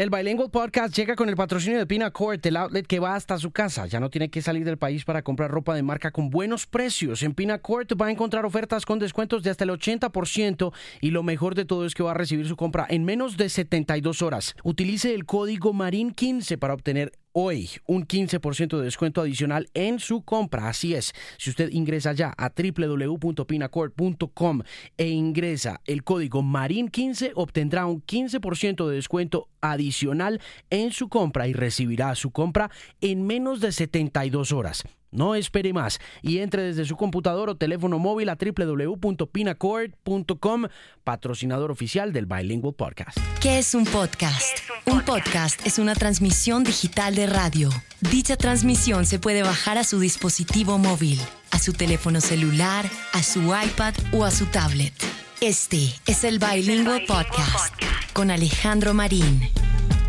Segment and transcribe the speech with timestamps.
[0.00, 3.50] El Bilingual Podcast llega con el patrocinio de Pinacourt, el outlet que va hasta su
[3.50, 3.84] casa.
[3.84, 7.22] Ya no tiene que salir del país para comprar ropa de marca con buenos precios.
[7.22, 11.54] En Pinacourt va a encontrar ofertas con descuentos de hasta el 80% y lo mejor
[11.54, 14.56] de todo es que va a recibir su compra en menos de 72 horas.
[14.64, 20.68] Utilice el código MARIN15 para obtener hoy un 15% de descuento adicional en su compra.
[20.68, 24.62] Así es, si usted ingresa ya a www.pinacord.com
[24.96, 30.40] e ingresa el código MARIN15, obtendrá un 15% de descuento adicional
[30.70, 34.84] en su compra y recibirá su compra en menos de 72 horas.
[35.10, 40.66] No espere más y entre desde su computador o teléfono móvil a www.pinacord.com,
[41.04, 43.18] patrocinador oficial del Bilingual Podcast.
[43.40, 44.58] ¿Qué es un podcast?
[44.86, 45.66] un, podcast?
[45.66, 47.70] es una transmisión digital de radio.
[48.00, 51.18] Dicha transmisión se puede bajar a su dispositivo móvil,
[51.50, 54.94] a su teléfono celular, a su iPad o a su tablet.
[55.40, 57.74] Este es el Bilingual Podcast
[58.12, 59.50] con Alejandro Marín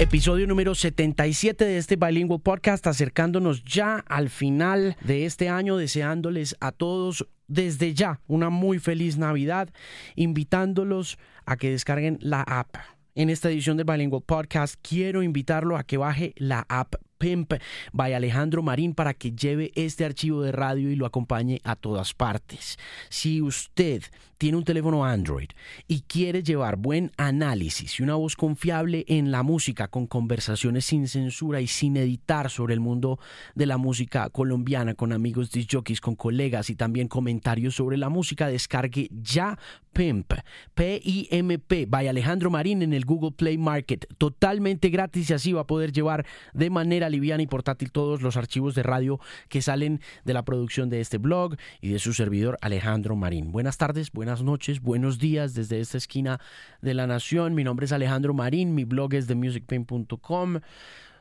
[0.02, 6.56] episodio número 77 de este Bilingual Podcast, acercándonos ya al final de este año, deseándoles
[6.60, 9.70] a todos desde ya una muy feliz Navidad,
[10.16, 12.78] invitándolos a que descarguen la app.
[13.14, 17.54] En esta edición del Bilingual Podcast quiero invitarlo a que baje la app Pimp
[17.94, 22.16] by Alejandro Marín para que lleve este archivo de radio y lo acompañe a todas
[22.16, 22.80] partes.
[23.10, 24.02] Si usted
[24.42, 25.50] tiene un teléfono Android
[25.88, 31.08] y quiere llevar buen análisis y una voz confiable en la música con conversaciones sin
[31.08, 33.20] censura y sin editar sobre el mundo
[33.54, 38.48] de la música colombiana con amigos jockeys, con colegas y también comentarios sobre la música,
[38.48, 39.60] descargue ya
[39.94, 40.34] Pimp,
[40.74, 45.68] P-I-M-P, by Alejandro Marín en el Google Play Market, totalmente gratis y así va a
[45.68, 49.20] poder llevar de manera liviana y portátil todos los archivos de radio
[49.50, 53.52] que salen de la producción de este blog y de su servidor Alejandro Marín.
[53.52, 56.40] Buenas tardes, buenas buenas noches, buenos días desde esta esquina
[56.82, 57.54] de la nación.
[57.54, 60.62] Mi nombre es Alejandro Marín, mi blog es themusicpain.com.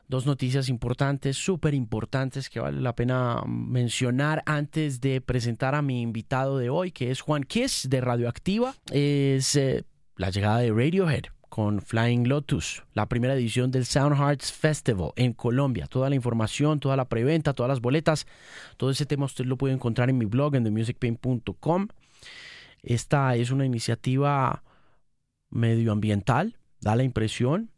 [0.07, 6.01] Dos noticias importantes, súper importantes que vale la pena mencionar antes de presentar a mi
[6.01, 8.75] invitado de hoy, que es Juan Kiss de Radioactiva.
[8.93, 9.83] Es eh,
[10.15, 15.33] la llegada de Radiohead con Flying Lotus, la primera edición del Sound Hearts Festival en
[15.33, 15.85] Colombia.
[15.87, 18.25] Toda la información, toda la preventa, todas las boletas,
[18.77, 21.89] todo ese tema usted lo puede encontrar en mi blog en themusicpain.com.
[22.83, 24.63] Esta es una iniciativa
[25.49, 27.71] medioambiental, da la impresión.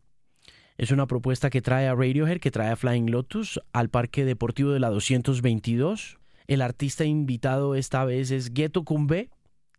[0.77, 4.71] Es una propuesta que trae a Radiohead, que trae a Flying Lotus al Parque Deportivo
[4.71, 6.19] de la 222.
[6.47, 9.29] El artista invitado esta vez es Ghetto Kumbe,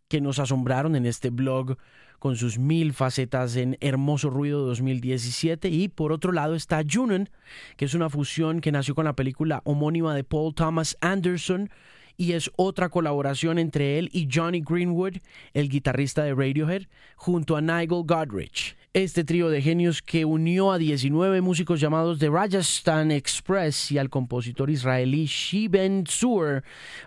[0.07, 1.77] que nos asombraron en este blog
[2.19, 5.69] con sus mil facetas en Hermoso Ruido 2017.
[5.69, 7.29] Y por otro lado está Junon,
[7.77, 11.69] que es una fusión que nació con la película homónima de Paul Thomas Anderson,
[12.17, 15.17] y es otra colaboración entre él y Johnny Greenwood,
[15.53, 16.83] el guitarrista de Radiohead,
[17.15, 18.75] junto a Nigel Godrich.
[18.93, 24.09] Este trío de genios que unió a 19 músicos llamados The Rajasthan Express y al
[24.09, 26.63] compositor israelí Shiben Sur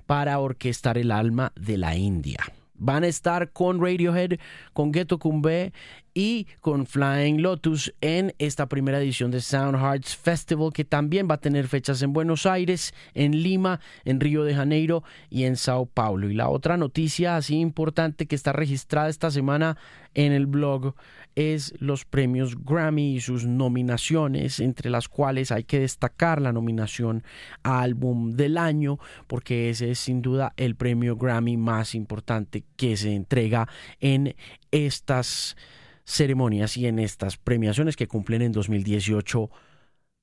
[0.06, 2.40] para orquestar el alma de la India.
[2.78, 4.38] Van a estar con Radiohead,
[4.72, 5.72] con Ghetto Kumbe
[6.14, 11.34] y con Flying Lotus en esta primera edición de Sound Hearts Festival que también va
[11.34, 15.86] a tener fechas en Buenos Aires, en Lima, en Río de Janeiro y en Sao
[15.86, 16.30] Paulo.
[16.30, 19.76] Y la otra noticia así importante que está registrada esta semana
[20.14, 20.94] en el blog
[21.38, 27.22] es los premios Grammy y sus nominaciones, entre las cuales hay que destacar la nominación
[27.62, 32.96] a álbum del año, porque ese es sin duda el premio Grammy más importante que
[32.96, 33.68] se entrega
[34.00, 34.34] en
[34.72, 35.56] estas
[36.04, 39.48] ceremonias y en estas premiaciones que cumplen en 2018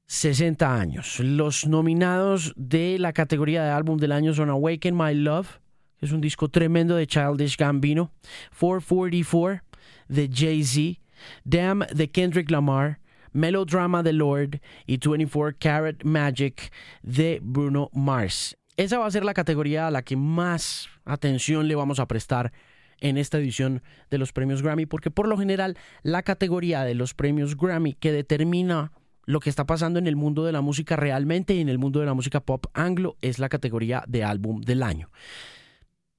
[0.08, 1.20] 60 años.
[1.20, 5.60] Los nominados de la categoría de álbum del año son Awaken My Love,
[5.98, 8.12] que es un disco tremendo de Childish Gambino,
[8.60, 9.64] 444
[10.08, 11.00] de Jay-Z,
[11.44, 13.00] Damn de Kendrick Lamar,
[13.32, 16.72] Melodrama de Lord y 24 Karat Magic
[17.04, 18.58] de Bruno Mars.
[18.78, 22.52] Esa va a ser la categoría a la que más atención le vamos a prestar
[23.00, 27.14] en esta edición de los premios Grammy, porque por lo general la categoría de los
[27.14, 28.92] premios Grammy que determina
[29.26, 32.00] lo que está pasando en el mundo de la música realmente y en el mundo
[32.00, 35.10] de la música pop anglo es la categoría de álbum del año.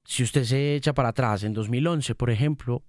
[0.03, 2.83] Si usted se echa para atrás, en 2011, por ejemplo,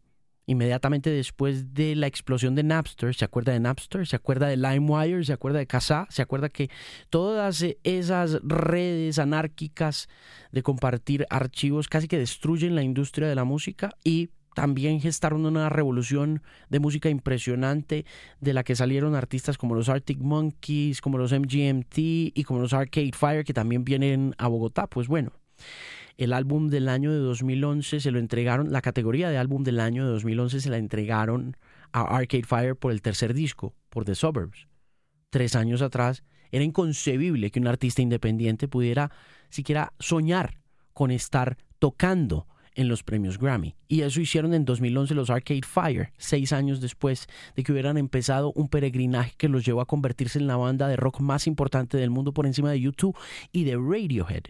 [0.48, 4.06] inmediatamente después de la explosión de Napster, ¿se acuerda de Napster?
[4.06, 5.22] ¿Se acuerda de LimeWire?
[5.22, 6.06] ¿Se acuerda de Kazaa?
[6.08, 6.70] ¿Se acuerda que
[7.10, 10.08] todas esas redes anárquicas
[10.50, 15.68] de compartir archivos casi que destruyen la industria de la música y también gestaron una
[15.68, 18.06] revolución de música impresionante
[18.40, 22.72] de la que salieron artistas como los Arctic Monkeys, como los MGMT y como los
[22.72, 24.86] Arcade Fire que también vienen a Bogotá.
[24.86, 25.30] Pues bueno,
[26.18, 30.04] el álbum del año de 2011 se lo entregaron, la categoría de álbum del año
[30.04, 31.56] de 2011 se la entregaron
[31.92, 34.66] a Arcade Fire por el tercer disco, por The Suburbs.
[35.30, 39.12] Tres años atrás era inconcebible que un artista independiente pudiera
[39.48, 40.58] siquiera soñar
[40.92, 43.76] con estar tocando en los premios Grammy.
[43.86, 48.52] Y eso hicieron en 2011 los Arcade Fire, seis años después de que hubieran empezado
[48.56, 52.10] un peregrinaje que los llevó a convertirse en la banda de rock más importante del
[52.10, 53.16] mundo por encima de YouTube
[53.52, 54.44] y de Radiohead.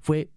[0.00, 0.30] Fue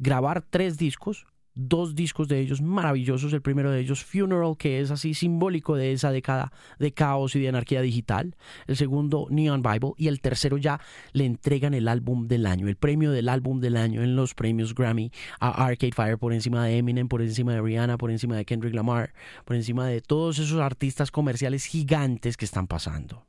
[0.00, 3.32] grabar tres discos, dos discos de ellos maravillosos.
[3.32, 7.40] El primero de ellos, Funeral, que es así simbólico de esa década de caos y
[7.40, 8.34] de anarquía digital.
[8.66, 9.92] El segundo, Neon Bible.
[9.96, 10.80] Y el tercero ya
[11.12, 14.74] le entregan el álbum del año, el premio del álbum del año en los premios
[14.74, 18.44] Grammy a Arcade Fire por encima de Eminem, por encima de Rihanna, por encima de
[18.44, 19.12] Kendrick Lamar,
[19.44, 23.26] por encima de todos esos artistas comerciales gigantes que están pasando.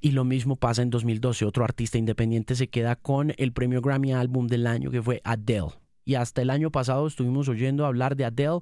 [0.00, 1.46] Y lo mismo pasa en 2012.
[1.46, 5.83] Otro artista independiente se queda con el premio Grammy Álbum del año que fue Adele
[6.04, 8.60] y hasta el año pasado estuvimos oyendo hablar de Adele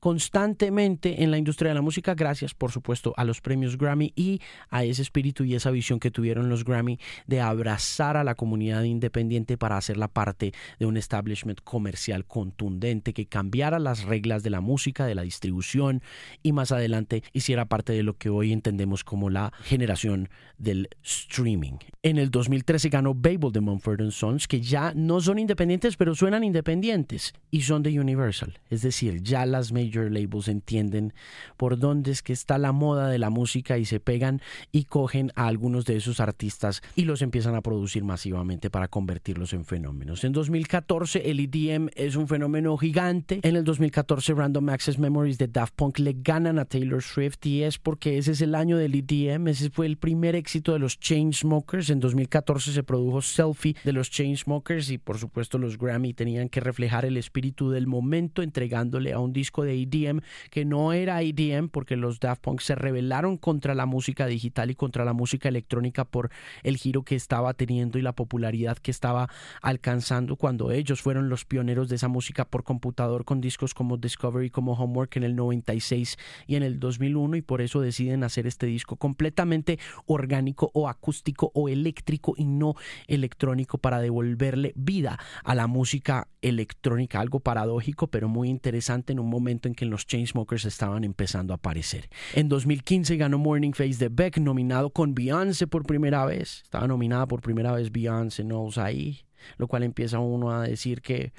[0.00, 4.40] constantemente en la industria de la música, gracias por supuesto a los premios Grammy y
[4.70, 8.82] a ese espíritu y esa visión que tuvieron los Grammy de abrazar a la comunidad
[8.84, 14.60] independiente para hacerla parte de un establishment comercial contundente que cambiara las reglas de la
[14.60, 16.02] música, de la distribución
[16.42, 20.28] y más adelante hiciera parte de lo que hoy entendemos como la generación
[20.58, 21.78] del streaming.
[22.02, 26.44] En el 2013 ganó Babel de Mumford Sons, que ya no son independientes, pero suenan
[26.44, 31.12] independientes y son de Universal, es decir, ya las labels entienden
[31.56, 34.40] por dónde es que está la moda de la música y se pegan
[34.72, 39.52] y cogen a algunos de esos artistas y los empiezan a producir masivamente para convertirlos
[39.52, 40.24] en fenómenos.
[40.24, 43.40] En 2014 el EDM es un fenómeno gigante.
[43.42, 47.62] En el 2014 Random Access Memories de Daft Punk le ganan a Taylor Swift y
[47.62, 50.98] es porque ese es el año del EDM, ese fue el primer éxito de los
[50.98, 51.90] Chainsmokers.
[51.90, 56.60] En 2014 se produjo Selfie de los Chainsmokers y por supuesto los Grammy tenían que
[56.60, 60.20] reflejar el espíritu del momento entregándole a un disco de EDM,
[60.50, 64.74] que no era EDM porque los Daft Punk se rebelaron contra la música digital y
[64.74, 66.30] contra la música electrónica por
[66.62, 69.28] el giro que estaba teniendo y la popularidad que estaba
[69.62, 74.50] alcanzando cuando ellos fueron los pioneros de esa música por computador con discos como Discovery,
[74.50, 76.16] como Homework en el 96
[76.46, 81.50] y en el 2001 y por eso deciden hacer este disco completamente orgánico o acústico
[81.54, 82.74] o eléctrico y no
[83.06, 89.28] electrónico para devolverle vida a la música electrónica, algo paradójico pero muy interesante en un
[89.28, 92.08] momento en que los Chainsmokers estaban empezando a aparecer.
[92.34, 96.62] En 2015 ganó Morning Face de Beck, nominado con Beyoncé por primera vez.
[96.64, 99.20] Estaba nominada por primera vez Beyoncé Knowles ahí,
[99.56, 101.32] lo cual empieza uno a decir que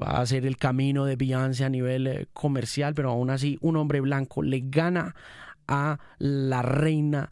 [0.00, 3.76] va a ser el camino de Beyoncé a nivel eh, comercial, pero aún así un
[3.76, 5.14] hombre blanco le gana
[5.68, 7.30] a la reina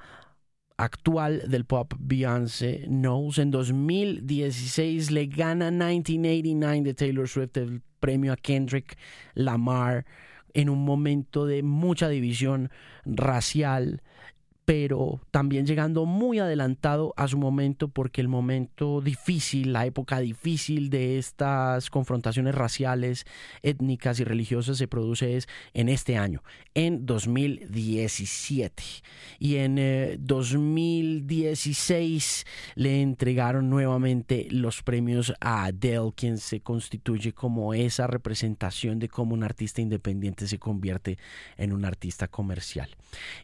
[0.76, 3.38] actual del pop Beyoncé Knowles.
[3.38, 8.98] En 2016 le gana 1989 de Taylor Swift el premio a Kendrick
[9.32, 10.04] Lamar
[10.52, 12.70] en un momento de mucha división
[13.06, 14.02] racial
[14.64, 20.90] pero también llegando muy adelantado a su momento porque el momento difícil, la época difícil
[20.90, 23.26] de estas confrontaciones raciales,
[23.62, 26.42] étnicas y religiosas se produce es en este año,
[26.74, 28.82] en 2017.
[29.38, 29.76] Y en
[30.20, 38.98] 2016 eh, le entregaron nuevamente los premios a Adele, quien se constituye como esa representación
[38.98, 41.18] de cómo un artista independiente se convierte
[41.56, 42.88] en un artista comercial.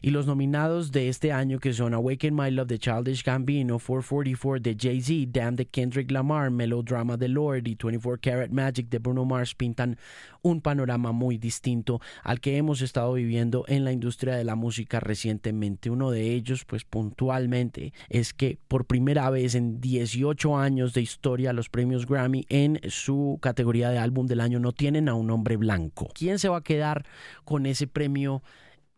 [0.01, 4.61] Y los nominados de este año que son Awaken My Love de Childish Gambino, 444
[4.61, 9.25] de Jay-Z, Damn de Kendrick Lamar, Melodrama de Lord y 24 Karat Magic de Bruno
[9.25, 9.97] Mars pintan
[10.41, 15.01] un panorama muy distinto al que hemos estado viviendo en la industria de la música
[15.01, 15.89] recientemente.
[15.89, 21.51] Uno de ellos, pues puntualmente, es que por primera vez en 18 años de historia
[21.51, 25.57] los premios Grammy en su categoría de álbum del año no tienen a un hombre
[25.57, 26.07] blanco.
[26.13, 27.05] ¿Quién se va a quedar
[27.43, 28.41] con ese premio?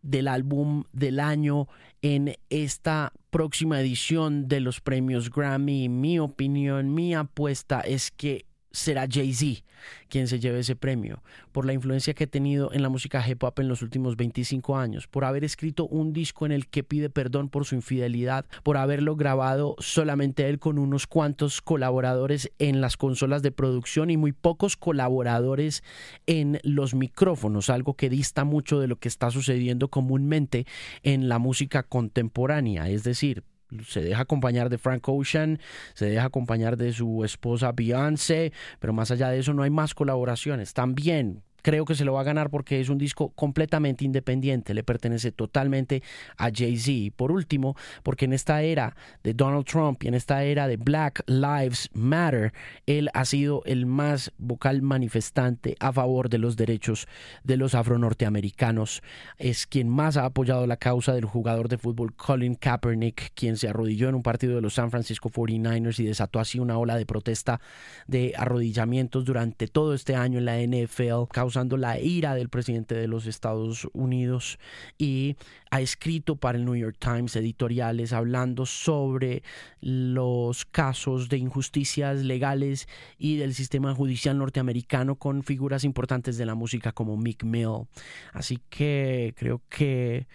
[0.04, 1.66] Del álbum del año
[2.02, 5.88] en esta próxima edición de los premios Grammy.
[5.88, 8.44] Mi opinión, mi apuesta es que
[8.74, 9.62] será Jay-Z
[10.08, 13.42] quien se lleve ese premio, por la influencia que ha tenido en la música hip
[13.42, 17.10] hop en los últimos 25 años, por haber escrito un disco en el que pide
[17.10, 22.96] perdón por su infidelidad, por haberlo grabado solamente él con unos cuantos colaboradores en las
[22.96, 25.82] consolas de producción y muy pocos colaboradores
[26.26, 30.66] en los micrófonos, algo que dista mucho de lo que está sucediendo comúnmente
[31.02, 33.44] en la música contemporánea, es decir,
[33.86, 35.58] se deja acompañar de Frank Ocean,
[35.94, 39.94] se deja acompañar de su esposa Beyoncé, pero más allá de eso no hay más
[39.94, 40.74] colaboraciones.
[40.74, 44.84] También creo que se lo va a ganar porque es un disco completamente independiente, le
[44.84, 46.02] pertenece totalmente
[46.36, 47.14] a Jay-Z.
[47.16, 51.24] Por último, porque en esta era de Donald Trump y en esta era de Black
[51.26, 52.52] Lives Matter,
[52.84, 57.08] él ha sido el más vocal manifestante a favor de los derechos
[57.44, 59.02] de los afro-norteamericanos.
[59.38, 63.68] Es quien más ha apoyado la causa del jugador de fútbol Colin Kaepernick, quien se
[63.68, 67.06] arrodilló en un partido de los San Francisco 49ers y desató así una ola de
[67.06, 67.62] protesta
[68.06, 73.26] de arrodillamientos durante todo este año en la NFL, la ira del presidente de los
[73.26, 74.58] Estados Unidos
[74.98, 75.36] y
[75.70, 79.42] ha escrito para el New York Times editoriales hablando sobre
[79.80, 86.56] los casos de injusticias legales y del sistema judicial norteamericano con figuras importantes de la
[86.56, 87.86] música como Mick Mill.
[88.32, 90.26] Así que creo que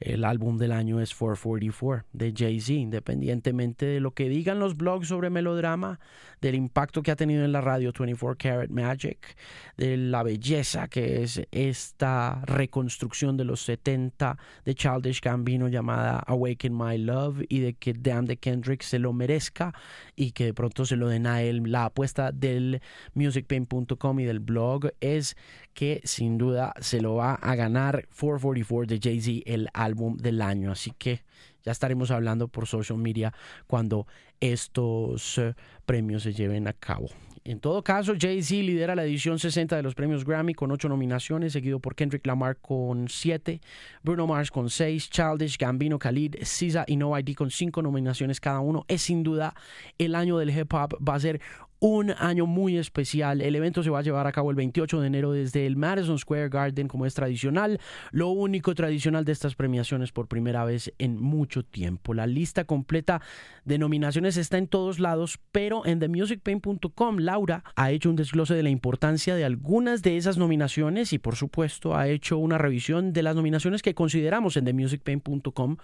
[0.00, 5.08] el álbum del año es 444 de Jay-Z, independientemente de lo que digan los blogs
[5.08, 6.00] sobre melodrama,
[6.40, 9.36] del impacto que ha tenido en la radio 24 Karat Magic,
[9.76, 16.76] de la belleza que es esta reconstrucción de los 70 de Childish Gambino llamada Awaken
[16.76, 19.72] My Love y de que Damn de Kendrick se lo merezca
[20.14, 21.62] y que de pronto se lo den a él.
[21.70, 22.82] La apuesta del
[23.14, 25.36] musicpain.com y del blog es
[25.76, 30.72] que sin duda se lo va a ganar 444 de Jay-Z, el álbum del año.
[30.72, 31.20] Así que
[31.62, 33.34] ya estaremos hablando por social media
[33.66, 34.06] cuando
[34.40, 35.54] estos eh,
[35.84, 37.08] premios se lleven a cabo.
[37.44, 41.52] En todo caso, Jay-Z lidera la edición 60 de los premios Grammy con 8 nominaciones,
[41.52, 43.60] seguido por Kendrick Lamar con 7,
[44.02, 48.60] Bruno Mars con 6, Childish, Gambino, Khalid, SZA y No ID con 5 nominaciones cada
[48.60, 48.84] uno.
[48.88, 49.54] Es sin duda
[49.98, 51.40] el año del hip hop, va a ser
[51.78, 53.40] un año muy especial.
[53.40, 56.18] El evento se va a llevar a cabo el 28 de enero desde el Madison
[56.18, 57.80] Square Garden como es tradicional.
[58.10, 62.14] Lo único tradicional de estas premiaciones por primera vez en mucho tiempo.
[62.14, 63.20] La lista completa
[63.64, 68.62] de nominaciones está en todos lados, pero en themusicpain.com Laura ha hecho un desglose de
[68.62, 73.22] la importancia de algunas de esas nominaciones y por supuesto ha hecho una revisión de
[73.22, 75.76] las nominaciones que consideramos en themusicpain.com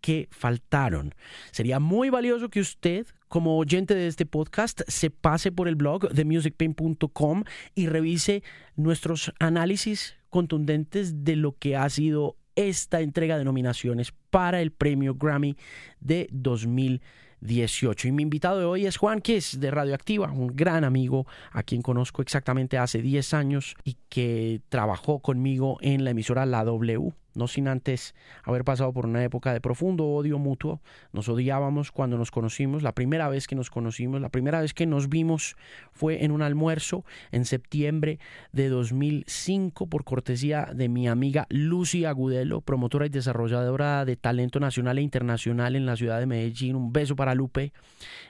[0.00, 1.14] que faltaron.
[1.50, 6.10] Sería muy valioso que usted como oyente de este podcast, se pase por el blog
[6.10, 7.44] de musicpain.com
[7.76, 8.42] y revise
[8.74, 15.14] nuestros análisis contundentes de lo que ha sido esta entrega de nominaciones para el premio
[15.14, 15.56] Grammy
[16.00, 18.08] de 2018.
[18.08, 21.82] Y mi invitado de hoy es Juan Kiss de Radioactiva, un gran amigo a quien
[21.82, 27.48] conozco exactamente hace 10 años y que trabajó conmigo en la emisora La W no
[27.48, 30.80] sin antes haber pasado por una época de profundo odio mutuo.
[31.12, 34.86] Nos odiábamos cuando nos conocimos, la primera vez que nos conocimos, la primera vez que
[34.86, 35.56] nos vimos
[35.90, 38.18] fue en un almuerzo en septiembre
[38.52, 44.98] de 2005 por cortesía de mi amiga Lucy Agudelo, promotora y desarrolladora de talento nacional
[44.98, 46.76] e internacional en la ciudad de Medellín.
[46.76, 47.72] Un beso para Lupe.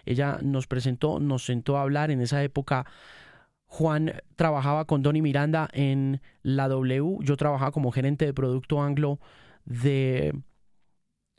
[0.07, 2.87] Ella nos presentó, nos sentó a hablar en esa época
[3.71, 7.19] Juan trabajaba con Donny Miranda en la W.
[7.21, 9.21] Yo trabajaba como gerente de producto anglo
[9.65, 10.35] de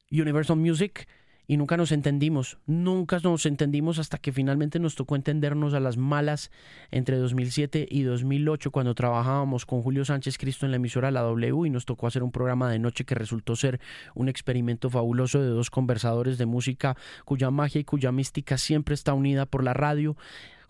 [0.09, 1.09] Universal Music
[1.45, 2.57] y nunca nos entendimos.
[2.65, 6.51] Nunca nos entendimos hasta que finalmente nos tocó entendernos a las malas
[6.89, 11.67] entre 2007 y 2008 cuando trabajábamos con Julio Sánchez Cristo en la emisora La W
[11.67, 13.81] y nos tocó hacer un programa de noche que resultó ser
[14.15, 16.95] un experimento fabuloso de dos conversadores de música
[17.25, 20.15] cuya magia y cuya mística siempre está unida por la radio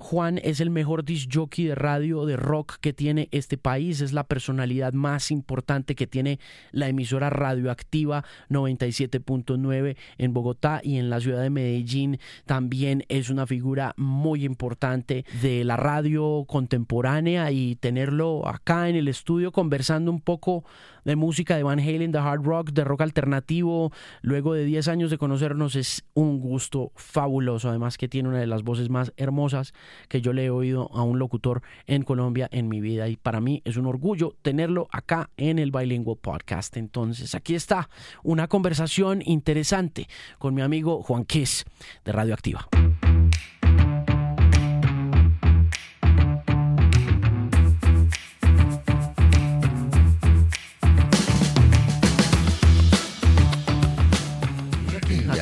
[0.01, 4.13] Juan es el mejor disc jockey de radio de rock que tiene este país, es
[4.13, 6.39] la personalidad más importante que tiene
[6.71, 13.45] la emisora radioactiva 97.9 en Bogotá y en la ciudad de Medellín también es una
[13.45, 20.19] figura muy importante de la radio contemporánea y tenerlo acá en el estudio conversando un
[20.19, 20.65] poco
[21.05, 23.91] de música de Van Halen, de hard rock, de rock alternativo,
[24.21, 28.47] luego de 10 años de conocernos es un gusto fabuloso, además que tiene una de
[28.47, 29.73] las voces más hermosas
[30.07, 33.41] que yo le he oído a un locutor en Colombia en mi vida y para
[33.41, 36.77] mí es un orgullo tenerlo acá en el Bilingual Podcast.
[36.77, 37.89] Entonces, aquí está
[38.23, 41.65] una conversación interesante con mi amigo Juan Kiss
[42.05, 42.67] de Radioactiva.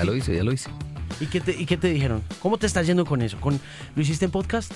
[0.10, 0.70] Lo hice, ya lo hice.
[1.20, 2.24] ¿Y qué, te, ¿Y qué te dijeron?
[2.42, 3.40] ¿Cómo te estás yendo con eso?
[3.40, 3.60] ¿Con,
[3.96, 4.72] ¿Lo hiciste en podcast?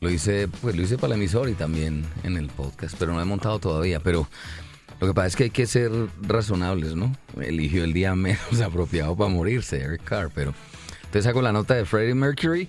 [0.00, 3.20] Lo hice, pues lo hice para la emisora y también en el podcast, pero no
[3.20, 4.00] he montado todavía.
[4.00, 4.26] Pero
[5.00, 5.90] lo que pasa es que hay que ser
[6.22, 7.14] razonables, ¿no?
[7.40, 10.54] Eligió el día menos apropiado para morirse, Eric Carr, pero
[11.04, 12.68] entonces hago la nota de Freddie Mercury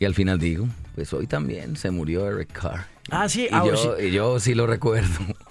[0.00, 2.86] y al final digo, pues hoy también se murió Eric Carr.
[3.10, 4.06] Ah, sí, y, ah, yo, sí.
[4.06, 5.08] y yo sí lo recuerdo.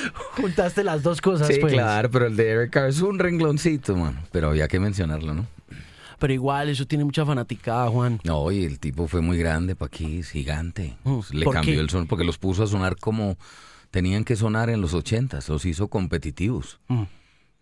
[0.36, 1.72] Juntaste las dos cosas, Sí, pues.
[1.72, 4.20] claro, pero el de Eric Carr es un rengloncito, mano.
[4.32, 5.46] Pero había que mencionarlo, ¿no?
[6.18, 8.20] pero igual eso tiene mucha fanaticada, Juan.
[8.22, 10.96] No, y el tipo fue muy grande para aquí, es gigante.
[11.02, 11.80] Mm, Le ¿por cambió qué?
[11.80, 13.36] el son porque los puso a sonar como
[13.90, 16.78] tenían que sonar en los ochentas, los hizo competitivos.
[16.86, 17.02] Mm.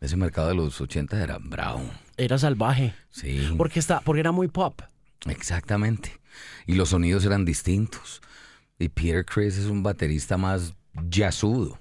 [0.02, 1.80] Ese mercado de los ochentas era bravo.
[2.18, 2.92] Era salvaje.
[3.08, 3.49] Sí.
[3.56, 4.82] Porque, está, porque era muy pop.
[5.26, 6.12] Exactamente.
[6.66, 8.20] Y los sonidos eran distintos.
[8.78, 10.75] Y Peter Chris es un baterista más
[11.10, 11.78] jazzudo.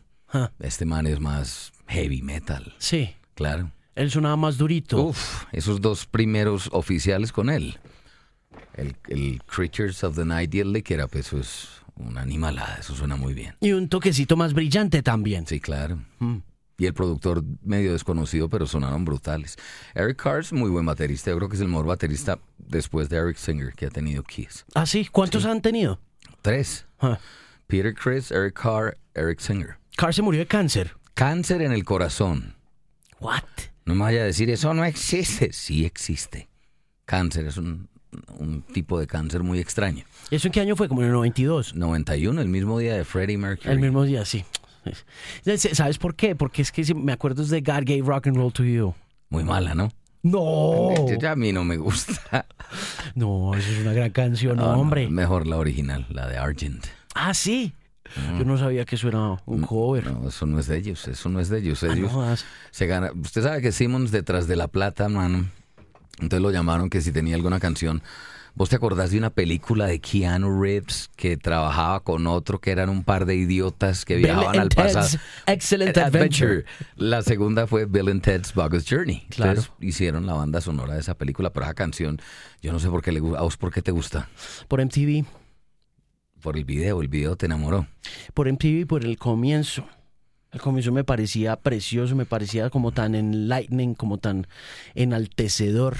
[0.59, 2.73] Este man es más heavy metal.
[2.77, 3.71] Sí, Claro.
[3.95, 5.01] él sonaba más durito.
[5.01, 7.77] Uf, esos dos primeros oficiales con él.
[8.73, 10.67] El, el Creatures of the Night y el
[11.03, 13.55] Up, eso es una animalada, eso suena muy bien.
[13.59, 15.45] Y un toquecito más brillante también.
[15.47, 15.99] Sí, claro.
[16.19, 16.37] Mm.
[16.77, 19.57] Y el productor medio desconocido, pero sonaron brutales.
[19.93, 23.17] Eric Carr es muy buen baterista, yo creo que es el mejor baterista después de
[23.17, 24.65] Eric Singer que ha tenido Kiss.
[24.75, 25.05] ¿Ah, sí?
[25.11, 25.99] ¿Cuántos han tenido?
[26.41, 26.85] Tres.
[27.67, 29.77] Peter Chris, Eric Carr, Eric Singer.
[29.99, 30.95] Carr se murió de cáncer.
[31.13, 32.55] Cáncer en el corazón.
[33.19, 33.43] What?
[33.83, 35.51] No me vaya a decir, eso no existe.
[35.51, 36.47] Sí existe.
[37.03, 37.89] Cáncer es un,
[38.37, 40.05] un tipo de cáncer muy extraño.
[40.31, 40.87] ¿Eso en qué año fue?
[40.87, 41.75] Como en el 92.
[41.75, 43.73] 91, el mismo día de Freddie Mercury.
[43.73, 44.45] El mismo día, sí.
[45.73, 46.33] ¿Sabes por qué?
[46.33, 48.95] Porque es que si me acuerdo de God Gave Rock and Roll to You.
[49.27, 49.91] Muy mala, ¿no?
[50.23, 50.93] No.
[51.19, 52.45] Ya a mí no me gusta.
[53.15, 55.09] No, eso es una gran canción, no, hombre.
[55.09, 56.85] Mejor la original, la de Argent.
[57.15, 57.73] Ah, sí.
[58.37, 60.11] Yo no sabía que eso era un cover.
[60.11, 61.83] No, eso no es de ellos, eso no es de ellos.
[61.83, 63.11] Ah, no Ellos se gana.
[63.11, 65.45] Usted sabe que Simmons detrás de la plata, mano.
[66.19, 68.01] Entonces lo llamaron que si tenía alguna canción.
[68.55, 72.89] ¿Vos te acordás de una película de Keanu Reeves que trabajaba con otro que eran
[72.89, 75.07] un par de idiotas que viajaban al pasado?
[75.45, 76.65] Excellent Adventure.
[76.97, 79.25] La segunda fue Bill and Ted's Bogus Journey.
[79.29, 79.51] Claro.
[79.51, 82.19] Entonces hicieron la banda sonora de esa película, pero esa canción,
[82.61, 83.39] yo no sé por qué le gusta.
[83.39, 84.27] ¿A vos por qué te gusta?
[84.67, 85.25] Por MTV.
[86.41, 87.87] Por el video, el video te enamoró.
[88.33, 89.85] Por MTV, por el comienzo.
[90.51, 94.47] El comienzo me parecía precioso, me parecía como tan enlightening, como tan
[94.95, 95.95] enaltecedor.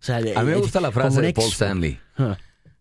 [0.00, 1.50] O sea, A mí me gusta la frase de Paul.
[1.50, 1.98] Stanley.
[2.18, 2.36] Ah,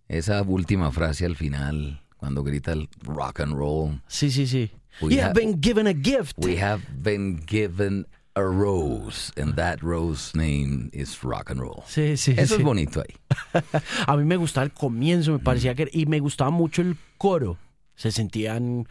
[0.08, 4.02] Esa última frase al final, cuando grita el rock and roll.
[4.08, 4.70] Sí, sí, sí.
[5.02, 6.34] We have- been given a gift.
[6.38, 11.84] We have been given a rose, and that rose name is rock and roll.
[11.88, 12.62] Sí, sí, Eso sí.
[12.62, 13.16] es bonito ahí.
[14.08, 15.88] A mí me gustaba el comienzo, me parecía que...
[15.92, 17.58] Y me gustaba mucho el coro.
[17.96, 18.88] Se sentían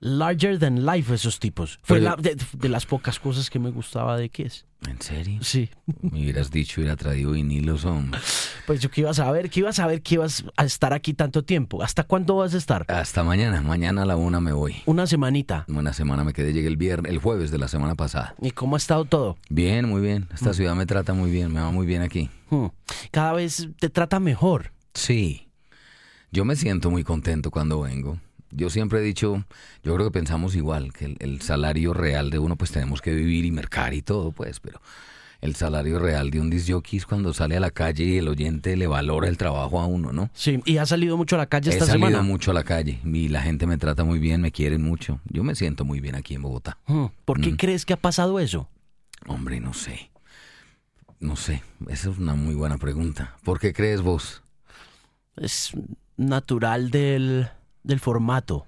[0.00, 1.78] larger than life esos tipos.
[1.82, 4.66] Fue Pero- la- de, de las pocas cosas que me gustaba de Kiss.
[4.88, 5.40] ¿En serio?
[5.42, 5.68] Sí.
[6.00, 8.18] Me hubieras dicho, hubiera traído vinilos, hombre.
[8.66, 11.12] Pues yo que iba a saber, que iba a saber que ibas a estar aquí
[11.12, 11.82] tanto tiempo.
[11.82, 12.86] ¿Hasta cuándo vas a estar?
[12.88, 13.60] Hasta mañana.
[13.60, 14.76] Mañana a la una me voy.
[14.86, 15.66] Una semanita.
[15.68, 18.34] Una semana me quedé, llegué el viernes, el jueves de la semana pasada.
[18.40, 19.36] ¿Y cómo ha estado todo?
[19.50, 20.28] Bien, muy bien.
[20.32, 22.30] Esta ciudad me trata muy bien, me va muy bien aquí.
[22.48, 22.68] Hmm.
[23.10, 24.72] Cada vez te trata mejor.
[24.94, 25.46] Sí.
[26.32, 28.18] Yo me siento muy contento cuando vengo.
[28.50, 29.44] Yo siempre he dicho,
[29.82, 33.12] yo creo que pensamos igual, que el, el salario real de uno, pues tenemos que
[33.14, 34.80] vivir y mercar y todo, pues, pero
[35.40, 38.76] el salario real de un disjockey es cuando sale a la calle y el oyente
[38.76, 40.28] le valora el trabajo a uno, ¿no?
[40.34, 40.60] Sí.
[40.66, 42.22] ¿Y has salido mucho a la calle He esta salido semana?
[42.22, 45.20] mucho a la calle y la gente me trata muy bien, me quieren mucho.
[45.30, 46.76] Yo me siento muy bien aquí en Bogotá.
[46.86, 47.06] Hmm.
[47.24, 47.56] ¿Por qué Mm.
[47.56, 48.68] crees que ha pasado eso?
[49.26, 50.10] Hombre, no sé.
[51.20, 53.36] No sé, esa es una muy buena pregunta.
[53.44, 54.42] ¿Por qué crees vos?
[55.36, 55.72] Es
[56.16, 57.48] natural del,
[57.82, 58.66] del formato.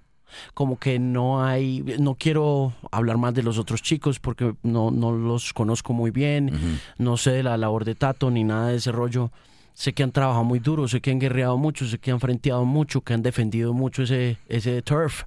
[0.55, 5.13] Como que no hay, no quiero hablar más de los otros chicos porque no, no
[5.13, 8.93] los conozco muy bien, no sé de la labor de Tato ni nada de ese
[8.93, 9.31] rollo.
[9.75, 12.65] Sé que han trabajado muy duro, sé que han guerreado mucho, sé que han frenteado
[12.67, 15.25] mucho, que han defendido mucho ese, ese turf,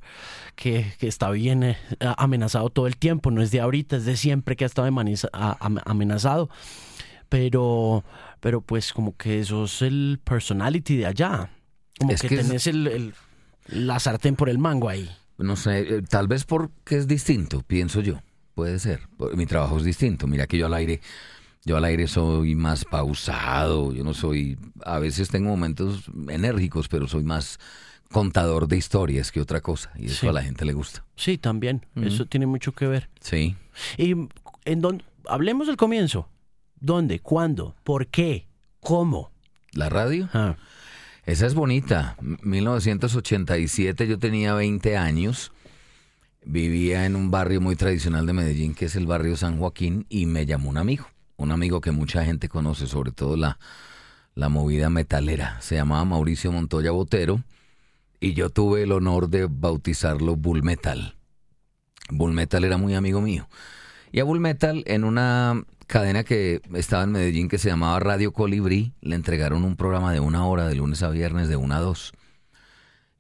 [0.56, 1.78] que, que está bien eh,
[2.18, 4.88] amenazado todo el tiempo, no es de ahorita, es de siempre que ha estado
[5.86, 6.50] amenazado.
[7.30, 8.04] Pero,
[8.40, 11.50] pero pues como que eso es el personality de allá.
[12.00, 13.14] Como Es que, tenés el, el-
[13.68, 15.10] la sartén por el mango ahí.
[15.38, 18.22] No sé, eh, tal vez porque es distinto, pienso yo.
[18.54, 19.02] Puede ser.
[19.36, 20.28] Mi trabajo es distinto.
[20.28, 21.02] Mira que yo al aire,
[21.66, 23.92] yo al aire soy más pausado.
[23.92, 27.60] Yo no soy, a veces tengo momentos enérgicos, pero soy más
[28.12, 29.92] contador de historias que otra cosa.
[29.98, 30.28] Y eso Sí.
[30.28, 31.04] a la gente le gusta.
[31.18, 31.86] Sí, también.
[31.96, 33.10] Eso tiene mucho que ver.
[33.20, 33.58] Sí.
[33.98, 34.14] Y
[34.64, 36.30] en don, hablemos del comienzo.
[36.80, 37.20] ¿Dónde?
[37.20, 37.76] ¿Cuándo?
[37.84, 38.48] ¿Por qué?
[38.80, 39.32] ¿Cómo?
[39.72, 40.56] La radio, Ah,
[41.26, 42.16] esa es bonita.
[42.22, 45.52] M- 1987 yo tenía 20 años.
[46.46, 50.28] Vivía en un barrio muy tradicional de Medellín, que es el barrio San Joaquín, y
[50.28, 51.08] me llamó un amigo.
[51.38, 53.58] Un amigo que mucha gente conoce, sobre todo la,
[54.36, 55.60] la movida metalera.
[55.62, 57.44] Se llamaba Mauricio Montoya Botero,
[58.20, 61.16] y yo tuve el honor de bautizarlo Bull Metal.
[62.10, 63.50] Bull Metal era muy amigo mío.
[64.16, 68.32] Y a Bull Metal, en una cadena que estaba en Medellín que se llamaba Radio
[68.32, 71.80] Colibrí, le entregaron un programa de una hora, de lunes a viernes, de una a
[71.82, 72.14] dos.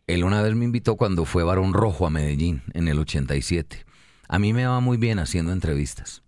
[0.07, 3.85] Él una vez me invitó cuando fue Barón Rojo a Medellín, en el 87.
[4.29, 6.23] A mí me va muy bien haciendo entrevistas.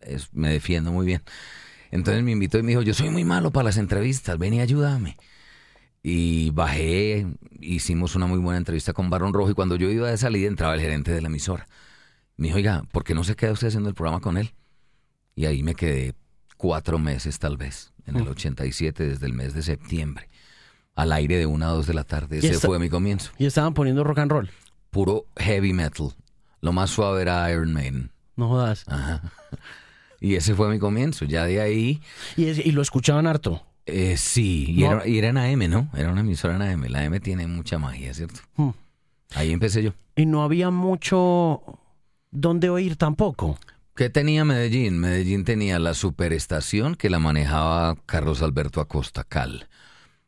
[0.00, 1.24] Es- me defiendo muy bien.
[1.90, 4.60] Entonces me invitó y me dijo, yo soy muy malo para las entrevistas, ven y
[4.60, 5.16] ayúdame.
[6.04, 7.26] Y bajé,
[7.58, 10.74] hicimos una muy buena entrevista con Barón Rojo y cuando yo iba de salida entraba
[10.74, 11.66] el gerente de la emisora.
[12.36, 14.52] Me dijo, oiga, ¿por qué no se queda usted haciendo el programa con él?
[15.36, 16.14] Y ahí me quedé
[16.56, 20.28] cuatro meses tal vez, en el 87, desde el mes de septiembre,
[20.94, 22.38] al aire de una a dos de la tarde.
[22.38, 23.30] Ese fue mi comienzo.
[23.38, 24.50] Y estaban poniendo rock and roll.
[24.90, 26.08] Puro heavy metal.
[26.60, 28.10] Lo más suave era Iron Maiden.
[28.36, 28.84] No jodas.
[28.88, 29.22] Ajá.
[30.20, 31.24] Y ese fue mi comienzo.
[31.26, 32.00] Ya de ahí,
[32.36, 33.62] Y, es- y lo escuchaban harto.
[33.86, 34.92] eh, sí, y, No.
[34.92, 35.90] era, y era en AM, ¿no?
[35.94, 36.88] Era una emisora en AM.
[36.88, 38.40] La AM tiene mucha magia, ¿cierto?
[38.56, 38.70] Hmm.
[39.34, 39.92] Ahí empecé yo.
[40.16, 41.60] Y no había mucho
[42.34, 43.58] dónde oír tampoco.
[43.96, 44.98] ¿Qué tenía Medellín?
[44.98, 49.68] Medellín tenía la superestación que la manejaba Carlos Alberto Acosta Cal.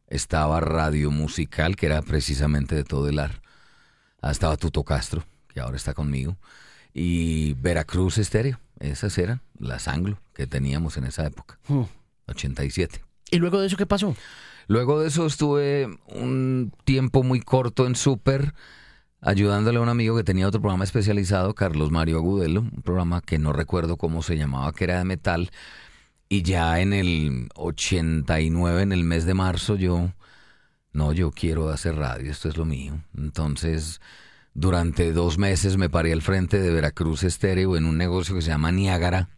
[0.07, 3.43] Estaba Radio Musical, que era precisamente de todo el ar.
[4.23, 6.37] Ah, Estaba Tuto Castro, que ahora está conmigo.
[6.95, 8.61] Y Veracruz Estéreo.
[8.79, 11.85] Esas eran las anglo que teníamos en esa época, Hmm.
[12.29, 13.03] 87.
[13.31, 14.15] ¿Y luego de eso qué pasó?
[14.69, 18.53] Luego de eso estuve un tiempo muy corto en Super,
[19.27, 23.41] ayudándole a un amigo que tenía otro programa especializado, Carlos Mario Agudelo, un programa que
[23.41, 25.51] no recuerdo cómo se llamaba, que era de metal.
[26.29, 30.13] Y ya en el 89, en el mes de marzo, yo,
[30.93, 33.03] no, yo quiero hacer radio, esto es lo mío.
[33.17, 34.01] Entonces,
[34.55, 38.51] durante dos meses me paré al frente de Veracruz Estéreo en un negocio que se
[38.51, 39.29] llama Niágara,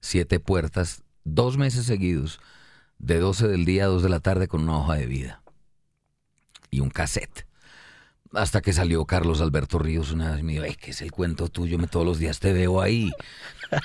[0.00, 2.40] siete puertas, dos meses seguidos
[2.98, 5.42] de 12 del día a 2 de la tarde con una hoja de vida
[6.70, 7.43] y un cassette.
[8.34, 11.12] Hasta que salió Carlos Alberto Ríos una vez y me dijo, "Ey, ¿qué es el
[11.12, 11.78] cuento tuyo?
[11.78, 13.12] Me todos los días te veo ahí.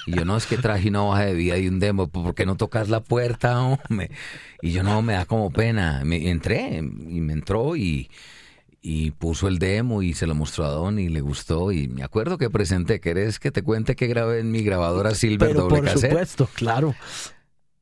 [0.05, 2.45] Y yo, no, es que traje una hoja de vida y un demo, ¿por qué
[2.45, 4.11] no tocas la puerta, hombre?
[4.61, 6.01] Y yo, no, me da como pena.
[6.03, 6.81] Me entré y
[7.21, 8.09] me entró y,
[8.81, 11.71] y puso el demo y se lo mostró a Don y le gustó.
[11.71, 15.49] Y me acuerdo que presenté, ¿querés que te cuente que grabé en mi grabadora Silver
[15.49, 16.09] Pero por cassette?
[16.11, 16.93] supuesto, claro.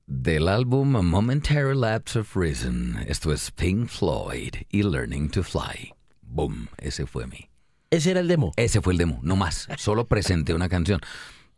[0.05, 5.93] Del álbum A Momentary Lapse of Reason, esto es Pink Floyd y Learning to Fly.
[6.27, 7.49] Boom, ese fue mi.
[7.89, 8.51] Ese era el demo.
[8.57, 9.67] Ese fue el demo, no más.
[9.77, 10.99] Solo presenté una canción.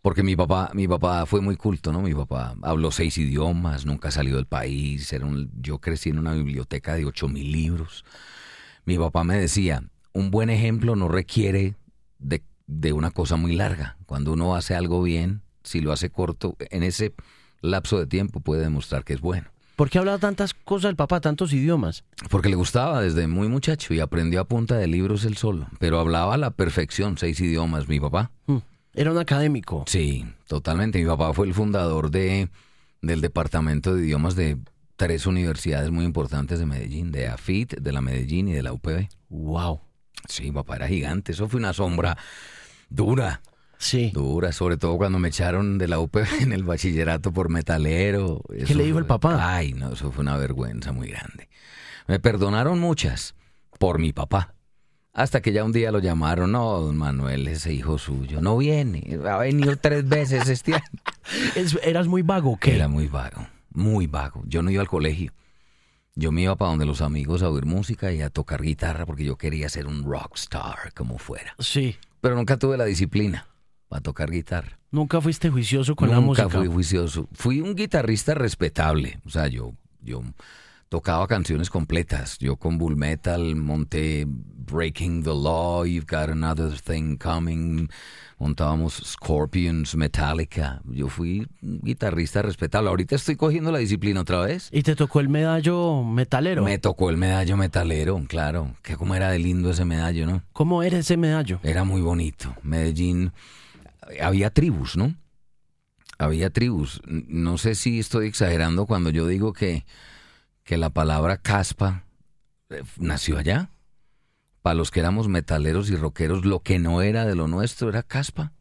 [0.02, 2.02] Porque mi papá, mi papá fue muy culto, ¿no?
[2.02, 5.12] Mi papá habló seis idiomas, nunca salió del país.
[5.12, 8.06] Era un- yo crecí en una biblioteca de ocho mil libros.
[8.86, 11.76] Mi papá me decía, un buen ejemplo no requiere
[12.18, 13.98] de, de una cosa muy larga.
[14.06, 17.14] Cuando uno hace algo bien, si lo hace corto, en ese
[17.62, 19.50] lapso de tiempo puede demostrar que es bueno.
[19.80, 22.04] ¿Por qué hablaba tantas cosas el papá, tantos idiomas?
[22.30, 25.68] Porque le gustaba desde muy muchacho y aprendió a punta de libros él solo.
[25.80, 28.30] Pero hablaba a la perfección seis idiomas, mi papá.
[28.46, 28.58] Hmm.
[28.94, 29.86] Era un académico.
[29.88, 31.00] Sí, totalmente.
[31.00, 32.50] Mi papá fue el fundador de,
[33.02, 34.58] del departamento de idiomas de
[34.98, 39.08] tres universidades muy importantes de Medellín, de AFIT, de la Medellín y de la UPB.
[39.30, 39.80] Wow.
[40.28, 41.32] Sí, mi papá era gigante.
[41.32, 42.18] Eso fue una sombra
[42.90, 43.42] dura,
[43.80, 44.12] Sí.
[44.14, 48.42] dura, sobre todo cuando me echaron de la UPB en el bachillerato por metalero.
[48.54, 49.56] Eso le dijo el papá?
[49.56, 51.48] Ay, no, eso fue una vergüenza muy grande.
[52.06, 53.36] Me perdonaron muchas
[53.80, 54.54] por mi papá.
[55.14, 59.18] Hasta que ya un día lo llamaron, no, don Manuel, ese hijo suyo, no viene,
[59.26, 60.84] ha venido tres veces este año.
[61.84, 62.76] ¿Eras muy vago o qué?
[62.76, 64.44] Era muy vago, muy vago.
[64.46, 65.32] Yo no iba al colegio.
[66.16, 69.24] Yo me iba para donde los amigos a oír música y a tocar guitarra porque
[69.24, 71.56] yo quería ser un rockstar como fuera.
[71.60, 71.96] Sí.
[72.20, 73.48] Pero nunca tuve la disciplina
[73.90, 74.80] para tocar guitarra.
[74.92, 76.50] Nunca fuiste juicioso con la nunca música.
[76.50, 77.28] fui juicioso.
[77.34, 79.20] Fui un guitarrista respetable.
[79.26, 80.22] O sea, yo, yo
[80.90, 82.38] tocaba canciones completas.
[82.40, 87.90] Yo con Bull Metal monté Breaking the Law, You've Got Another Thing Coming.
[88.40, 90.82] Montábamos Scorpions, Metallica.
[90.86, 92.90] Yo fui un guitarrista respetable.
[92.90, 94.70] Ahorita estoy cogiendo la disciplina otra vez.
[94.72, 96.64] Y te tocó el medallo metalero.
[96.64, 98.76] Me tocó el medallo metalero, claro.
[98.82, 100.42] Que como era de lindo ese medallo, ¿no?
[100.54, 101.60] ¿Cómo era ese medallo?
[101.64, 102.56] Era muy bonito.
[102.64, 103.34] Medellín,
[104.22, 105.16] había tribus, ¿no?
[106.18, 107.02] Había tribus.
[107.06, 109.86] No sé si estoy exagerando cuando yo digo que,
[110.64, 112.04] que la palabra caspa
[112.70, 113.70] eh, nació allá.
[114.62, 118.04] Para los que éramos metaleros y rockeros, lo que no era de lo nuestro era
[118.04, 118.52] caspa.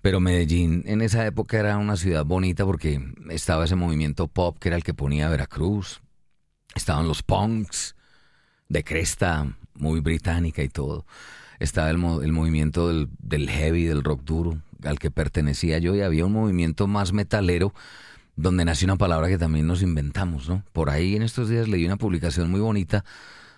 [0.00, 4.68] Pero Medellín en esa época era una ciudad bonita porque estaba ese movimiento pop que
[4.68, 6.02] era el que ponía Veracruz.
[6.74, 7.94] Estaban los punks
[8.68, 11.06] de cresta, muy británica y todo.
[11.62, 16.00] Estaba el, el movimiento del, del heavy, del rock duro, al que pertenecía yo, y
[16.00, 17.72] había un movimiento más metalero
[18.36, 20.64] donde nació una palabra que también nos inventamos, ¿no?
[20.72, 23.04] Por ahí en estos días leí una publicación muy bonita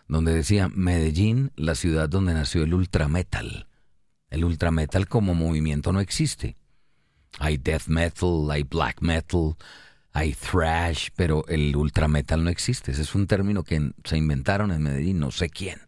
[0.09, 3.69] donde decía Medellín, la ciudad donde nació el ultrametal.
[4.31, 6.57] El ultrametal como movimiento no existe.
[7.39, 9.57] Hay death metal, hay black metal,
[10.13, 12.93] hay thrash, pero el ultrametal no existe.
[12.93, 15.79] Ese es un término que se inventaron en Medellín, no sé quién,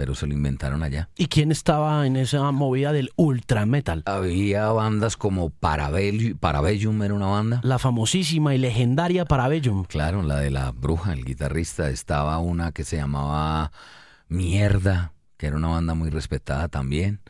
[0.00, 1.10] pero se lo inventaron allá.
[1.14, 4.02] ¿Y quién estaba en esa movida del ultra metal?
[4.06, 7.60] Había bandas como Parabellum, Parabellum era una banda.
[7.62, 9.84] La famosísima y legendaria Parabellum.
[9.84, 11.90] Claro, la de la bruja, el guitarrista.
[11.90, 13.72] Estaba una que se llamaba
[14.28, 17.20] Mierda, que era una banda muy respetada también.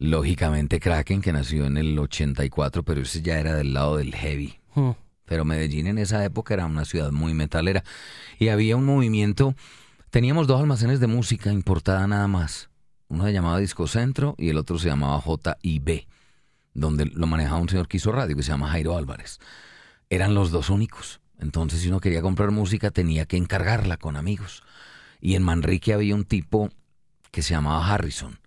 [0.00, 4.58] Lógicamente Kraken, que nació en el 84, pero ese ya era del lado del heavy.
[4.74, 4.90] Hmm.
[5.24, 7.84] Pero Medellín en esa época era una ciudad muy metalera.
[8.40, 9.54] Y había un movimiento
[10.16, 12.70] Teníamos dos almacenes de música importada nada más.
[13.08, 15.22] Uno se llamaba Disco Centro y el otro se llamaba
[15.60, 16.06] JIB,
[16.72, 19.40] donde lo manejaba un señor que hizo radio que se llama Jairo Álvarez.
[20.08, 21.20] Eran los dos únicos.
[21.38, 24.62] Entonces, si uno quería comprar música, tenía que encargarla con amigos.
[25.20, 26.70] Y en Manrique había un tipo
[27.30, 28.38] que se llamaba Harrison.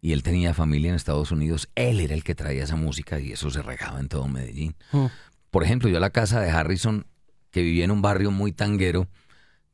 [0.00, 1.68] Y él tenía familia en Estados Unidos.
[1.74, 4.74] Él era el que traía esa música y eso se regaba en todo Medellín.
[4.90, 5.08] Hmm.
[5.50, 7.04] Por ejemplo, yo a la casa de Harrison,
[7.50, 9.06] que vivía en un barrio muy tanguero,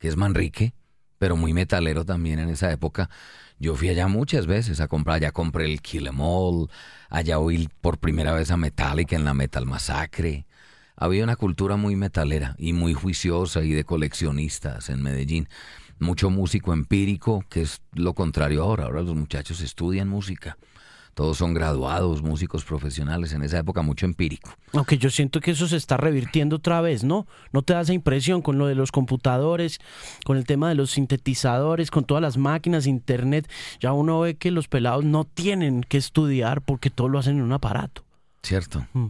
[0.01, 0.75] que es Manrique,
[1.21, 3.11] pero muy metalero también en esa época.
[3.59, 6.71] Yo fui allá muchas veces a comprar, allá compré el Kill Em All,
[7.11, 10.47] allá oí por primera vez a Metallica en la Metal Masacre.
[10.97, 15.47] Había una cultura muy metalera y muy juiciosa y de coleccionistas en Medellín.
[15.99, 18.85] Mucho músico empírico, que es lo contrario ahora.
[18.85, 20.57] Ahora los muchachos estudian música
[21.15, 24.51] todos son graduados, músicos profesionales, en esa época mucho empírico.
[24.73, 27.27] Aunque yo siento que eso se está revirtiendo otra vez, ¿no?
[27.53, 29.79] ¿No te da esa impresión con lo de los computadores,
[30.25, 33.51] con el tema de los sintetizadores, con todas las máquinas, internet?
[33.81, 37.43] Ya uno ve que los pelados no tienen que estudiar porque todo lo hacen en
[37.43, 38.05] un aparato.
[38.43, 38.87] Cierto.
[38.93, 39.07] Mm.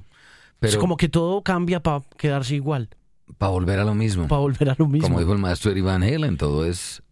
[0.59, 2.91] Pero es como que todo cambia para quedarse igual,
[3.39, 4.29] para volver a lo mismo.
[4.29, 5.09] para volver a lo mismo.
[5.09, 7.03] Como dijo el maestro Eddie Van Halen, todo es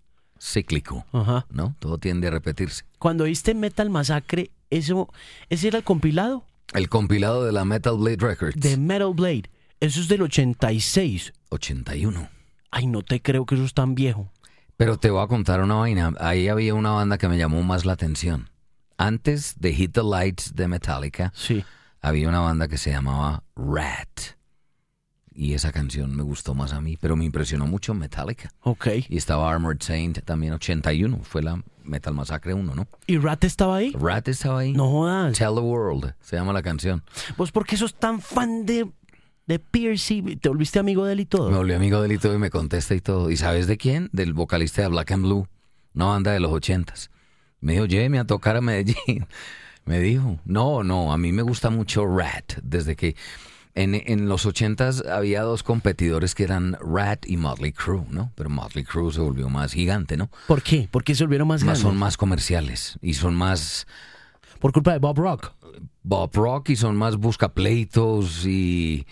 [0.41, 1.47] cíclico, Ajá.
[1.51, 1.75] ¿no?
[1.79, 2.85] Todo tiende a repetirse.
[2.99, 5.09] Cuando viste Metal Masacre, eso,
[5.49, 6.45] ¿ese era el compilado?
[6.75, 8.61] El compilado de la Metal Blade Records.
[8.61, 9.45] De Metal Blade.
[9.81, 11.33] Eso es del 86.
[11.51, 12.29] 81.
[12.71, 14.31] Ay, no te creo que eso es tan viejo.
[14.77, 16.13] Pero te voy a contar una vaina.
[16.21, 18.51] Ahí había una banda que me llamó más la atención.
[18.97, 21.65] Antes de Hit the Lights de Metallica, Sí.
[22.01, 24.37] había una banda que se llamaba Rat.
[25.33, 28.51] Y esa canción me gustó más a mí, pero me impresionó mucho Metallica.
[28.63, 28.89] Ok.
[29.09, 32.87] Y estaba Armored Saint también 81, fue la Metal Masacre 1, ¿no?
[33.07, 33.93] ¿Y Rat estaba ahí?
[33.99, 34.73] Rat estaba ahí.
[34.73, 35.37] No jodas.
[35.37, 37.03] Tell the World, se llama la canción.
[37.37, 38.89] Pues porque sos tan fan de,
[39.47, 40.37] de Piercy.
[40.37, 41.51] ¿Te volviste amigo de él y todo?
[41.51, 43.31] Me volví amigo del Lito y me contesta y todo.
[43.31, 44.11] ¿Y sabes de quién?
[44.13, 45.49] Del vocalista de Black and Blue,
[45.95, 47.11] una banda de los ochentas.
[47.61, 49.27] Me dijo, lléveme a tocar a Medellín.
[49.85, 52.59] Me dijo, no, no, a mí me gusta mucho Rat.
[52.63, 53.17] Desde que
[53.83, 58.33] en, en los ochentas había dos competidores que eran Rat y Motley Crue, ¿no?
[58.35, 60.31] Pero Motley Crue se volvió más gigante, ¿no?
[60.47, 60.89] ¿Por qué?
[60.91, 61.83] ¿Por qué se volvieron más Más, grandes?
[61.83, 63.87] son más comerciales y son más
[64.59, 65.53] Por culpa de Bob Rock.
[66.03, 69.07] Bob Rock y son más buscapleitos y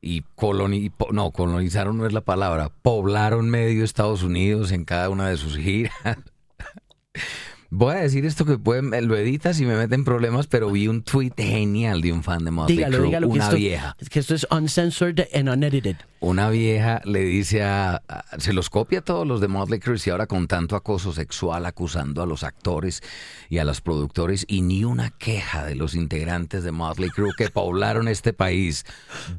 [0.00, 5.28] y coloni no colonizaron no es la palabra poblaron medio Estados Unidos en cada una
[5.28, 5.92] de sus giras
[7.70, 11.02] voy a decir esto que pueden lo editas y me meten problemas pero vi un
[11.02, 13.28] tweet genial de un fan de Motley Dígalo, Crue, dígalo.
[13.28, 15.96] que una esto, vieja es que esto es uncensored and unedited.
[16.20, 19.98] una vieja le dice a, a- se los copia a todos los de Motley Crue
[20.04, 23.02] y ahora con tanto acoso sexual acusando a los actores
[23.50, 27.50] y a los productores y ni una queja de los integrantes de Motley Crue que
[27.50, 28.84] poblaron este país.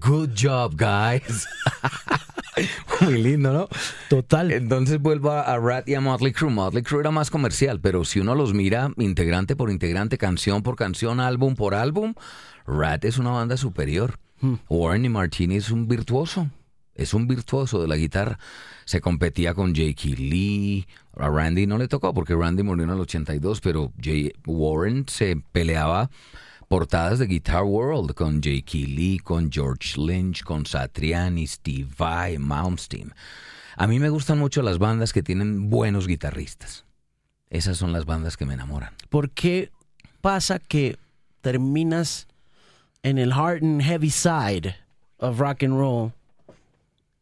[0.01, 1.47] Good job, guys.
[3.01, 3.69] Muy lindo, ¿no?
[4.09, 4.51] Total.
[4.51, 6.49] Entonces vuelvo a, a Rat y a Motley Crue.
[6.49, 10.75] Motley Crue era más comercial, pero si uno los mira integrante por integrante, canción por
[10.75, 12.13] canción, álbum por álbum,
[12.65, 14.19] Rat es una banda superior.
[14.69, 16.49] Warren y Martini es un virtuoso.
[16.95, 18.39] Es un virtuoso de la guitarra.
[18.85, 20.09] Se competía con J.K.
[20.17, 20.87] Lee.
[21.15, 24.31] A Randy no le tocó porque Randy murió en el 82, pero J.
[24.45, 26.09] Warren se peleaba
[26.67, 28.77] portadas de Guitar World con J.K.
[28.87, 33.13] Lee, con George Lynch, con Satriani, Steve Vai, Malmsteen.
[33.75, 36.85] A mí me gustan mucho las bandas que tienen buenos guitarristas.
[37.49, 38.93] Esas son las bandas que me enamoran.
[39.09, 39.71] ¿Por qué
[40.21, 40.97] pasa que
[41.41, 42.27] terminas
[43.03, 44.75] en el hard and heavy side
[45.17, 46.13] of rock and roll?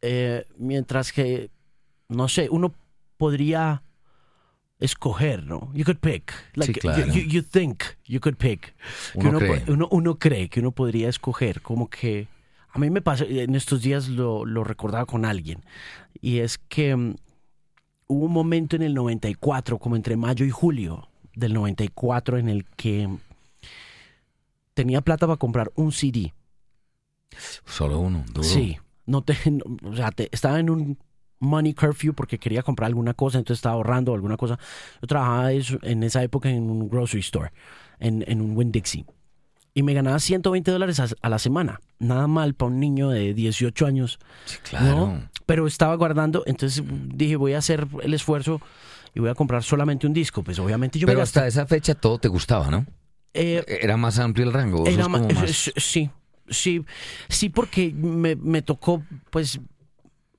[0.00, 1.50] eh, mientras que,
[2.08, 2.72] no sé, uno
[3.16, 3.82] podría
[4.78, 5.70] escoger, ¿no?
[5.74, 6.32] You could pick.
[6.54, 7.04] Like, Sí, claro.
[7.12, 8.74] you, think you could pick.
[9.14, 9.60] Uno uno, cree.
[9.60, 11.62] po- uno- uno cree que uno podría escoger.
[11.62, 12.28] Como que
[12.70, 15.64] a mí me pasa, en estos días lo, lo recordaba con alguien.
[16.20, 17.16] Y es que mm,
[18.08, 22.64] hubo un momento en el 94, como entre mayo y julio del 94, en el
[22.64, 23.08] que
[24.74, 26.32] tenía plata para comprar un CD.
[27.66, 28.42] Solo uno, duro.
[28.42, 30.98] Sí, no te, no, o sea, te- estaba en un
[31.40, 34.58] money curfew porque quería comprar alguna cosa, entonces estaba ahorrando alguna cosa.
[35.00, 37.52] Yo trabajaba en esa época en un grocery store,
[38.00, 39.04] en, en un Winn Dixie.
[39.74, 41.80] y me ganaba 120 dólares a, a la semana.
[42.00, 44.18] Nada mal para un niño de 18 años.
[44.46, 44.96] Sí, claro.
[44.96, 45.28] ¿no?
[45.48, 46.82] Pero estaba guardando, entonces
[47.14, 48.60] dije, voy a hacer el esfuerzo
[49.14, 50.42] y voy a comprar solamente un disco.
[50.42, 52.84] Pues obviamente yo Pero me hasta esa fecha todo te gustaba, ¿no?
[53.32, 54.86] eh, Era más amplio el rango.
[54.86, 56.10] Era como más- Sí,
[56.50, 56.84] sí,
[57.30, 59.58] sí, porque me, me tocó, pues,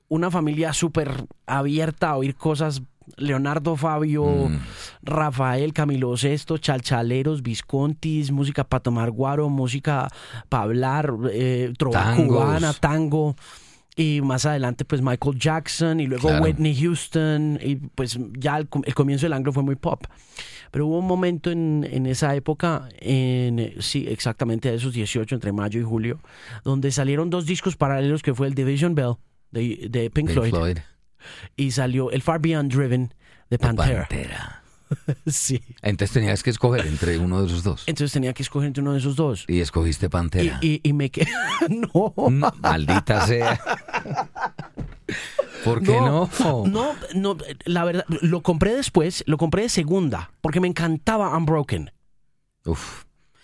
[0.09, 2.83] una familia súper abierta a oír cosas.
[3.17, 4.59] Leonardo Fabio, Mm.
[5.01, 10.07] Rafael, Camilo Sesto, Chalchaleros, Viscontis, música para tomar guaro, música
[10.49, 12.27] para hablar, eh, trova Tangos.
[12.37, 13.35] cubana, tango.
[14.01, 16.45] Y más adelante, pues Michael Jackson y luego Claro.
[16.45, 17.59] Whitney Houston.
[17.61, 20.05] Y pues ya el, com- el comienzo del anglo fue muy pop.
[20.71, 25.51] Pero hubo un momento en, en esa época, en, sí, exactamente a esos 18, entre
[25.51, 26.21] mayo y julio,
[26.63, 29.15] donde salieron dos discos paralelos que fue el Division Bell
[29.51, 30.77] de, de Pink, Pink Floyd, Floyd.
[31.57, 33.13] y salió el Far Beyond Driven
[33.49, 34.07] de Pantera.
[34.07, 34.58] Pantera.
[35.27, 35.61] Sí.
[35.81, 37.83] Entonces tenías que escoger entre uno de esos dos.
[37.87, 39.45] Entonces tenía que escoger entre uno de esos dos.
[39.47, 40.59] Y escogiste Pantera.
[40.61, 41.27] y, y me quedé.
[41.69, 42.13] no.
[42.15, 43.59] Mm, Maldita sea.
[45.63, 46.29] ¿Por qué no?
[46.67, 51.91] No, no, la verdad, lo compré después, lo compré de segunda, porque me encantaba Unbroken.
[52.65, 53.03] Uf.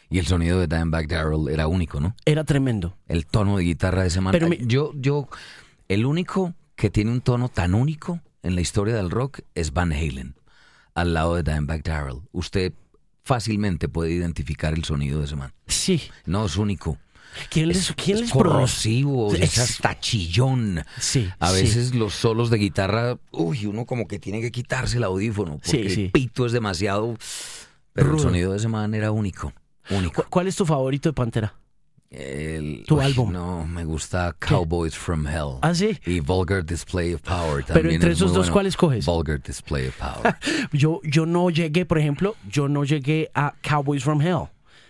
[0.09, 2.15] Y el sonido de Dimebag Darrell era único, ¿no?
[2.25, 2.95] Era tremendo.
[3.07, 4.31] El tono de guitarra de ese man.
[4.31, 5.27] Pero mi- Yo, yo,
[5.89, 9.91] el único que tiene un tono tan único en la historia del rock es Van
[9.91, 10.35] Halen,
[10.95, 12.21] al lado de Dimebag Darrell.
[12.31, 12.73] Usted
[13.23, 15.53] fácilmente puede identificar el sonido de ese man.
[15.67, 16.01] Sí.
[16.25, 16.97] No, es único.
[17.49, 18.49] ¿Quién les, quién es les produce?
[18.49, 20.85] corrosivo, es hasta chillón.
[20.99, 21.29] Sí.
[21.39, 21.61] A sí.
[21.63, 25.89] veces los solos de guitarra, uy, uno como que tiene que quitarse el audífono porque
[25.89, 27.17] Sí, el pito es demasiado.
[27.91, 28.17] Pero Rudo.
[28.17, 29.51] el sonido de ese man era único,
[29.89, 30.23] único.
[30.23, 31.55] ¿Cu- ¿Cuál es tu favorito de Pantera?
[32.17, 33.31] El- Tu uy, álbum.
[33.31, 35.57] No, me gusta Cowboys from Hell.
[35.61, 35.97] ¿Ah, sí?
[36.05, 37.95] Y Vulgar Display of Power Pero también.
[37.95, 38.53] entre es esos dos, bueno.
[38.53, 39.05] ¿cuál escoges?
[39.05, 40.35] Vulgar Display of Power.
[40.71, 44.47] Yo, yo no llegué, por ejemplo, yo no llegué a Cowboys from Hell.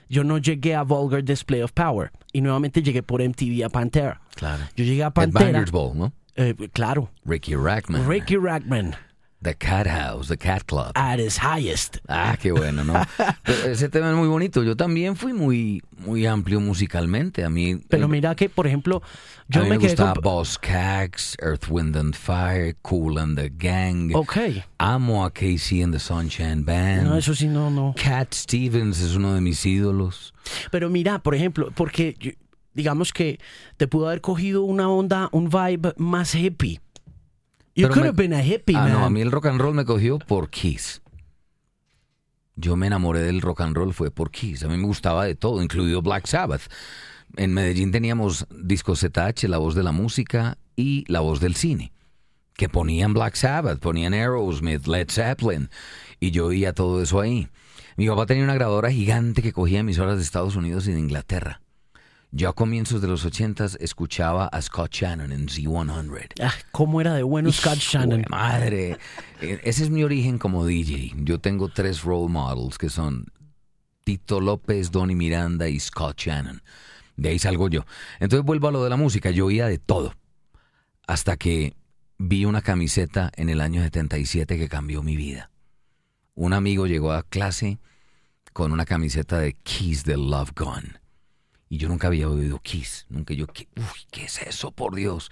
[0.08, 2.12] Yo no llegué a Vulgar Display of Power.
[2.32, 4.22] Y nuevamente llegué por MTV a Pantera.
[4.36, 4.64] claro.
[4.76, 5.46] Yo llegué a Pantera.
[5.46, 6.14] Banger's Ball, ¿no?
[6.36, 7.10] eh, claro.
[7.26, 8.08] Ricky Rackman.
[8.08, 8.96] Ricky Rackman
[9.46, 10.92] The Cat House, The Cat Club.
[10.96, 11.98] at his highest.
[12.08, 12.94] Ah, qué bueno, ¿no?
[13.44, 14.64] Pero ese tema es muy bonito.
[14.64, 17.44] Yo también fui muy, muy amplio musicalmente.
[17.44, 17.80] A mí.
[17.88, 20.24] Pero mira que, por ejemplo, a yo mí me me quedé gustaba con...
[20.24, 24.12] Boss Cags, Earth, Wind and Fire, Cool and the Gang.
[24.16, 24.38] Ok.
[24.80, 27.04] Amo a Casey and the Sunshine Band.
[27.04, 27.94] No, eso sí, no, no.
[27.96, 30.34] Cat Stevens es uno de mis ídolos.
[30.72, 32.38] Pero mira, por ejemplo, porque
[32.74, 33.40] digamos que
[33.78, 36.82] te pudo haber cogido una onda, un vibe más hippie.
[37.76, 38.94] You could me- have been a hippie, ah, man.
[38.94, 41.02] no, a mí el rock and roll me cogió por Kiss.
[42.56, 44.64] Yo me enamoré del rock and roll fue por Kiss.
[44.64, 46.64] A mí me gustaba de todo, incluido Black Sabbath.
[47.36, 51.92] En Medellín teníamos discos ZH, la voz de la música y la voz del cine.
[52.54, 55.70] Que ponían Black Sabbath, ponían Aerosmith, Led Zeppelin.
[56.22, 57.50] Y yo oía todo eso ahí.
[57.98, 61.62] Mi papá tenía una grabadora gigante que cogía emisoras de Estados Unidos y de Inglaterra.
[62.38, 66.34] Yo a comienzos de los ochentas escuchaba a Scott Shannon en Z100.
[66.42, 68.26] Ah, ¿Cómo era de bueno Scott Shannon?
[68.30, 68.98] madre.
[69.42, 71.14] Eh, Ese es mi origen como DJ.
[71.18, 73.28] Yo tengo tres role models que son
[74.04, 76.62] Tito López, Donny Miranda y Scott Shannon.
[77.16, 77.86] De ahí salgo yo.
[78.20, 79.32] Entonces vuelvo a lo de la música.
[79.32, 80.14] Yo oía de todo.
[81.08, 81.74] Hasta que
[82.18, 85.52] vi una camiseta en el año 77 que cambió mi vida.
[86.34, 87.80] Un amigo llegó a clase
[88.52, 90.98] con una camiseta de Kiss the Love Gun.
[91.70, 93.06] Y yo nunca había oído Kiss.
[93.10, 95.32] Nunca yo, ¿qué, uy, ¿qué es eso, por Dios?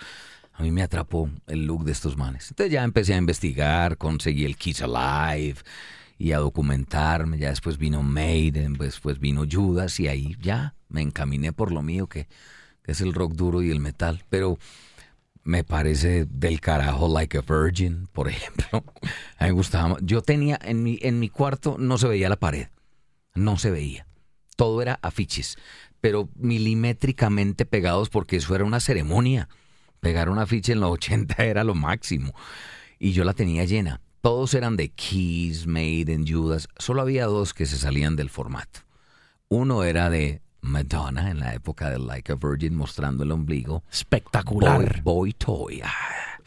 [0.53, 2.49] A mí me atrapó el look de estos manes.
[2.49, 5.57] Entonces ya empecé a investigar, conseguí el Kiss Alive
[6.17, 7.39] y a documentarme.
[7.39, 12.07] Ya después vino Maiden, después vino Judas y ahí ya me encaminé por lo mío
[12.07, 12.27] que,
[12.85, 14.23] es el rock duro y el metal.
[14.29, 14.59] Pero
[15.43, 18.83] me parece del carajo Like a Virgin, por ejemplo.
[19.37, 19.97] A mí me gustaba.
[20.01, 22.67] Yo tenía en mi, en mi cuarto no se veía la pared.
[23.33, 24.05] No se veía.
[24.55, 25.57] Todo era afiches,
[26.03, 29.47] pero milimétricamente pegados porque eso era una ceremonia.
[30.01, 32.33] Pegar un afiche en los 80 era lo máximo.
[32.99, 34.01] Y yo la tenía llena.
[34.19, 36.67] Todos eran de Keys, Maiden, Judas.
[36.77, 38.81] Solo había dos que se salían del formato.
[39.47, 43.85] Uno era de Madonna en la época de Like a Virgin mostrando el ombligo.
[43.89, 45.03] Espectacular.
[45.03, 45.81] Boy, boy toy.
[45.85, 46.37] Ah,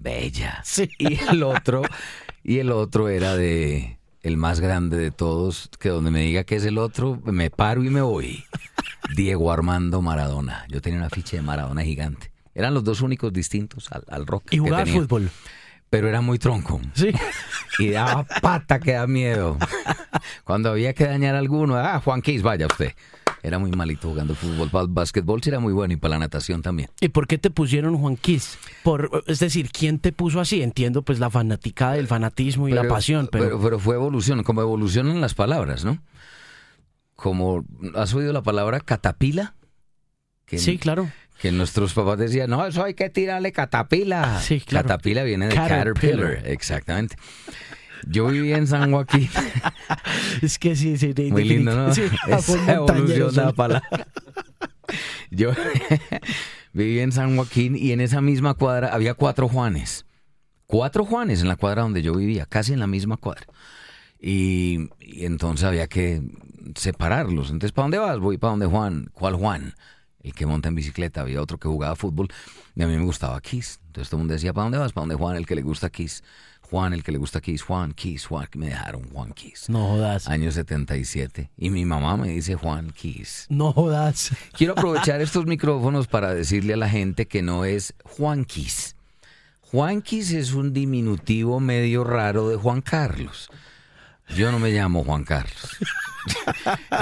[0.00, 0.62] bella.
[0.64, 0.90] Sí.
[0.98, 1.82] Y el otro,
[2.42, 6.56] y el otro era de el más grande de todos, que donde me diga que
[6.56, 8.44] es el otro, me paro y me voy.
[9.16, 10.64] Diego Armando Maradona.
[10.68, 12.30] Yo tenía una ficha de Maradona gigante.
[12.54, 14.44] Eran los dos únicos distintos al, al rock.
[14.50, 14.86] Y que tenía.
[14.86, 15.30] fútbol.
[15.88, 16.80] Pero era muy tronco.
[16.94, 17.12] Sí.
[17.78, 19.56] Y daba pata que da miedo.
[20.44, 22.92] Cuando había que dañar a alguno, ah, Juan vaya usted.
[23.42, 24.68] Era muy malito jugando fútbol.
[24.70, 26.90] Para el básquetbol sí era muy bueno y para la natación también.
[27.00, 28.58] ¿Y por qué te pusieron Juan Kiss?
[28.82, 30.62] Por, es decir, ¿quién te puso así?
[30.62, 34.60] Entiendo pues la fanaticada, el fanatismo y la pasión, pero, pero, pero fue evolución, como
[34.60, 35.98] evolucionan las palabras, ¿no?
[37.20, 37.64] como,
[37.94, 39.54] ¿has oído la palabra catapila?
[40.46, 41.08] Que, Sí, claro.
[41.40, 44.40] Que nuestros papás decían, no, eso hay que tirarle catapila.
[44.40, 44.88] Sí, claro.
[44.88, 46.18] Catapila viene de Caterpillar.
[46.18, 47.16] caterpillar, exactamente.
[48.06, 49.28] Yo viví en San Joaquín.
[50.42, 51.12] Es que sí, sí.
[51.12, 51.94] de- Muy lindo, ¿no?
[51.94, 53.88] Sí, Esa evolución de la palabra.
[55.30, 55.50] Yo
[56.72, 60.06] viví en San Joaquín y en esa misma cuadra había cuatro Juanes.
[60.66, 63.44] Cuatro Juanes en la cuadra donde yo vivía, casi en la misma cuadra.
[64.20, 66.22] Y, y entonces había que
[66.76, 67.50] separarlos.
[67.50, 68.18] Entonces, ¿para dónde vas?
[68.18, 69.08] Voy para donde Juan.
[69.12, 69.74] ¿Cuál Juan?
[70.22, 71.22] El que monta en bicicleta.
[71.22, 72.28] Había otro que jugaba fútbol
[72.76, 73.80] y a mí me gustaba Kiss.
[73.86, 74.92] Entonces todo el mundo decía, ¿para dónde vas?
[74.92, 75.36] ¿Para dónde Juan?
[75.36, 76.22] El que le gusta Kiss.
[76.70, 77.62] Juan, el que le gusta Kiss.
[77.62, 78.46] Juan, Kiss, Juan.
[78.54, 79.68] Me dejaron Juan Kiss.
[79.68, 80.28] No jodas.
[80.28, 81.50] Año 77.
[81.56, 83.46] Y mi mamá me dice Juan Kiss.
[83.48, 84.30] No jodas.
[84.52, 88.94] Quiero aprovechar estos micrófonos para decirle a la gente que no es Juanquis.
[89.62, 93.50] Juanquis es un diminutivo medio raro de Juan Carlos.
[94.36, 95.76] Yo no me llamo Juan Carlos.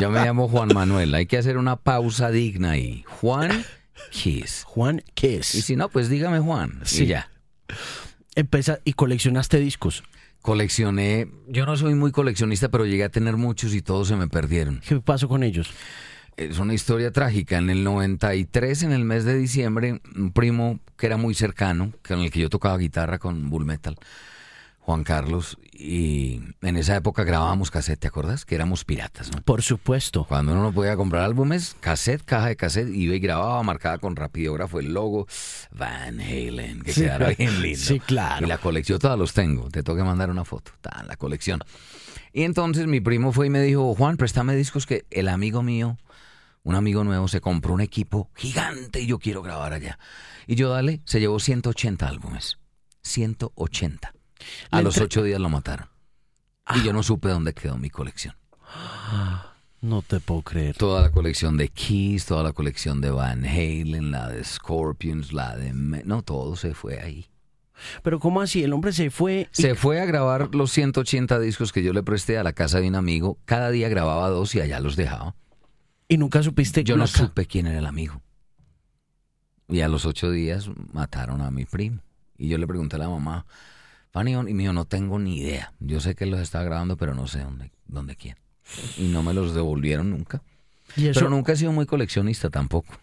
[0.01, 1.15] Yo me llamo Juan Manuel.
[1.15, 3.05] Hay que hacer una pausa digna ahí.
[3.07, 3.65] Juan
[4.11, 4.65] Kiss.
[4.65, 5.47] Juan Y Kiss.
[5.47, 6.81] si no, pues dígame Juan.
[6.85, 7.05] Sí.
[7.05, 7.31] Y ya.
[8.39, 10.05] Empeza y coleccionaste discos.
[10.43, 11.27] Coleccioné.
[11.49, 14.81] Yo no soy muy coleccionista, pero llegué a tener muchos y todos se me perdieron.
[14.87, 15.69] ¿Qué pasó con ellos?
[16.37, 17.59] Es una historia trágica.
[17.59, 22.21] En el 93, en el mes de diciembre, un primo que era muy cercano, con
[22.21, 23.97] el que yo tocaba guitarra con Bull Metal,
[24.89, 28.47] Juan Carlos, y en esa época grabábamos cassette, ¿te acuerdas?
[28.47, 29.43] Que éramos piratas, ¿no?
[29.43, 30.25] Por supuesto.
[30.25, 34.17] Cuando uno no podía comprar álbumes, cassette, caja de cassette, iba y grababa, marcada con
[34.17, 35.27] rapidógrafo el logo
[35.73, 37.03] Van Halen, que Sí.
[37.03, 37.79] quedara bien lindo.
[37.81, 38.47] Sí, claro.
[38.47, 41.61] Y la colección, todas los tengo, te tengo que mandar una foto, está la colección.
[42.33, 45.99] Y entonces mi primo fue y me dijo, Juan, préstame discos que el amigo mío,
[46.63, 49.99] un amigo nuevo, se compró un equipo gigante y yo quiero grabar allá.
[50.47, 52.57] Y yo, dale, se llevó 180 álbumes.
[53.03, 54.15] 180.
[54.71, 55.89] A los ocho días lo mataron.
[56.75, 58.35] Y yo no supe dónde quedó mi colección.
[59.81, 60.77] No te puedo creer.
[60.77, 65.57] Toda la colección de Kiss, toda la colección de Van Halen, la de Scorpions, la
[65.57, 65.73] de...
[65.73, 67.27] No, todo se fue ahí.
[68.03, 68.63] Pero ¿cómo así?
[68.65, 69.49] El hombre se fue.
[69.57, 72.81] y- Se fue a grabar los 180 discos que yo le presté a la casa
[72.81, 73.39] de un amigo.
[73.45, 75.37] Cada día grababa dos y allá los dejaba.
[76.09, 78.21] Y, nunca supiste Yo no supe quién era el amigo.
[79.69, 82.01] Y a los ocho días mataron a mi primo.
[82.37, 83.47] Y yo le pregunté a la mamá,
[84.11, 85.73] Fanny, y mío, no tengo ni idea.
[85.81, 88.37] Yo sé que los estaba grabando, pero no sé dónde, dónde quién.
[88.97, 90.43] Y no me los devolvieron nunca.
[90.97, 92.95] Y eso Pero no, nunca he sido muy coleccionista tampoco.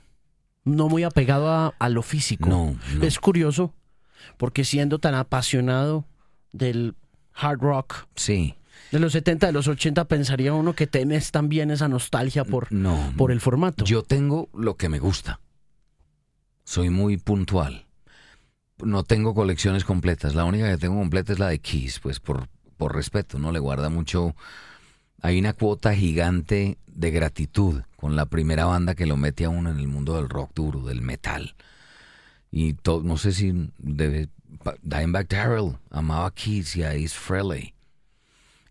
[0.63, 2.49] muy apegado a, a lo físico.
[2.49, 3.03] No, no.
[3.05, 3.73] Es curioso,
[4.37, 6.05] porque siendo tan apasionado
[6.51, 6.95] del
[7.33, 8.55] hard rock Sí.
[8.91, 13.13] de los 70, de los 80, pensaría uno que tenés también esa nostalgia por, No.
[13.17, 13.85] por el formato.
[13.85, 15.39] Yo tengo lo que me gusta.
[16.63, 17.84] Soy muy puntual.
[18.83, 20.35] No tengo colecciones completas.
[20.35, 22.47] La única que tengo completa es la de Kiss, pues por,
[22.77, 23.51] por respeto, ¿no?
[23.51, 24.35] Le guarda mucho.
[25.21, 29.69] Hay una cuota gigante de gratitud con la primera banda que lo mete a uno
[29.71, 31.55] en el mundo del rock duro, del metal.
[32.51, 34.29] Y to- no sé si debe.
[34.81, 37.73] Dimebag Darrell amaba Kiss y a Ace Frehley.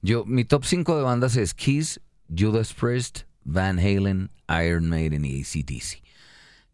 [0.03, 2.01] Yo, mi top 5 de bandas es Kiss,
[2.35, 6.03] Judas Priest, Van Halen, Iron Maiden y ACDC.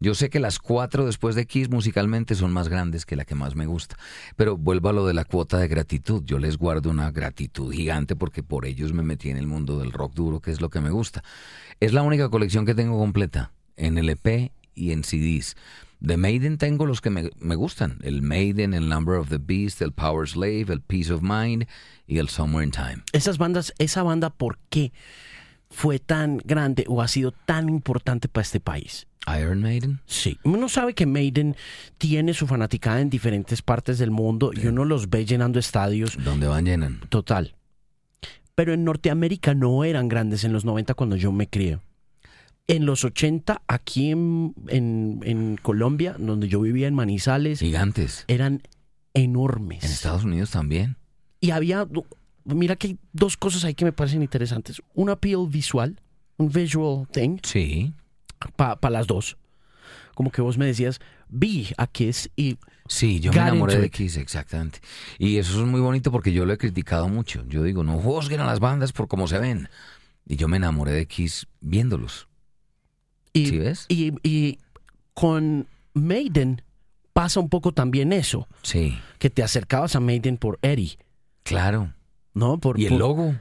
[0.03, 3.35] Yo sé que las cuatro después de Kiss musicalmente son más grandes que la que
[3.35, 3.97] más me gusta,
[4.35, 6.23] pero vuelvo a lo de la cuota de gratitud.
[6.25, 9.91] Yo les guardo una gratitud gigante porque por ellos me metí en el mundo del
[9.91, 11.23] rock duro, que es lo que me gusta.
[11.79, 15.55] Es la única colección que tengo completa, en LP y en CDs.
[15.99, 17.99] De Maiden tengo los que me, me gustan.
[18.01, 21.67] El Maiden, el Number of the Beast, el Power Slave, el Peace of Mind
[22.07, 23.03] y el Somewhere in Time.
[23.13, 24.93] Esas bandas, esa banda, ¿por qué
[25.69, 29.05] fue tan grande o ha sido tan importante para este país?
[29.39, 29.99] Iron Maiden.
[30.05, 31.55] Sí, uno sabe que Maiden
[31.97, 36.47] tiene su fanaticada en diferentes partes del mundo y uno los ve llenando estadios donde
[36.47, 36.99] van llenan.
[37.09, 37.55] total.
[38.55, 41.79] Pero en Norteamérica no eran grandes en los 90 cuando yo me crié.
[42.67, 48.25] En los 80, aquí en, en- en Colombia, donde yo vivía en Manizales, Gigantes.
[48.27, 48.61] eran
[49.13, 49.83] enormes.
[49.83, 50.97] En Estados Unidos también.
[51.39, 51.87] Y había,
[52.45, 54.81] mira que hay dos cosas ahí que me parecen interesantes.
[54.93, 55.99] Un appeal visual,
[56.37, 57.93] un visual thing, Sí.
[58.55, 59.37] Para las dos.
[60.15, 63.89] Como que vos me decías, vi a Kiss y Sí, yo me enamoré de.
[63.89, 64.79] Kiss, exactamente.
[65.17, 67.45] Y eso es muy bonito porque yo lo he criticado mucho.
[67.47, 69.69] Yo digo, no juzguen a las bandas por cómo se ven.
[70.27, 72.27] Y yo me enamoré de Kiss viéndolos.
[73.33, 73.85] Y, ¿Sí ves?
[73.87, 74.59] y, y
[75.13, 76.61] con Maiden
[77.13, 80.97] pasa un poco también eso, Sí, que te acercabas a Maiden por Eddie,
[81.43, 81.93] claro.
[82.33, 82.57] ¿no?
[82.59, 83.35] Por, Y el por- logo.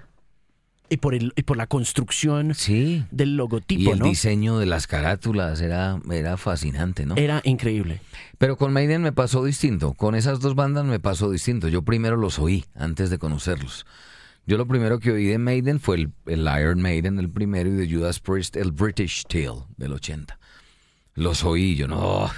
[0.91, 3.05] Y por el y por la construcción Sí.
[3.11, 4.05] del Y logotipo, el ¿no?
[4.05, 7.15] diseño de las carátulas era, era fascinante, ¿no?
[7.17, 8.01] Era increíble.
[8.39, 9.95] Pero con Maiden me pasó distinto.
[9.95, 11.69] Con esas dos bandas me pasó distinto.
[11.69, 13.87] Yo primero los oí antes de conocerlos.
[14.47, 17.73] Yo lo primero que oí de Maiden fue el, el Iron Maiden, el primero, y
[17.75, 20.39] de Judas Priest, el British Tale del 80.
[21.15, 22.31] Los oí, yo no.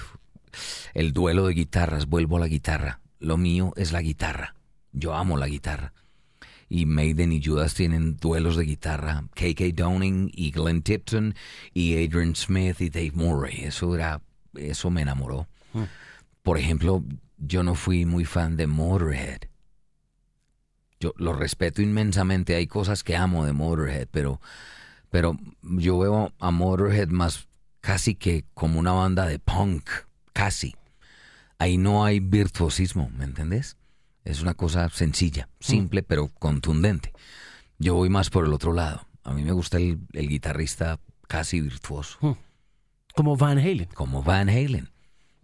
[0.92, 3.00] El duelo de guitarras, vuelvo a la guitarra.
[3.18, 4.54] Lo mío es la guitarra.
[4.92, 5.94] Yo amo la guitarra.
[6.74, 9.24] Y Maiden y Judas tienen duelos de guitarra.
[9.34, 11.34] KK Downing y Glenn Tipton
[11.74, 13.64] y Adrian Smith y Dave Murray.
[13.64, 14.22] Eso era,
[14.54, 15.48] eso me enamoró.
[16.42, 17.04] Por ejemplo,
[17.36, 19.40] yo no fui muy fan de Motorhead.
[20.98, 22.54] Yo lo respeto inmensamente.
[22.54, 24.40] Hay cosas que amo de Motorhead, pero,
[25.10, 27.48] pero yo veo a Motorhead más
[27.82, 29.90] casi que como una banda de punk.
[30.32, 30.74] Casi.
[31.58, 33.76] Ahí no hay virtuosismo, ¿me entendés?
[34.24, 37.12] Es una cosa sencilla, simple, pero contundente.
[37.78, 39.06] Yo voy más por el otro lado.
[39.24, 42.18] A mí me gusta el, el guitarrista casi virtuoso.
[43.14, 43.88] Como Van Halen.
[43.94, 44.90] Como Van Halen.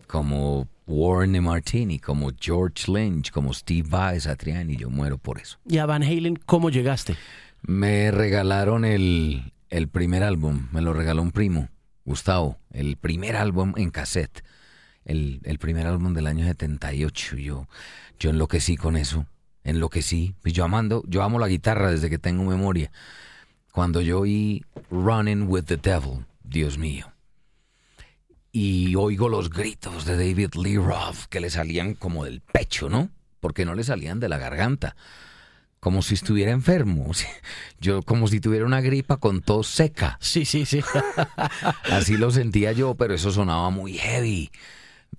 [0.06, 4.76] Como Warren de Martini, como George Lynch, como Steve Vai, Satriani.
[4.76, 5.58] Yo muero por eso.
[5.68, 7.16] Y a Van Halen, ¿cómo llegaste?
[7.62, 10.68] Me regalaron el, el primer álbum.
[10.72, 11.68] Me lo regaló un primo,
[12.04, 12.58] Gustavo.
[12.70, 14.42] El primer álbum en cassette.
[15.04, 17.36] El, el primer álbum del año 78.
[17.36, 17.66] Yo,
[18.18, 19.26] yo enloquecí con eso.
[19.64, 20.34] Enloquecí.
[20.44, 22.90] Y yo amando, yo amo la guitarra desde que tengo memoria.
[23.72, 27.12] Cuando yo oí Running with the Devil, Dios mío.
[28.50, 33.10] Y oigo los gritos de David Lee Roth que le salían como del pecho, ¿no?
[33.40, 34.96] Porque no le salían de la garganta.
[35.80, 37.12] Como si estuviera enfermo.
[37.80, 40.18] Yo como si tuviera una gripa con tos seca.
[40.20, 40.80] Sí, sí, sí.
[41.92, 44.50] Así lo sentía yo, pero eso sonaba muy heavy.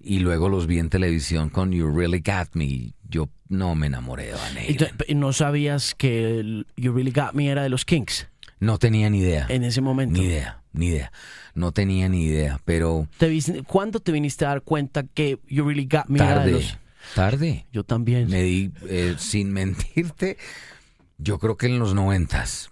[0.01, 2.93] Y luego los vi en televisión con You Really Got Me.
[3.09, 4.95] Yo no me enamoré de Van ¿Y tú- Halen.
[5.07, 8.27] y ¿No sabías que el You Really Got Me era de los Kings
[8.59, 9.45] No tenía ni idea.
[9.49, 10.19] en ese momento?
[10.21, 11.11] Ni idea, ni idea.
[11.55, 15.65] No tenía ni idea, pero ¿Te vis- ¿Cuándo te viniste a dar cuenta que You
[15.67, 16.77] Really Got Me era de tarde, los...
[17.15, 17.65] tarde.
[17.73, 18.29] Yo también.
[18.29, 20.37] Me di, eh, sin mentirte,
[21.17, 22.69] yo creo que en los noventas,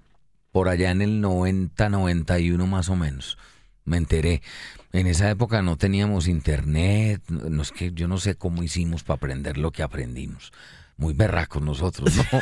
[0.51, 3.37] por allá en el 90, 91 más o menos,
[3.83, 4.41] me enteré.
[4.93, 9.17] En esa época no teníamos internet, no es que yo no sé cómo hicimos para
[9.17, 10.51] aprender lo que aprendimos.
[10.97, 12.23] Muy berracos nosotros, ¿no?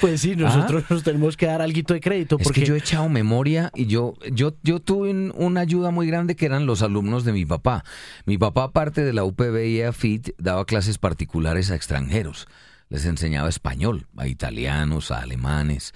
[0.00, 2.78] Pues sí, nosotros nos tenemos que dar algo de crédito Es porque que yo he
[2.78, 6.82] echado memoria y yo, yo, yo tuve un- una ayuda muy grande que eran los
[6.82, 7.82] alumnos de mi papá.
[8.24, 12.46] Mi papá, aparte de la UPB y AFIT, daba clases particulares a extranjeros.
[12.90, 15.94] Les enseñaba español, a italianos, a alemanes.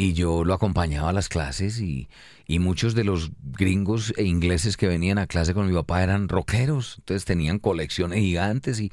[0.00, 2.08] Y yo lo acompañaba a las clases y,
[2.46, 6.28] y muchos de los gringos e ingleses que venían a clase con mi papá eran
[6.28, 6.94] rockeros.
[6.98, 8.92] Entonces tenían colecciones gigantes y,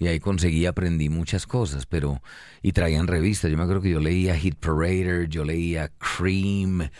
[0.00, 2.20] y ahí conseguí, aprendí muchas cosas, pero...
[2.62, 3.48] Y traían revistas.
[3.48, 6.90] Yo me acuerdo que yo leía Hit Parader, yo leía Cream,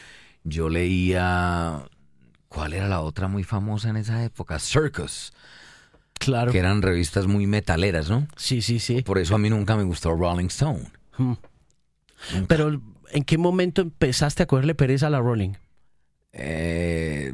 [0.45, 1.83] yo leía...
[2.47, 4.61] ¿Cuál era la otra muy famosa en esa época?
[4.61, 5.33] Circus,
[6.21, 6.53] claro.
[6.53, 8.29] que eran revistas muy metaleras, ¿no?
[8.37, 9.03] Sí, sí, sí.
[9.03, 10.89] Por eso a mí nunca me gustó Rolling Stone.
[12.47, 12.81] Pero
[13.13, 15.53] ¿en qué momento empezaste a cogerle pereza a la Rolling?
[16.33, 17.33] Eh,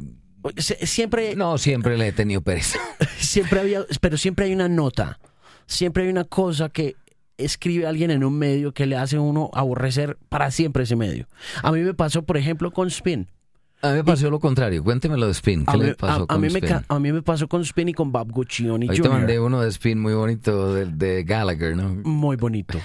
[0.83, 2.79] Siempre, no, siempre le he tenido pereza.
[3.19, 5.19] siempre había, pero siempre hay una nota,
[5.65, 6.95] siempre hay una cosa que
[7.37, 11.27] escribe alguien en un medio que le hace uno aborrecer para siempre ese medio.
[11.63, 13.27] A mí me pasó, por ejemplo, con Spin.
[13.81, 14.83] A mí me pasó lo contrario.
[14.83, 15.65] Cuénteme lo de Spin.
[15.65, 16.69] ¿Qué A mí, le pasó a- a con mí me, Spin?
[16.69, 19.11] ca- a mí me pasó con Spin y con Bob Guccione Ahí te Jr.
[19.19, 21.89] mandé uno de Spin muy bonito de, de Gallagher, ¿no?
[22.03, 22.79] Muy bonito.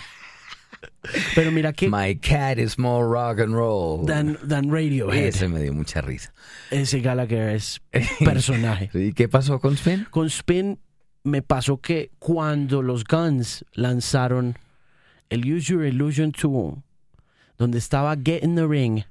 [1.34, 4.04] Pero mira que My cat is more rock and roll.
[4.06, 6.32] Dan, Dan Radiohead, Ese me dio mucha risa.
[6.70, 7.80] ese Gallagher es
[8.24, 8.90] personaje.
[8.94, 10.06] ¿Y qué pasó con Spin?
[10.10, 10.78] Con Spin
[11.24, 14.56] me pasó que cuando los Guns lanzaron
[15.30, 16.74] el Use Your Illusion 2,
[17.58, 19.04] donde estaba Get in the Ring,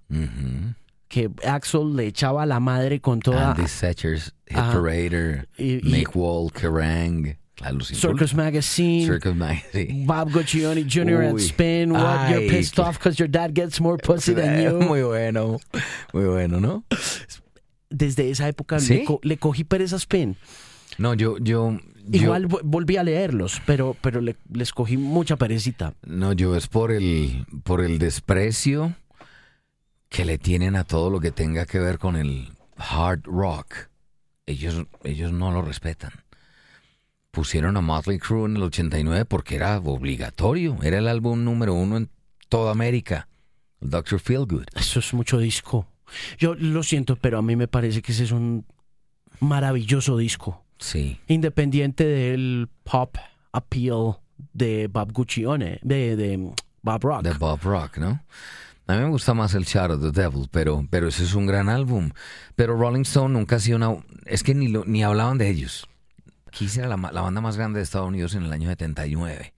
[1.08, 4.58] que Axel le echaba a la madre con toda Andy Setchers, Hit.
[4.58, 5.48] Parader,
[5.84, 7.38] Make Wall, Kerrang.
[7.62, 8.34] Claro, los Circus.
[8.34, 9.06] Magazine.
[9.06, 10.06] Circus Magazine.
[10.06, 11.24] Bob Guccione Jr.
[11.24, 11.40] at.
[11.40, 14.80] Spin, what you're pissed qué- off because your dad gets more pussy than you.
[14.88, 15.60] Muy bueno,
[16.14, 16.84] muy bueno, ¿no?
[17.90, 18.94] Desde esa época ¿Sí?
[19.00, 20.36] le, co- le cogí pereza a Spin.
[20.98, 21.78] No, yo, yo,
[22.12, 25.94] Igual vo- volví a leerlos, pero, pero le- les cogí mucha perecita.
[26.06, 28.96] No, yo es por el, por el desprecio
[30.10, 33.76] que le tienen a todo lo que tenga que ver con el hard rock.
[34.48, 36.12] Ellos, ellos no lo respetan.
[37.32, 40.78] Pusieron a Motley Crue en el 89 porque era obligatorio.
[40.84, 42.10] Era el álbum número uno en
[42.50, 43.28] toda América.
[43.80, 44.20] El Dr.
[44.20, 44.66] Feelgood.
[44.76, 45.88] Eso es mucho disco.
[46.38, 48.66] Yo lo siento, pero a mí me parece que ese es un
[49.40, 50.64] maravilloso disco.
[50.78, 51.18] Sí.
[51.28, 53.16] Independiente del pop
[53.54, 54.18] appeal
[54.54, 56.52] de Bob Guccione, de, de
[56.82, 57.24] Bob Rock.
[57.24, 58.24] De Bob Rock, ¿no?
[58.88, 61.46] A mí me gusta más el Shadow of the Devil, pero, pero ese es un
[61.46, 62.12] gran álbum.
[62.56, 63.96] Pero Rolling Stone nunca ha sido una...
[64.26, 65.88] Es que ni, lo- ni hablaban de ellos.
[66.52, 69.54] Kiss era la, banda más grande de Estados Unidos en el año 79.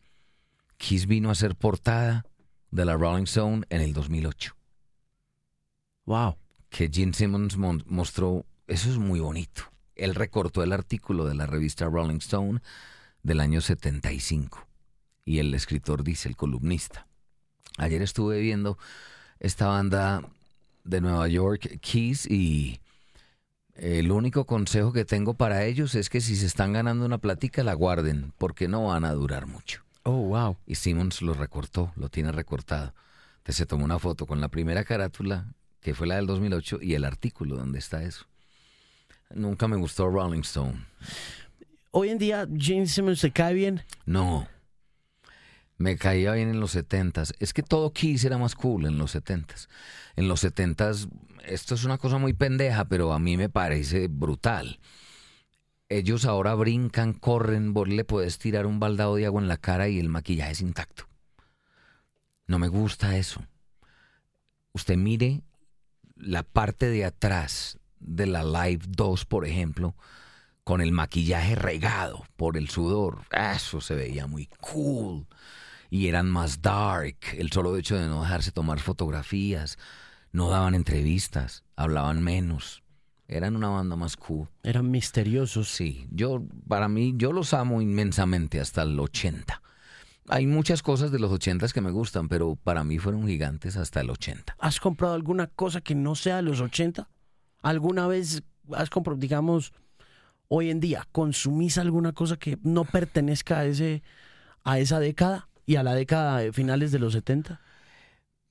[0.78, 2.26] Kiss vino a ser portada
[2.72, 4.56] de la Rolling Stone en el 2008.
[6.06, 6.38] Wow.
[6.70, 9.64] Que Gene Simmons mon- mostró, eso es muy bonito.
[9.96, 12.62] Él recortó el artículo de la revista Rolling Stone
[13.22, 14.68] del año 75.
[15.26, 17.08] Y el escritor dice, el columnista,
[17.78, 18.78] ayer estuve viendo
[19.40, 20.22] esta banda
[20.84, 22.82] de Nueva York, Keys, y
[23.76, 27.64] el único consejo que tengo para ellos es que si se están ganando una platica,
[27.64, 29.82] la guarden, porque no van a durar mucho.
[30.04, 30.58] Oh, wow.
[30.68, 32.94] Y Simmons lo recortó, lo tiene recortado.
[33.38, 35.48] Entonces se tomó una foto con la primera carátula,
[35.82, 38.26] que fue la del 2008, y el artículo donde está eso.
[39.34, 40.86] Nunca me gustó Rolling Stone.
[41.92, 43.84] Hoy en día, Gene Simmons se cae bien.
[44.06, 44.48] No.
[45.84, 47.34] Me caía bien en los setentas.
[47.40, 49.68] Es que todo Kiss era más cool en los setentas.
[50.16, 51.10] En los setentas,
[51.44, 54.80] esto es una cosa muy pendeja, pero a mí me parece brutal.
[55.90, 59.90] Ellos ahora brincan, corren, vos le puedes tirar un baldado de agua en la cara
[59.90, 61.10] y el maquillaje es intacto.
[62.48, 63.46] No me gusta eso.
[64.72, 65.42] Usted mire
[66.16, 69.98] la parte de atrás de la Live 2, por ejemplo,
[70.64, 73.26] con el maquillaje regado por el sudor.
[73.32, 75.28] Eso se veía muy cool.
[75.94, 77.18] Y eran más dark.
[77.38, 79.78] El solo hecho de no dejarse tomar fotografías.
[80.32, 81.66] No daban entrevistas.
[81.76, 82.82] Hablaban menos.
[83.28, 84.50] Eran una banda más cool.
[84.64, 85.70] Eran misteriosos.
[85.70, 89.62] Sí, yo, para mí, yo los amo inmensamente hasta el 80.
[90.30, 94.02] Hay muchas cosas de los 80 que me gustan, pero para mí fueron gigantes hasta
[94.02, 94.56] el 80.
[94.58, 97.08] ¿Has comprado alguna cosa que no sea de los 80?
[97.62, 98.42] ¿Alguna vez
[98.72, 99.74] has comprado, digamos,
[100.48, 104.02] hoy en día, consumís alguna cosa que no pertenezca a, ese,
[104.64, 107.60] a esa década y a la década de finales de los 70?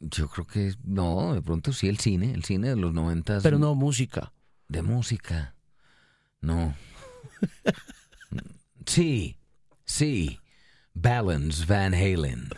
[0.01, 3.41] Yo creo que no, de pronto sí el cine, el cine de los 90.
[3.43, 4.33] Pero no música.
[4.69, 5.55] De música.
[6.41, 6.75] No.
[8.87, 9.37] sí,
[9.85, 10.41] sí.
[10.95, 12.49] Balance Van Halen.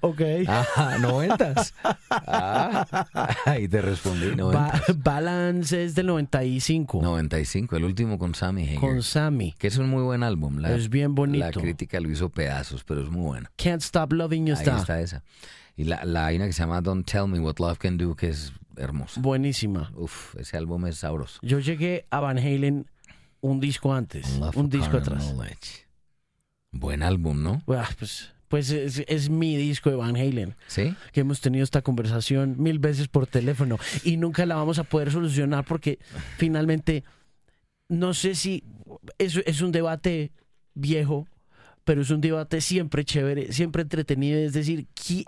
[0.00, 0.20] Ok.
[0.46, 1.72] Ajá, noventas.
[2.10, 3.06] Ah,
[3.46, 5.02] ahí te respondí, Ba- noventas.
[5.02, 8.80] Balance es del 95 95, el último con Sammy Hagar.
[8.80, 9.54] con Sammy.
[9.58, 10.58] Que es un muy buen álbum.
[10.58, 11.44] La, Es bien bonito.
[11.44, 13.48] La crítica lo hizo pedazos, pero es muy bueno.
[13.56, 14.78] Can't Stop Loving You Ahí está.
[14.78, 15.22] está esa.
[15.76, 18.52] Y la, la que se llama Don't Tell Me What Love Can Do, que es
[18.76, 19.20] hermosa.
[19.20, 19.90] Buenísima.
[19.96, 21.38] Uf, ese álbum es sabroso.
[21.42, 22.86] Yo llegué a Van Halen
[23.40, 25.32] un disco antes, un disco atrás.
[25.32, 25.83] Knowledge.
[26.74, 27.62] Buen álbum, ¿no?
[27.68, 30.54] Ah, Pues, pues es, es mi disco de Van Halen.
[30.66, 30.94] ¿Sí?
[31.12, 35.10] que hemos tenido esta conversación mil veces por teléfono y nunca la vamos a poder
[35.10, 35.98] solucionar porque
[36.36, 37.04] finalmente
[37.88, 38.62] no sé si
[39.18, 40.32] es, es un debate
[40.74, 41.26] viejo,
[41.84, 45.26] pero es un debate siempre chévere, siempre entretenido, es decir, ¿qui-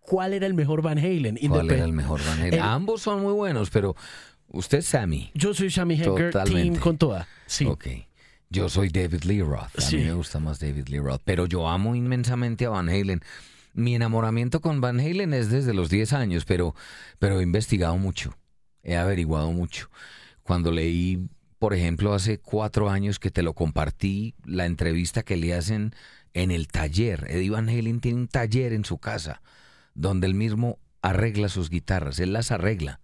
[0.00, 1.38] ¿cuál era el mejor Van Halen?
[1.48, 2.54] ¿Cuál era el mejor Van Halen?
[2.54, 3.96] El- Ambos son muy buenos, pero
[4.48, 5.30] usted es Sammy.
[5.34, 6.70] Yo soy Sammy Totalmente.
[6.70, 7.26] team con toda.
[7.46, 7.64] Sí.
[7.66, 7.86] Ok.
[8.54, 9.76] Yo soy David Lee Roth.
[9.78, 9.96] A Sí.
[9.96, 11.22] mí me gusta más David Lee Roth.
[11.24, 13.20] Pero yo amo inmensamente a Van Halen.
[13.72, 16.74] Mi enamoramiento con Van Halen es desde los 10 años, pero,
[17.18, 18.36] pero he investigado mucho.
[18.82, 19.90] He averiguado mucho.
[20.44, 21.28] Cuando leí,
[21.58, 25.94] por ejemplo, hace cuatro años que te lo compartí, la entrevista que le hacen
[26.34, 27.26] en el taller.
[27.28, 29.42] Eddie Van Halen tiene un taller en su casa
[29.94, 32.18] donde él mismo arregla sus guitarras.
[32.20, 33.00] Él las arregla.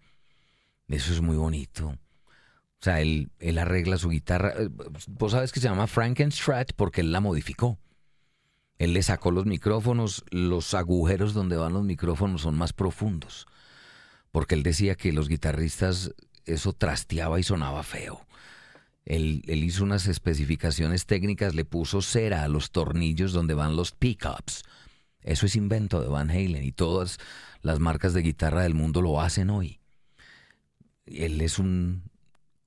[0.88, 1.96] Eso es muy bonito.
[2.80, 4.54] O sea, él, él arregla su guitarra.
[4.56, 4.70] Eh,
[5.08, 7.78] Vos sabes que se llama Frankenstrat porque él la modificó.
[8.78, 13.46] Él le sacó los micrófonos, los agujeros donde van los micrófonos son más profundos.
[14.32, 16.14] Porque él decía que los guitarristas
[16.46, 18.26] eso trasteaba y sonaba feo.
[19.04, 23.92] Él, él hizo unas especificaciones técnicas, le puso cera a los tornillos donde van los
[23.92, 24.62] pickups.
[25.22, 27.18] Eso es invento de Van Halen y todas
[27.60, 29.80] las marcas de guitarra del mundo lo hacen hoy.
[31.04, 32.09] Él es un...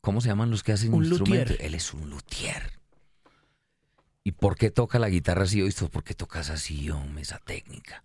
[0.03, 1.51] ¿Cómo se llaman los que hacen Un instrumentos?
[1.51, 1.65] luthier.
[1.65, 2.73] Él es un luthier.
[4.25, 5.61] ¿Y por qué toca la guitarra así?
[5.61, 5.87] ¿Oíste?
[5.87, 8.03] ¿Por qué tocas así, hombre, esa técnica?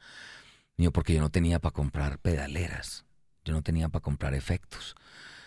[0.77, 3.05] Yo, porque yo no tenía para comprar pedaleras.
[3.45, 4.95] Yo no tenía para comprar efectos.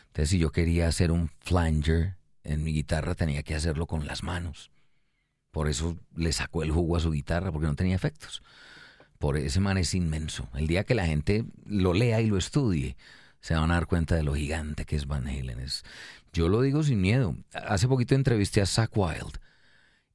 [0.08, 4.22] Entonces, si yo quería hacer un flanger en mi guitarra, tenía que hacerlo con las
[4.22, 4.72] manos.
[5.52, 8.44] Por eso le sacó el jugo a su guitarra, porque no tenía efectos.
[9.20, 10.50] Por ese man es inmenso.
[10.54, 12.98] El día que la gente lo lea y lo estudie,
[13.40, 15.60] se van a dar cuenta de lo gigante que es Van Halen.
[15.62, 15.84] Es-
[16.34, 17.36] yo lo digo sin miedo.
[17.54, 19.40] Hace poquito entrevisté a Zach Wild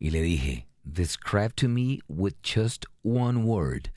[0.01, 3.91] y le dije, describe to me with just one word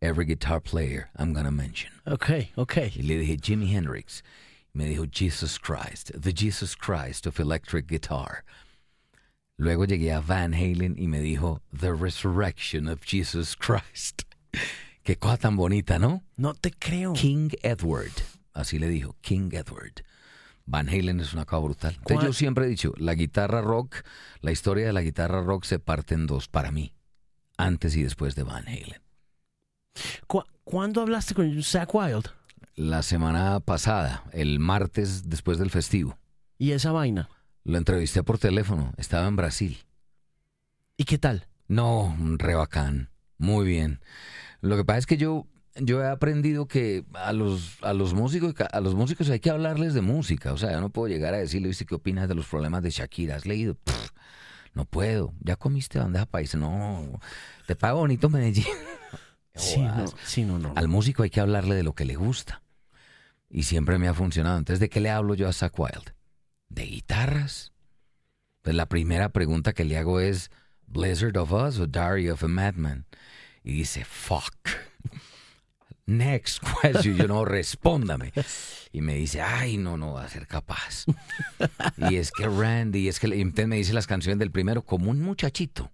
[0.00, 1.90] every guitar player I'm gonna mention.
[2.06, 2.76] Ok, ok.
[2.96, 4.22] Y le dije Jimi Hendrix.
[4.74, 8.44] Me dijo Jesus Christ, the Jesus Christ of electric guitar.
[9.58, 14.24] Luego llegué a Van Halen y me dijo The Resurrection of Jesus Christ.
[15.04, 16.22] Qué cosa tan bonita, ¿no?
[16.36, 17.14] No te creo.
[17.14, 18.12] King Edward.
[18.54, 20.02] Así le dijo, King Edward.
[20.66, 21.90] Van Halen es una cosa brutal.
[21.94, 23.96] Entonces ¿Cuál- yo siempre he dicho, la guitarra rock,
[24.40, 26.92] la historia de la guitarra rock se parte en dos para mí,
[27.56, 29.00] antes y después de Van Halen.
[30.26, 32.26] ¿Cu- ¿Cuándo hablaste con Zach Wild?
[32.74, 36.18] La semana pasada, el martes después del festivo,
[36.58, 37.28] ¿Y esa vaina?
[37.64, 38.92] lo entrevisté por teléfono.
[38.96, 39.78] Estaba en Brasil.
[40.96, 41.46] ¿Y qué tal?
[41.68, 43.10] No, re bacán.
[43.38, 44.00] Muy bien.
[44.60, 45.46] Lo que pasa es que yo,
[45.80, 49.94] yo he aprendido que a los, a los músicos, a los músicos hay que hablarles
[49.94, 50.52] de música.
[50.52, 52.90] O sea, yo no puedo llegar a decirle, ¿viste qué opinas de los problemas de
[52.90, 53.36] Shakira?
[53.36, 53.74] ¿Has leído?
[53.74, 54.10] Pff,
[54.74, 55.32] no puedo.
[55.40, 56.58] ¿Ya comiste bandeja paisa?
[56.58, 57.20] No.
[57.66, 58.64] Te pago bonito Medellín.
[59.58, 60.74] Sí, no, sí, no, no.
[60.76, 62.62] Al músico hay que hablarle de lo que le gusta.
[63.48, 64.58] Y siempre me ha funcionado.
[64.58, 66.12] Entonces, ¿de qué le hablo yo a Zach Wild?
[66.68, 67.72] ¿De guitarras?
[68.60, 70.50] Pues la primera pregunta que le hago es,
[70.86, 73.06] ¿Blizzard of Us o Diary of a Madman?
[73.64, 74.54] Y dice, fuck.
[76.06, 77.16] Next question.
[77.16, 78.32] Yo no, respóndame.
[78.92, 81.04] Y me dice, ay, no, no va a ser capaz.
[82.08, 85.20] Y es que Randy, es que entonces me dice las canciones del primero como un
[85.20, 85.90] muchachito.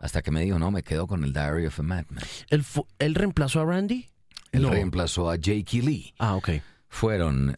[0.00, 2.22] Hasta que me dijo, no, me quedo con el Diary of a Madman.
[2.50, 2.64] ¿Él,
[2.98, 4.08] él reemplazó a Randy?
[4.52, 4.70] Él No.
[4.70, 6.14] reemplazó a Jakey Lee.
[6.18, 6.50] Ah, ok.
[6.88, 7.56] Fueron,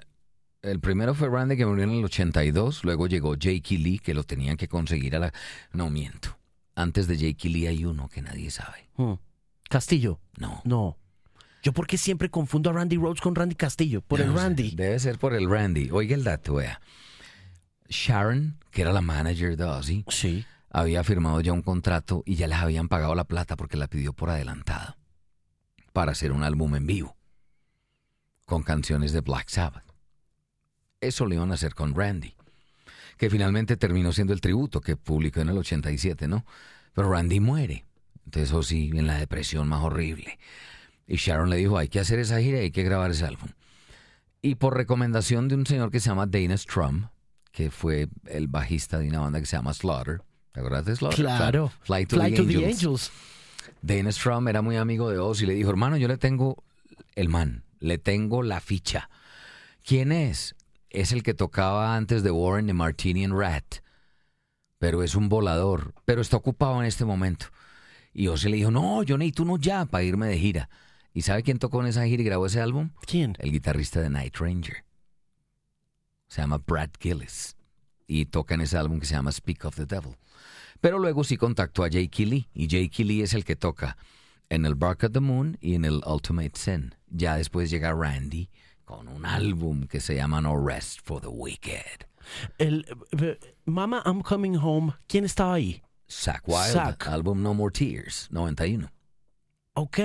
[0.62, 4.24] el primero fue Randy que murió en el 82, luego llegó Jakey Lee que lo
[4.24, 5.32] tenían que conseguir a la...
[5.72, 6.38] No miento.
[6.74, 8.88] Antes de Jakey Lee hay uno que nadie sabe.
[8.96, 9.14] Hmm.
[9.68, 10.18] Castillo.
[10.38, 10.62] No.
[10.64, 10.96] No.
[11.62, 14.00] Yo porque siempre confundo a Randy Rhodes con Randy Castillo.
[14.00, 14.70] Por el No Randy.
[14.74, 15.90] Debe ser por el Randy.
[15.90, 16.80] Oiga el dato, vea.
[17.88, 20.46] Sharon, que era la manager de Ozzy, Sí.
[20.70, 24.12] había firmado ya un contrato y ya les habían pagado la plata porque la pidió
[24.12, 24.96] por adelantado
[25.92, 27.16] para hacer un álbum en vivo
[28.46, 29.84] con canciones de Black Sabbath.
[31.00, 32.34] Eso lo iban a hacer con Randy,
[33.16, 36.44] que finalmente terminó siendo el tributo que publicó en el 87, ¿no?
[36.92, 37.84] Pero Randy muere.
[38.24, 40.38] Entonces, Ozzy en la depresión más horrible.
[41.10, 43.48] Y Sharon le dijo, hay que hacer esa gira y hay que grabar ese álbum.
[44.42, 47.08] Y por recomendación de un señor que se llama Dana Strum,
[47.50, 50.22] que fue el bajista de una banda que se llama Slaughter.
[50.52, 51.24] ¿Te acuerdas de Slaughter?
[51.24, 51.72] Claro.
[51.82, 52.70] Fly to, the, to the Angels.
[52.70, 53.10] Angels.
[53.82, 56.62] Dana Strum era muy amigo de Oz y le dijo, hermano, yo le tengo
[57.16, 59.10] el man, le tengo la ficha.
[59.84, 60.54] ¿Quién es?
[60.90, 63.82] Es el que tocaba antes de Warren de Martini and Rat,
[64.78, 67.46] pero es un volador, pero está ocupado en este momento.
[68.12, 70.70] Y Ozzy le dijo, no, yo necesito uno ya para irme de gira.
[71.12, 72.90] ¿Y sabe quién tocó en esa gira y grabó ese álbum?
[73.06, 73.36] ¿Quién?
[73.38, 74.84] El guitarrista de Night Ranger.
[76.28, 77.56] Se llama Brad Gillis.
[78.06, 80.16] Y toca en ese álbum que se llama Speak of the Devil.
[80.80, 82.48] Pero luego sí contactó a Jakey Lee.
[82.54, 83.96] Y Jakey Lee es el que toca
[84.48, 86.94] en el Bark of the Moon y en el Ultimate Sin.
[87.08, 88.48] Ya después llega Randy
[88.84, 92.06] con un álbum que se llama No Rest for the Wicked.
[92.58, 94.94] El, eh, Mama, I'm Coming Home.
[95.06, 95.82] ¿Quién estaba ahí?
[96.08, 98.90] Zack Wild, álbum No More Tears, 91.
[99.74, 99.98] Ok.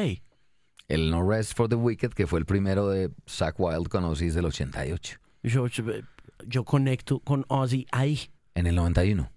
[0.88, 4.30] El No Rest for the Wicked, que fue el primero de Zack Wild con Ozzy
[4.30, 5.20] del 88.
[5.44, 5.66] Yo,
[6.48, 8.20] yo conecto con Ozzy ahí.
[8.54, 9.32] En el 91.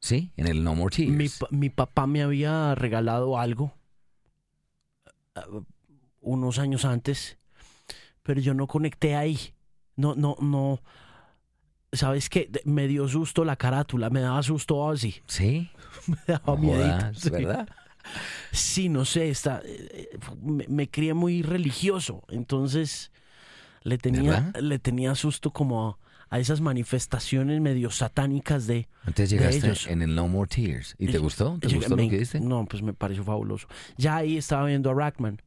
[0.00, 0.32] ¿Sí?
[0.36, 1.12] En el No More Tears.
[1.12, 3.74] Mi, mi papá me había regalado algo
[5.34, 5.40] eh,
[6.20, 7.38] unos años antes,
[8.22, 9.38] pero yo no conecté ahí.
[9.96, 10.80] No, no, no.
[11.92, 12.50] ¿Sabes qué?
[12.64, 15.16] Me dio susto la carátula, me daba susto Ozzy.
[15.26, 15.70] ¿Sí?
[16.06, 17.30] Me daba miedito, jodas, sí.
[18.50, 23.10] Sí, no sé, está, eh, eh, me, me crié muy religioso, entonces
[23.82, 25.98] le tenía, le tenía susto como a,
[26.30, 28.88] a esas manifestaciones medio satánicas de...
[29.14, 29.86] De llegaste ellos.
[29.86, 30.94] en el No More Tears.
[30.98, 31.58] ¿Y te Yo- gustó?
[31.60, 32.40] ¿Te gustó me- lo que viste?
[32.40, 33.66] No, pues me pareció fabuloso.
[33.96, 35.42] Ya ahí estaba viendo a Rackman.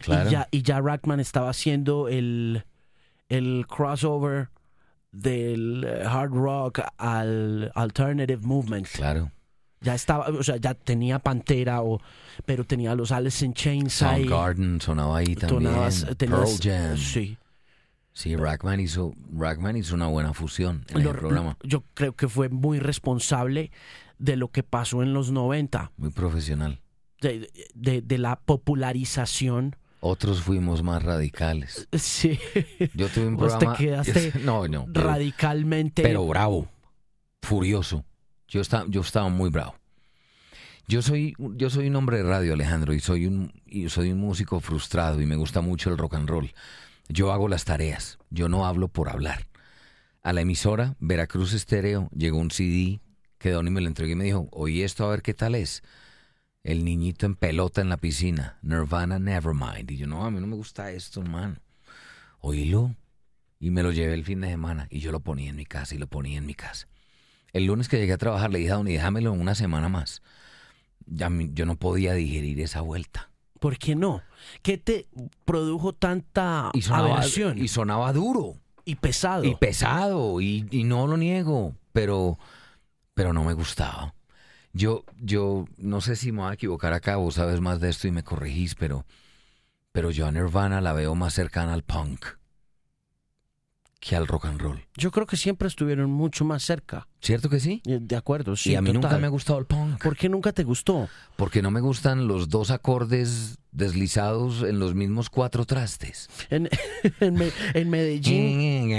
[0.00, 0.28] Claro.
[0.28, 2.64] Y ya, y ya Rackman estaba haciendo el,
[3.28, 4.50] el crossover
[5.10, 8.86] del eh, hard rock al alternative movement.
[8.88, 9.32] Claro.
[9.80, 12.00] Ya estaba, o sea, ya tenía Pantera, o,
[12.44, 14.26] pero tenía los Alice in Chains ahí.
[14.28, 15.72] Soundgarden sonaba ahí también.
[15.72, 16.96] Tonabas- tenías- Pearl Jam.
[16.96, 17.38] Sí.
[18.12, 21.56] Sí, Rackman hizo, Rackman hizo una buena fusión en Lo- el programa.
[21.62, 23.70] Yo creo que fue muy responsable
[24.18, 26.80] de lo que pasó en los 90, Muy profesional.
[27.20, 29.76] de, de- de la popularización.
[30.00, 31.86] Otros fuimos más radicales.
[31.96, 32.38] Sí.
[32.94, 33.76] Yo tuve un Vos te programa...
[33.76, 34.86] quedaste no, no.
[34.92, 36.02] Pero, radicalmente.
[36.02, 36.66] pero bravo.
[37.42, 38.04] Furioso.
[38.48, 39.74] Yo estaba, yo estaba muy bravo.
[40.86, 43.52] Yo soy, yo soy un hombre de radio, Alejandro, y soy un,
[43.88, 46.50] soy un músico frustrado y me gusta mucho el rock and roll.
[47.10, 49.46] Yo hago las tareas, yo no hablo por hablar.
[50.22, 53.00] A la emisora Veracruz Estéreo llegó un CD
[53.38, 55.82] que Donny me lo entregó y me dijo, oye esto a ver qué tal es.
[56.62, 59.90] El niñito en pelota en la piscina, Nirvana Nevermind.
[59.90, 61.56] Y yo, no, a mí no me gusta esto, hermano.
[62.40, 62.94] Oílo.
[63.60, 65.94] Y me lo llevé el fin de semana y yo lo ponía en mi casa
[65.94, 66.88] y lo ponía en mi casa.
[67.52, 70.22] El lunes que llegué a trabajar le dije a Donny, déjamelo una semana más.
[71.06, 73.30] Ya yo no podía digerir esa vuelta.
[73.58, 74.22] ¿Por qué no?
[74.62, 75.08] ¿Qué te
[75.44, 78.56] produjo tanta Y sonaba, aversión y sonaba duro.
[78.84, 79.44] y pesado?
[79.44, 82.38] Y pesado, y, y no lo niego, pero,
[83.14, 84.14] pero no me gustaba.
[84.72, 88.06] Yo, yo no sé si me voy a equivocar acá, vos sabes más de esto
[88.06, 89.06] y me corregís, pero,
[89.90, 92.24] pero yo a Nirvana la veo más cercana al punk
[94.00, 94.80] que al rock and roll.
[94.96, 97.08] Yo creo que siempre estuvieron mucho más cerca.
[97.20, 97.82] ¿Cierto que sí?
[97.84, 98.70] Eh, De acuerdo, sí.
[98.70, 99.20] y a mí nunca total.
[99.20, 100.00] me ha gustado el punk.
[100.02, 101.08] ¿Por qué nunca te gustó?
[101.36, 106.28] Porque no me gustan los dos acordes deslizados en los mismos cuatro trastes.
[106.48, 106.68] En,
[107.20, 108.90] en, Me- en Medellín.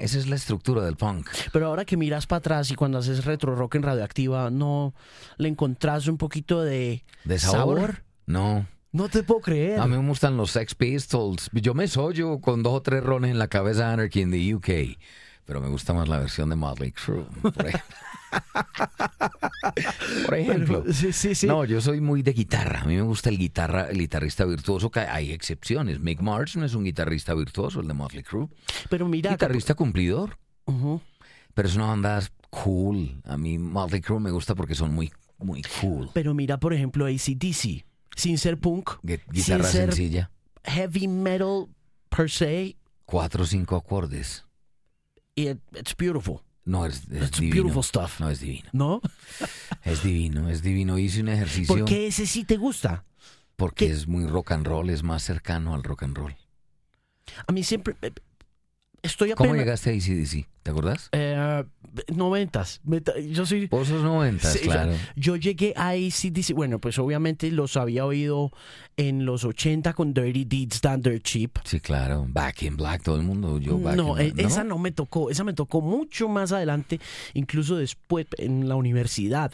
[0.00, 1.28] Esa es la estructura del punk.
[1.52, 4.94] Pero ahora que miras para atrás y cuando haces retro rock en radioactiva, ¿no
[5.38, 8.02] le encontrás un poquito de, ¿De sabor?
[8.26, 8.66] No.
[8.92, 9.80] No te puedo creer.
[9.80, 11.48] A mí me gustan los Sex Pistols.
[11.52, 14.54] Yo me sollo con dos o tres rones en la cabeza de Anarchy in the
[14.54, 14.98] UK.
[15.46, 17.24] Pero me gusta más la versión de Motley Crue.
[17.40, 17.86] Por ejemplo.
[20.26, 20.84] Por ejemplo.
[20.92, 21.46] sí, sí, sí.
[21.46, 22.80] No, yo soy muy de guitarra.
[22.82, 24.90] A mí me gusta el guitarra, el guitarrista virtuoso.
[24.90, 26.00] que Hay excepciones.
[26.00, 28.48] Mick Mars no es un guitarrista virtuoso, el de Motley Crue.
[28.88, 30.38] Pero mira, Guitarrista cumplidor.
[31.54, 33.20] Pero es una banda cool.
[33.24, 36.10] A mí Motley Crue me gusta porque son muy, muy cool.
[36.14, 37.84] pero mira, por ejemplo, ACDC,
[38.16, 40.30] sin ser punk, Gu- Guitarra sin ser sencilla.
[40.64, 41.66] heavy metal
[42.08, 44.44] per se, Cuatro o cinco acordes.
[45.34, 46.40] it, it's beautiful.
[46.64, 47.54] No, es, es It's divino.
[47.54, 48.20] beautiful stuff.
[48.20, 48.68] No, es divino.
[48.72, 49.00] ¿No?
[49.82, 50.96] Es divino, es divino.
[50.96, 53.04] Hice un ejercicio ¿Por qué ese sí te gusta?
[53.56, 53.92] porque qué?
[53.92, 56.34] es muy rock and roll, es más cercano al rock and roll.
[57.46, 57.96] A mí siempre...
[58.02, 58.12] eh,
[59.02, 59.64] Estoy ¿Cómo apenas...
[59.66, 60.46] llegaste a ACDC?
[60.62, 61.08] ¿Te acordás?
[61.12, 61.64] Eh,
[62.14, 62.80] noventas.
[63.30, 63.66] Yo soy...
[63.66, 64.92] Vos sos noventas, Sí, claro.
[65.16, 68.52] Yo llegué a ACDC, bueno, pues obviamente los había oído
[68.96, 71.58] en los 80 con Dirty Deeds Standard Cheap.
[71.64, 72.26] Sí, claro.
[72.28, 73.58] Back in Black, todo el mundo.
[73.58, 74.46] Yo back No, in e- Black.
[74.46, 77.00] esa no me tocó, esa me tocó mucho más adelante,
[77.34, 79.52] incluso después en la universidad.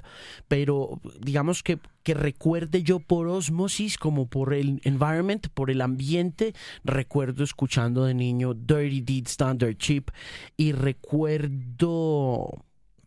[0.49, 6.55] Pero digamos que, que recuerde yo por osmosis, como por el environment, por el ambiente,
[6.85, 10.11] recuerdo escuchando de niño Dirty Deeds Standard Cheap
[10.57, 10.98] y recuerdo...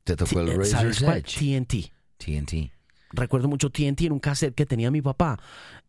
[0.04, 1.02] Te tocó el Razor's.
[1.02, 1.60] Edge.
[1.60, 1.92] TNT.
[2.18, 2.72] TNT.
[3.12, 5.38] Recuerdo mucho TNT en un cassette que tenía mi papá.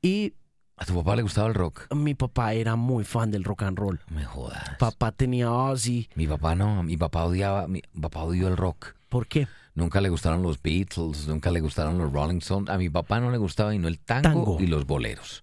[0.01, 0.35] Y
[0.77, 1.93] ¿A tu papá le gustaba el rock?
[1.95, 4.01] mi papá era muy fan del rock and roll.
[4.09, 4.77] Me jodas.
[4.79, 6.09] Papá tenía Ozzy.
[6.17, 8.95] Mi papá no, mi papá odiaba, mi papá odió el rock.
[9.09, 9.47] ¿Por qué?
[9.75, 12.69] Nunca le gustaron los Beatles, nunca le gustaron los Rolling Stones.
[12.71, 14.57] A mi papá no le gustaba sino el tango, Tango.
[14.61, 15.43] y los boleros.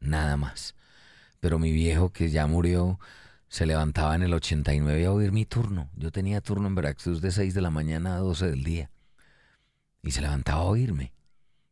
[0.00, 0.74] Nada más.
[1.40, 2.98] Pero mi viejo, que ya murió,
[3.48, 5.90] se levantaba en el 89 a oír mi turno.
[5.96, 8.90] Yo tenía turno en Veracruz de 6 de la mañana a 12 del día.
[10.02, 11.12] Y se levantaba a oírme.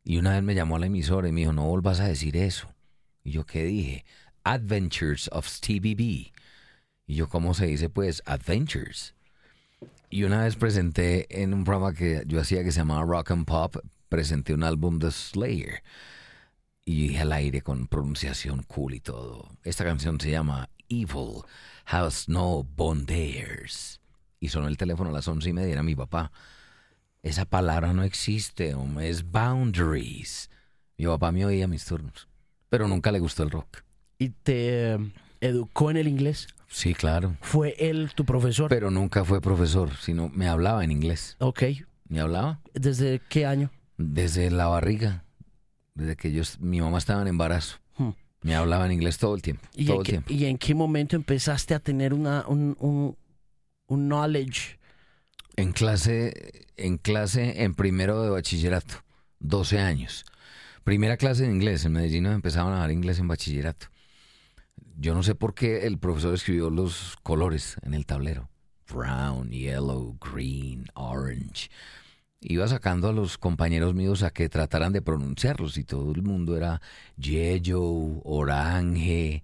[0.04, 2.36] Y una vez me llamó a la emisora y me dijo, no volvas a decir
[2.36, 2.68] eso.
[3.24, 4.04] Y yo, ¿qué dije?
[4.44, 6.32] Adventures of Stevie B.
[7.06, 7.88] Y yo, ¿cómo se dice?
[7.88, 9.14] Pues, Adventures.
[10.10, 13.46] Y una vez presenté en un programa que yo hacía que se llamaba Rock and
[13.46, 13.76] Pop,
[14.08, 15.82] presenté un álbum de Slayer.
[16.84, 19.48] Y dije al aire con pronunciación cool y todo.
[19.62, 21.42] Esta canción se llama Evil
[21.86, 24.00] Has No Bonders.
[24.40, 26.32] Y sonó el teléfono a las once y media, era mi papá.
[27.22, 30.50] Esa palabra no existe, hombre, es boundaries.
[30.98, 32.28] Mi papá me oía mis turnos,
[32.68, 33.82] pero nunca le gustó el rock.
[34.18, 36.48] ¿Y te eh, educó en el inglés?
[36.68, 37.36] Sí, claro.
[37.40, 38.68] ¿Fue él tu profesor?
[38.68, 41.36] Pero nunca fue profesor, sino me hablaba en inglés.
[41.38, 41.62] ok.
[42.08, 43.70] Me hablaba ¿Desde qué año?
[43.96, 45.24] desde la barriga,
[45.94, 47.78] desde que yo, mi mamá estaba en embarazo.
[48.42, 50.32] Me hablaba en inglés todo el tiempo, ¿Y, todo en el qué, tiempo.
[50.32, 53.16] y en qué momento empezaste a tener una, un, un,
[53.86, 54.78] un knowledge?
[55.56, 58.94] En clase, en clase, en primero de bachillerato,
[59.40, 60.24] 12 años.
[60.82, 63.86] Primera clase de inglés, en Medellín nos empezaban a dar inglés en bachillerato.
[64.98, 68.48] Yo no sé por qué el profesor escribió los colores en el tablero.
[68.92, 71.70] Brown, yellow, green, orange.
[72.44, 76.56] Iba sacando a los compañeros míos a que trataran de pronunciarlos y todo el mundo
[76.56, 76.80] era
[77.16, 79.42] yellow, orange.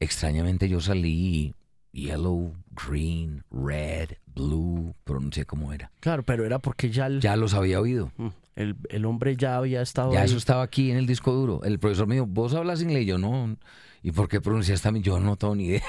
[0.00, 1.54] Extrañamente yo salí
[1.92, 5.90] yellow, green, red, blue, pronuncié como era.
[6.00, 8.12] Claro, pero era porque ya el, Ya los había oído.
[8.16, 10.26] Mm, el, el hombre ya había estado Ya ahí.
[10.26, 11.62] eso estaba aquí en el disco duro.
[11.64, 13.06] El profesor me dijo, ¿vos hablas inglés?
[13.06, 13.56] Yo no.
[14.02, 15.02] ¿Y por qué pronuncias también?
[15.02, 15.82] Yo no tengo ni idea.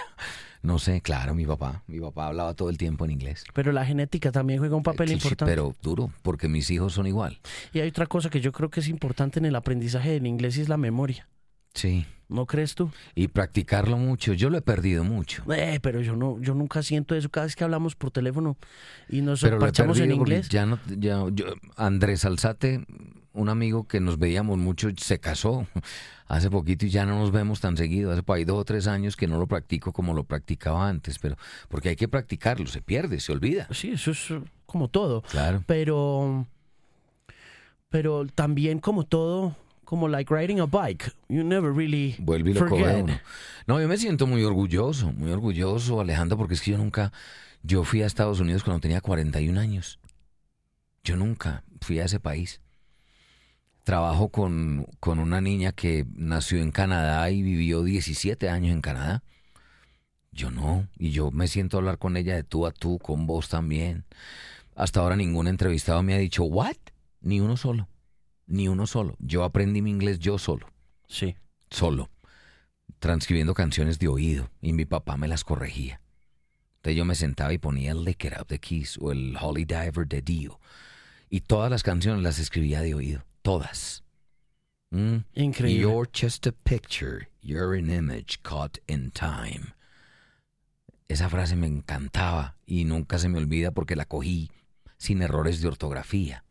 [0.66, 1.84] No sé, claro, mi papá.
[1.86, 3.44] Mi papá hablaba todo el tiempo en inglés.
[3.54, 5.52] Pero la genética también juega un papel Sí, sí, importante.
[5.52, 7.40] pero duro, porque mis hijos son igual.
[7.72, 10.58] Y hay otra cosa que yo creo que es importante en el aprendizaje del inglés
[10.58, 11.28] y es la memoria.
[11.76, 12.06] Sí.
[12.28, 12.90] ¿No crees tú?
[13.14, 14.34] Y practicarlo mucho.
[14.34, 15.44] Yo lo he perdido mucho.
[15.54, 18.58] Eh, pero yo no, yo nunca siento eso cada vez que hablamos por teléfono
[19.10, 20.50] y nos Pero parchamos en inglés.
[20.50, 22.84] Ya no, ya, yo- Andrés Alzate,
[23.34, 25.68] un amigo que nos veíamos mucho, se casó
[26.28, 28.12] hace poquito y ya no nos vemos tan seguido.
[28.12, 31.20] Hace por ahí dos o tres años que no lo practico como lo practicaba antes,
[31.20, 31.38] pero
[31.70, 33.68] porque hay que practicarlo, se pierde, se olvida.
[33.70, 35.22] Sí, eso es eh, como todo.
[35.22, 35.64] Claro.
[35.68, 36.48] Pero,
[37.90, 39.56] pero también como todo,
[39.86, 42.86] como like riding a bike, you never really Vuelve y lo forget.
[42.86, 43.20] coge uno.
[43.68, 47.12] No, yo me siento muy orgulloso, muy orgulloso, Alejandro, porque es que yo nunca,
[47.64, 50.00] yo fui a Estados Unidos cuando tenía 41 años.
[51.04, 52.62] Yo nunca fui a ese país.
[53.84, 59.24] Trabajo con, con una niña que nació en Canadá y vivió 17 años en Canadá.
[60.32, 63.28] Yo no, y yo me siento a hablar con ella de tú a tú, con
[63.28, 64.04] vos también.
[64.76, 66.76] Hasta ahora ningún entrevistado me ha dicho, ¿what?
[67.22, 67.88] Ni uno solo,
[68.48, 69.16] ni uno solo.
[69.20, 70.68] Yo aprendí mi inglés yo solo,
[71.08, 71.36] Sí.
[71.70, 72.10] solo,
[73.00, 76.02] transcribiendo canciones de oído, y mi papá me las corregía.
[76.78, 79.66] Entonces yo me sentaba y ponía el Lick It Up de Kiss o el Holy
[79.66, 80.60] Diver de Dio,
[81.30, 84.04] y todas las canciones las escribía de oído, todas.
[84.92, 85.18] Mm.
[85.34, 85.82] Increíble.
[85.82, 89.74] You're just a picture, you're an image caught in time.
[91.08, 94.52] Esa frase me encantaba y nunca se me olvida porque la cogí
[94.98, 96.44] sin errores de ortografía,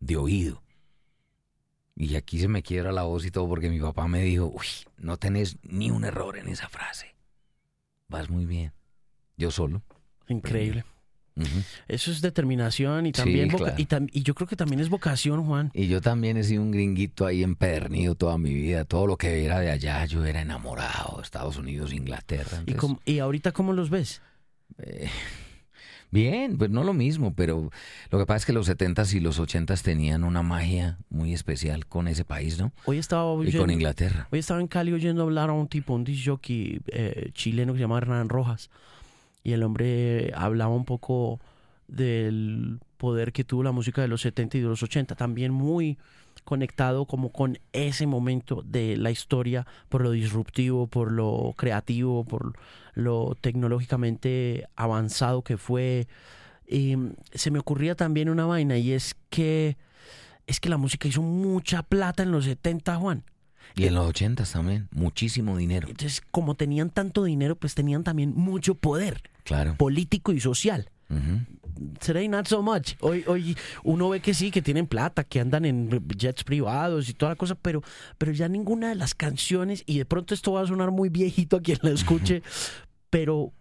[0.00, 0.62] de oído.
[2.02, 4.66] Y aquí se me quiebra la voz y todo porque mi papá me dijo, uy,
[4.96, 7.14] no tenés ni un error en esa frase.
[8.08, 8.72] Vas muy bien.
[9.36, 9.82] Yo solo.
[10.26, 10.84] Increíble.
[11.88, 13.74] Eso es determinación y también claro.
[13.78, 15.70] y, tam- y yo creo que también es vocación, Juan.
[15.74, 18.84] Y yo también he sido un gringuito ahí empedernido toda mi vida.
[18.86, 21.20] Todo lo que era de allá, yo era enamorado.
[21.22, 22.62] Estados Unidos, Inglaterra.
[22.66, 24.22] ¿Y, entonces- y ahorita cómo los ves?
[26.10, 27.70] Bien, pues no lo mismo, pero
[28.10, 31.86] lo que pasa es que los 70s y los 80s tenían una magia muy especial
[31.86, 32.72] con ese país, ¿no?
[32.84, 34.26] Hoy estaba Y oyendo, con Inglaterra.
[34.32, 37.78] hoy estaba en Cali oyendo hablar a un tipo, un disc jockey eh, chileno que
[37.78, 38.70] se llama Hernán Rojas.
[39.44, 41.40] Y el hombre hablaba un poco
[41.88, 45.14] del poder que tuvo la música de los 70 y de los 80.
[45.14, 45.96] También muy
[46.44, 52.54] conectado como con ese momento de la historia por lo disruptivo, por lo creativo, por
[52.94, 56.08] lo tecnológicamente avanzado que fue.
[56.66, 56.96] Y
[57.32, 59.76] se me ocurría también una vaina y es que
[60.46, 63.24] es que la música hizo mucha plata en los 70, Juan.
[63.76, 65.86] Y en los 80s también, muchísimo dinero.
[65.88, 69.76] Entonces, como tenían tanto dinero, pues tenían también mucho poder Claro.
[69.76, 70.90] político y social.
[71.08, 71.59] Ujú.
[71.98, 72.96] Today not so much.
[73.00, 77.14] Hoy, hoy uno ve que sí, que tienen plata, que andan en jets privados y
[77.14, 77.82] toda la cosa, pero,
[78.18, 81.56] pero ya ninguna de las canciones, y de pronto esto va a sonar muy viejito
[81.56, 82.42] a quien la escuche,
[83.10, 83.52] pero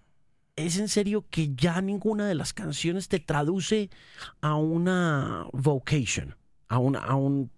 [0.57, 3.89] es en serio que ya ninguna de las canciones te traduce
[4.41, 6.35] a una vocation,
[6.67, 7.49] a, una, a un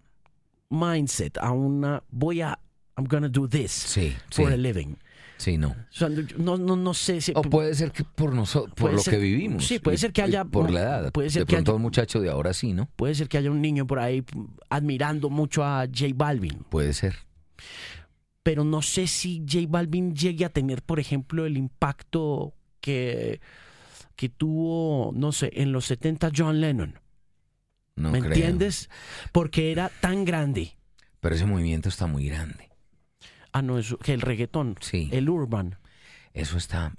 [0.70, 2.60] mindset, a una voy a,
[2.98, 4.98] I'm gonna do this Sí, sí, for a living.
[5.42, 5.70] Sí, no.
[5.70, 7.32] O sea, no, no, no sé si...
[7.36, 9.66] O puede ser que por nosotros, por lo ser- que vivimos.
[9.66, 11.12] sí, puede y- ser que y haya- Por la edad.
[11.12, 12.88] puede ser de que pronto haya- un muchacho de ahora sí, ¿no?
[12.96, 14.24] Puede ser que haya un niño por ahí
[14.70, 17.16] admirando mucho a J Balvin, Puede ser.
[18.44, 23.40] pero no sé si J Balvin llegue a tener, por ejemplo, el impacto que,
[24.16, 27.00] que tuvo, no sé, en los 70 John Lennon.
[27.96, 28.32] No ¿Me creo.
[28.34, 28.90] entiendes?
[29.32, 30.78] Porque era tan grande.
[31.20, 32.71] Pero ese movimiento está muy grande.
[33.54, 35.10] Ah, no, eso, que el reggaetón, Sí.
[35.12, 35.78] el urban.
[36.34, 36.94] Eso está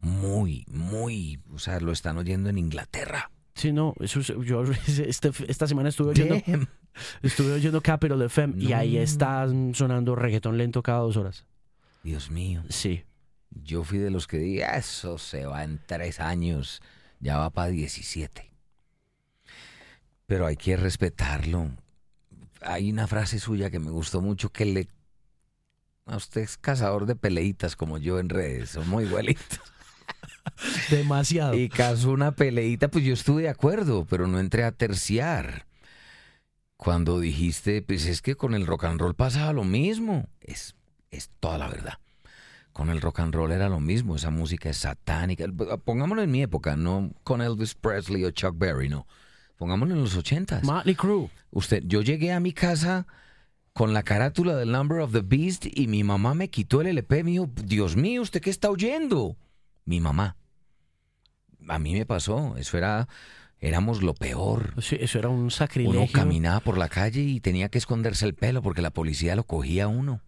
[0.00, 1.40] muy, muy.
[1.54, 3.30] O sea, lo están oyendo en Inglaterra.
[3.54, 4.62] Sí, no, eso es- yo
[5.06, 6.68] este- esta semana estuve oyendo, Damn.
[7.22, 8.76] estuve oyendo Capital FM y No.
[8.76, 11.46] ahí está sonando reggaetón lento cada dos horas.
[12.02, 12.62] Dios mío.
[12.68, 13.04] Sí.
[13.50, 16.82] Yo fui de los que dije, eso se va en tres años,
[17.20, 18.50] ya va para 17.
[20.26, 21.70] Pero hay que respetarlo.
[22.62, 24.88] Hay una frase suya que me gustó mucho que le...
[26.06, 29.60] A usted es cazador de peleitas como yo en redes, somos igualitos.
[30.90, 31.54] Demasiado.
[31.54, 35.66] Y cazó una peleita, pues yo estuve de acuerdo, pero no entré a terciar.
[36.76, 40.28] Cuando dijiste, pues es que con el rock and roll pasaba lo mismo.
[40.40, 40.74] Es,
[41.10, 41.94] es toda la verdad.
[42.72, 45.46] Con el rock and roll era lo mismo, esa música es satánica.
[45.84, 49.06] Pongámoslo en mi época, no con Elvis Presley o Chuck Berry, no.
[49.56, 50.62] Pongámoslo en los ochentas.
[50.64, 51.30] Motley Crue.
[51.50, 53.06] Usted, yo llegué a mi casa
[53.74, 57.24] con la carátula del Number of the Beast y mi mamá me quitó el LP.
[57.24, 59.36] Me dijo, Dios mío, ¿usted qué está oyendo?
[59.84, 60.36] Mi mamá.
[61.68, 62.56] A mí me pasó.
[62.56, 63.08] Eso era,
[63.58, 64.74] éramos lo peor.
[64.80, 66.00] Sí, eso era un sacrilegio.
[66.02, 69.42] Uno caminaba por la calle y tenía que esconderse el pelo porque la policía lo
[69.44, 70.22] cogía a uno.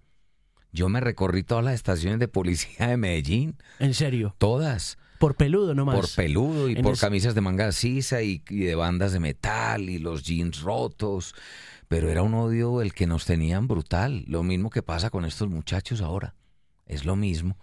[0.72, 4.34] Yo me recorrí todas las estaciones de policía de Medellín, En serio.
[4.38, 5.94] todas, Por peludo nomás.
[5.94, 9.88] por peludo y En por camisas de manga sisa y, y de bandas de metal
[9.88, 11.34] y los jeans rotos.
[11.88, 14.24] Pero era un odio el que nos tenían brutal.
[14.26, 16.34] Lo mismo que pasa con estos muchachos ahora.
[16.86, 17.56] Es lo mismo.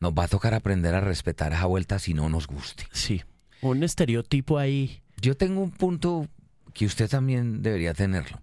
[0.00, 2.86] Nos va a tocar aprender a respetar esa vuelta si no nos guste.
[2.92, 3.22] Sí.
[3.60, 5.02] Un estereotipo ahí.
[5.20, 6.26] Yo tengo un punto
[6.74, 8.42] que usted también debería tenerlo.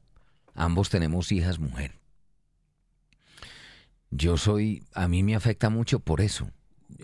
[0.53, 1.99] Ambos tenemos hijas mujer.
[4.11, 6.49] Yo soy, a mí me afecta mucho por eso.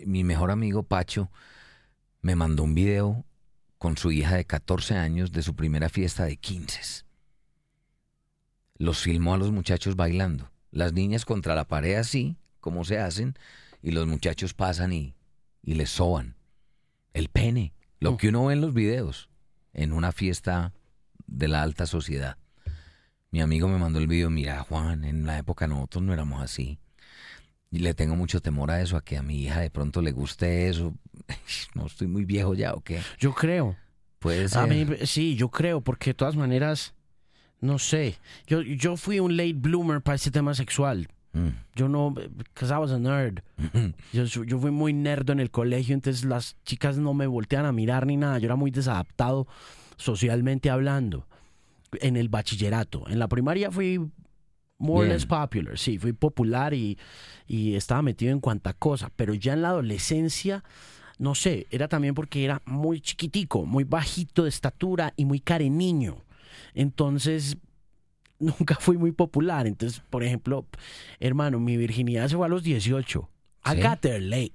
[0.06, 1.30] Mi mejor amigo Pacho
[2.22, 3.26] me mandó un video
[3.78, 7.05] con su hija de 14 años de su primera fiesta de 15.
[8.78, 10.52] Los filmó a los muchachos bailando.
[10.72, 13.36] Las niñas contra la pared así, como se hacen,
[13.82, 15.16] y los muchachos pasan y,
[15.64, 16.36] y les soban.
[17.14, 18.18] El pene, lo Mm.
[18.18, 19.30] que uno ve en los videos,
[19.74, 20.74] en una fiesta
[21.28, 22.38] de la alta sociedad.
[23.32, 26.80] Mi amigo me mandó el video, mira Juan, en la época nosotros no éramos así.
[27.72, 30.12] Y le tengo mucho temor a eso, a que a mi hija de pronto le
[30.12, 30.94] guste eso.
[31.76, 33.02] No estoy muy viejo ya o qué.
[33.20, 33.76] Yo creo.
[34.20, 34.60] Puede ser.
[34.60, 36.94] A mí, sí, yo creo, porque de todas maneras,
[37.62, 38.18] no sé.
[38.48, 41.08] Yo, yo fui un late bloomer para ese tema sexual.
[41.34, 41.50] Mm.
[41.76, 43.42] Yo no, because I was a nerd.
[44.14, 47.72] Yo, yo fui muy nerd en el colegio, entonces las chicas no me voltean a
[47.72, 48.40] mirar ni nada.
[48.40, 49.48] Yo era muy desadaptado
[49.98, 51.28] socialmente hablando.
[52.02, 53.08] En el bachillerato.
[53.08, 54.00] En la primaria fui
[54.78, 55.78] more or less popular.
[55.78, 56.98] Sí, fui popular y,
[57.48, 59.12] y estaba metido en cuanta cosa.
[59.16, 60.64] Pero ya en la adolescencia,
[61.18, 65.70] no sé, era también porque era muy chiquitico, muy bajito de estatura y muy care
[65.70, 66.25] niño.
[66.76, 67.58] Entonces,
[68.40, 69.66] nunca fui muy popular.
[69.66, 70.68] Entonces, por ejemplo,
[71.20, 73.28] hermano, mi virginidad se fue a los 18.
[73.66, 73.82] I ¿Sí?
[73.82, 74.54] got there late.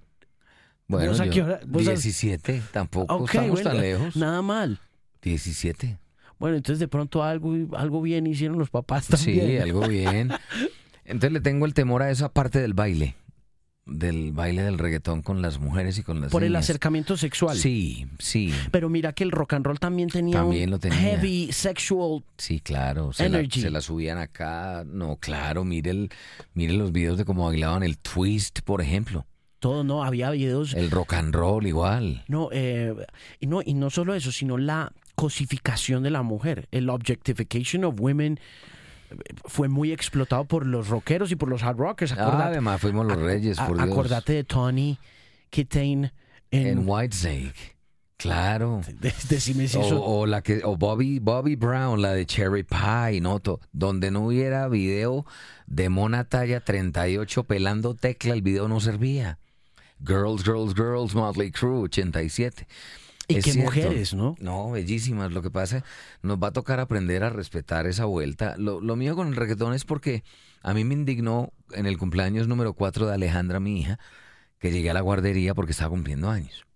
[0.86, 4.16] Bueno, ¿Vos a yo- qué hora- vos a- 17, tampoco Ok, estamos bueno, tan lejos.
[4.16, 4.78] Nada mal.
[5.22, 5.98] 17.
[6.38, 9.62] Bueno, entonces de pronto algo, algo bien hicieron los papás Sí, también.
[9.62, 10.30] algo bien.
[11.04, 13.14] Entonces le tengo el temor a esa parte del baile.
[13.92, 17.56] Del baile del reggaetón con las mujeres y con las Por el acercamiento sexual.
[17.56, 20.96] Sí, sí, Pero mira que el rock and roll también tenía También un lo tenía.
[20.98, 22.22] heavy sexual.
[22.38, 23.12] sí, claro.
[23.12, 23.60] Se la, Energy.
[23.62, 24.84] se la subían acá.
[24.86, 26.10] No, claro, mire, el,
[26.54, 29.26] mire los videos de cómo bailaban el twist, por ejemplo.
[29.58, 30.04] Todo, ¿no?
[30.04, 30.72] Había videos.
[30.72, 32.24] El rock and roll igual.
[32.28, 32.94] No, eh,
[33.40, 36.66] y no, y no solo eso, sino la cosificación de la mujer.
[36.70, 38.38] El objectification of women
[39.44, 42.12] fue muy explotado por los rockeros y por los hard rockers.
[42.12, 43.88] Ah, Acordate, además fuimos los reyes, a- por Dios.
[43.90, 44.98] acordate de Tony
[45.50, 46.12] Kitain
[46.50, 47.76] en, En Whitesnake.
[48.16, 48.82] Claro.
[49.00, 52.64] de- decime si eso- O, o la que o Bobby Bobby Brown, la de Cherry
[52.64, 55.24] Pie, noto, donde no hubiera video
[55.66, 59.38] de Mona talla 38 pelando tecla, el video no servía.
[60.06, 62.66] Girls, Girls, Girls, Motley Crue, 87.
[63.30, 63.70] Y Es qué cierto.
[63.70, 64.34] mujeres, ¿no?
[64.40, 65.32] No, bellísimas.
[65.32, 65.84] Lo que pasa,
[66.22, 68.56] nos va a tocar aprender a respetar esa vuelta.
[68.58, 70.24] Lo, lo mío con el reggaetón es porque
[70.62, 73.98] a mí me indignó en el cumpleaños número 4 de Alejandra, mi hija,
[74.58, 76.66] que llegué a la guardería porque estaba cumpliendo años.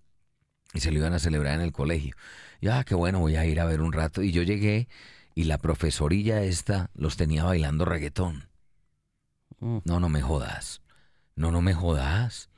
[0.73, 2.15] Y se lo iban a celebrar en el colegio.
[2.61, 4.23] Ya, qué bueno, voy a ir a ver un rato.
[4.23, 4.89] Y yo llegué
[5.35, 8.49] y la profesorilla esta los tenía bailando reggaetón.
[9.61, 9.79] Mm.
[9.85, 10.81] No, no me jodas.
[11.37, 12.49] No, no me jodas.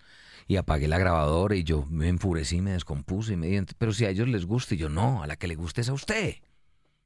[0.49, 4.05] Y apagué la grabadora y yo me enfurecí, me descompuse y me dije, pero si
[4.05, 6.36] a ellos les gusta y yo no, a la que le guste es a usted.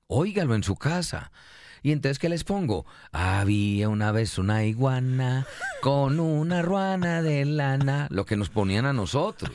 [0.09, 1.33] Óigalo en su casa.
[1.83, 2.85] Y entonces, ¿qué les pongo?
[3.13, 5.47] Había una vez una iguana
[5.81, 8.07] con una ruana de lana.
[8.11, 9.53] Lo que nos ponían a nosotros.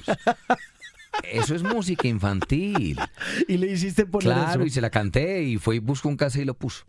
[1.31, 2.99] Eso es música infantil.
[3.47, 4.65] Y le hiciste poner Claro, eso.
[4.65, 6.85] y se la canté y fue y buscó un cassette y lo puso.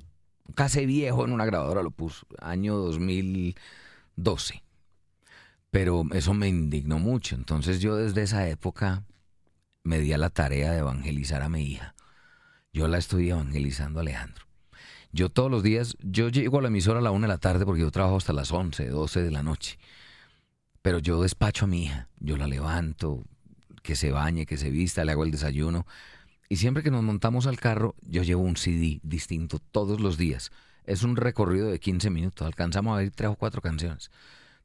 [0.49, 4.62] Un cassette viejo en una grabadora lo puso, año 2012.
[5.76, 7.34] Pero eso me indignó mucho.
[7.34, 9.04] Entonces yo desde esa época
[9.82, 11.94] me di a la tarea de evangelizar a mi hija.
[12.72, 14.46] Yo la estoy evangelizando a Alejandro.
[15.12, 17.66] Yo todos los días, yo llego a la emisora a la una de la tarde
[17.66, 19.78] porque yo trabajo hasta las 11, 12 de la noche.
[20.80, 23.24] Pero yo despacho a mi hija, yo la levanto,
[23.82, 25.86] que se bañe, que se vista, le hago el desayuno.
[26.48, 30.52] Y siempre que nos montamos al carro, yo llevo un CD distinto todos los días.
[30.84, 34.10] Es un recorrido de 15 minutos, alcanzamos a ver tres o cuatro canciones.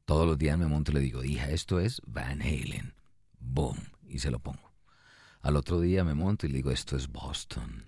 [0.04, 2.94] Todos los días me monto y le digo, hija, esto es Van Halen.
[3.38, 3.78] Boom,
[4.08, 4.72] y se lo pongo.
[5.40, 7.84] Al otro día me monto y le digo, esto es Boston.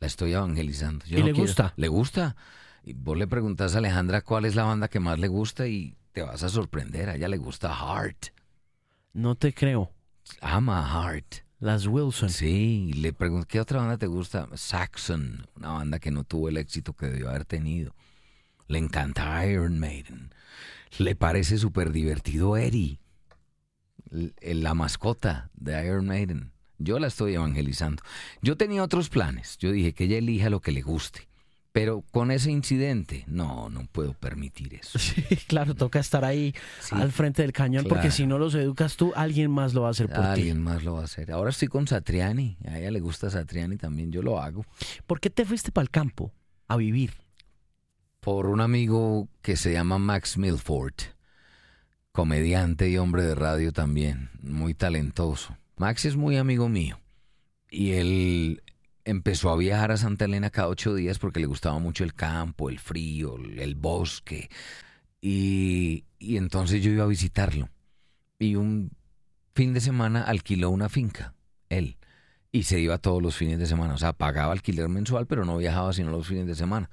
[0.00, 1.04] La estoy evangelizando.
[1.06, 1.72] Yo ¿Y no le quiero- gusta?
[1.76, 2.36] Le gusta.
[2.84, 5.96] Y vos le preguntás a Alejandra cuál es la banda que más le gusta y
[6.12, 7.08] te vas a sorprender.
[7.10, 8.26] A ella le gusta Heart.
[9.12, 9.92] No te creo.
[10.40, 11.46] Ama Heart.
[11.58, 12.28] Las Wilson.
[12.30, 14.46] Sí, le pregunté, ¿qué otra banda te gusta?
[14.54, 17.94] Saxon, una banda que no tuvo el éxito que debió haber tenido.
[18.68, 20.30] Le encanta Iron Maiden.
[20.98, 22.94] Le parece súper divertido l-
[24.40, 26.52] la mascota de Iron Maiden.
[26.78, 28.02] Yo la estoy evangelizando.
[28.42, 29.56] Yo tenía otros planes.
[29.58, 31.28] Yo dije que ella elija lo que le guste.
[31.72, 34.98] Pero con ese incidente, no, no puedo permitir eso.
[34.98, 38.96] Sí, claro, toca estar ahí Sí, al frente del cañón porque si no los educas
[38.96, 40.40] tú, alguien más lo va a hacer por ti.
[40.40, 41.30] Alguien más lo va a hacer.
[41.32, 42.56] Ahora estoy con Satriani.
[42.66, 44.10] A ella le gusta Satriani también.
[44.10, 44.64] Yo lo hago.
[45.06, 46.32] ¿Por qué te fuiste para el campo
[46.68, 47.12] a vivir?
[48.26, 50.94] Por un amigo que se llama Max Milford,
[52.10, 55.56] comediante y hombre de radio también, muy talentoso.
[55.76, 56.98] Max es muy amigo mío
[57.70, 58.64] y él
[59.04, 62.68] empezó a viajar a Santa Elena cada ocho días porque le gustaba mucho el campo,
[62.68, 64.50] el frío, el bosque.
[65.20, 67.68] Y, y entonces yo iba a visitarlo.
[68.40, 68.90] Y un
[69.54, 71.32] fin de semana alquiló una finca,
[71.68, 71.96] él.
[72.50, 73.94] Y se iba todos los fines de semana.
[73.94, 76.90] O sea, pagaba alquiler mensual, pero no viajaba sino los fines de semana.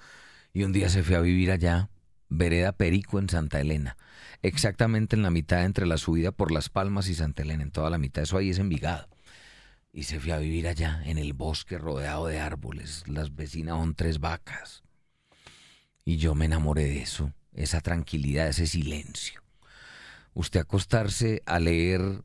[0.54, 1.90] Y un día se fue a vivir allá,
[2.30, 3.98] Vereda Perico, en Santa Elena.
[4.44, 7.90] Exactamente en la mitad entre la subida por Las Palmas y Santa Elena, en toda
[7.90, 8.22] la mitad.
[8.22, 9.10] Eso ahí es Envigado.
[9.92, 13.04] Y se fui a vivir allá, en el bosque rodeado de árboles.
[13.08, 14.84] Las vecinas son tres vacas.
[16.06, 19.42] Y yo me enamoré de eso, esa tranquilidad, ese silencio.
[20.36, 22.24] Usted acostarse a leer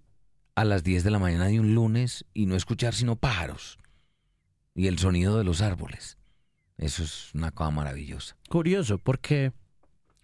[0.55, 3.79] a las 10 de la mañana de un lunes y no escuchar sino pájaros
[4.75, 6.18] y el sonido de los árboles.
[6.79, 8.37] Eso es una cosa maravillosa.
[8.49, 9.53] Curioso, porque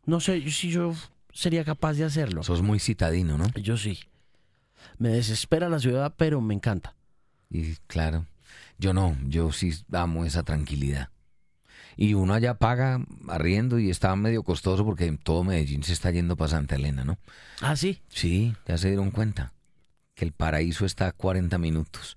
[0.06, 0.94] no sé si yo
[1.32, 2.42] sería capaz de hacerlo.
[2.42, 3.46] Sos muy citadino, ¿no?
[3.54, 3.98] Yo sí.
[4.98, 6.94] Me desespera la ciudad, pero me encanta.
[7.50, 8.26] Y claro,
[8.78, 11.10] yo no, yo sí amo esa tranquilidad.
[11.96, 16.36] Y uno allá paga arriendo y está medio costoso porque todo Medellín se está yendo
[16.36, 17.18] para Santa Elena, ¿no?
[17.60, 18.00] Ah, sí.
[18.08, 19.52] Sí, ya se dieron cuenta
[20.14, 22.16] que el paraíso está a 40 minutos.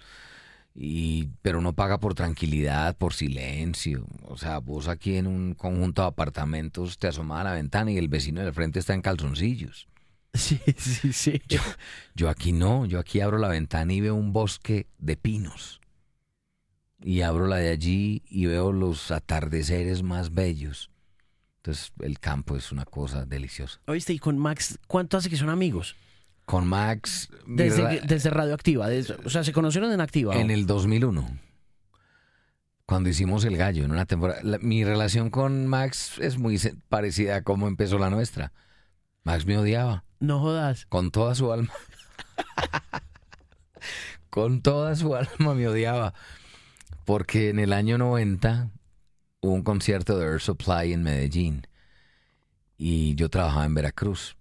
[0.80, 4.06] Y, pero no paga por tranquilidad, por silencio.
[4.22, 7.98] O sea, vos aquí en un conjunto de apartamentos te asomas a la ventana y
[7.98, 9.88] el vecino del frente está en calzoncillos.
[10.34, 11.42] Sí, sí, sí.
[11.48, 11.60] Yo,
[12.14, 15.82] yo aquí no, yo aquí abro la ventana y veo un bosque de pinos.
[17.02, 20.92] Y abro la de allí y veo los atardeceres más bellos.
[21.56, 23.80] Entonces el campo es una cosa deliciosa.
[23.88, 25.96] Oíste, y con Max, ¿cuánto hace que son amigos?
[26.48, 27.28] Con Max...
[27.46, 28.88] Desde, desde Radioactiva.
[28.88, 30.34] desde- o sea, se conocieron en Activa.
[30.40, 31.30] En el 2001,
[32.86, 34.40] cuando hicimos El Gallo, en una temporada.
[34.44, 36.58] la- mi relación con Max es muy
[36.88, 38.54] parecida a cómo empezó la nuestra.
[39.26, 40.86] Max me odiaba No jodas.
[40.86, 41.74] con toda su alma.
[44.30, 46.14] con toda su alma me odiaba.
[47.04, 48.70] Porque en el año 90
[49.42, 51.68] hubo un concierto de Air Supply en Medellín.
[52.78, 54.37] Y yo trabajaba en Veracruz.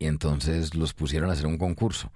[0.00, 2.10] Y entonces los pusieron a hacer un concurso.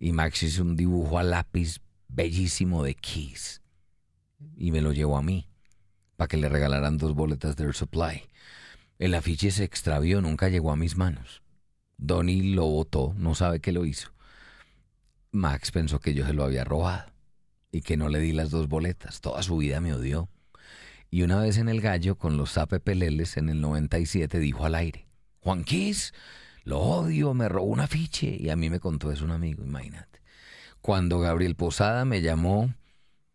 [0.00, 3.62] Y Max hizo un dibujo a lápiz bellísimo de Kiss.
[4.56, 5.48] Y me lo llevó a mí.
[6.16, 8.24] Para que le regalaran dos boletas de Air Supply.
[8.98, 11.42] El afiche se extravió, nunca llegó a mis manos.
[11.96, 14.10] Donnie lo botó, no sabe qué lo hizo.
[15.30, 17.12] Max pensó que yo se lo había robado
[17.70, 19.20] y que no le di las dos boletas.
[19.20, 20.28] Toda su vida me odió.
[21.08, 24.74] Y una vez en el gallo, con los zape peleles en el 97, dijo al
[24.74, 25.06] aire:
[25.38, 26.12] Juan Kiss,
[26.68, 28.36] lo odio, me robó un afiche.
[28.38, 30.20] Y a mí me contó eso un amigo, imagínate.
[30.82, 32.74] Cuando Gabriel Posada me llamó,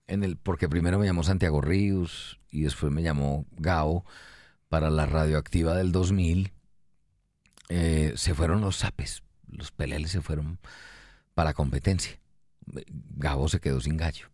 [0.08, 4.06] en el, porque primero me llamó Santiago Ríos y después me llamó Gao
[4.70, 6.54] para la radioactiva del 2000,
[7.70, 10.60] eh, se fueron los zapes, los peleles se fueron
[11.34, 12.20] para competencia.
[13.16, 14.30] Gabo se quedó sin gallo.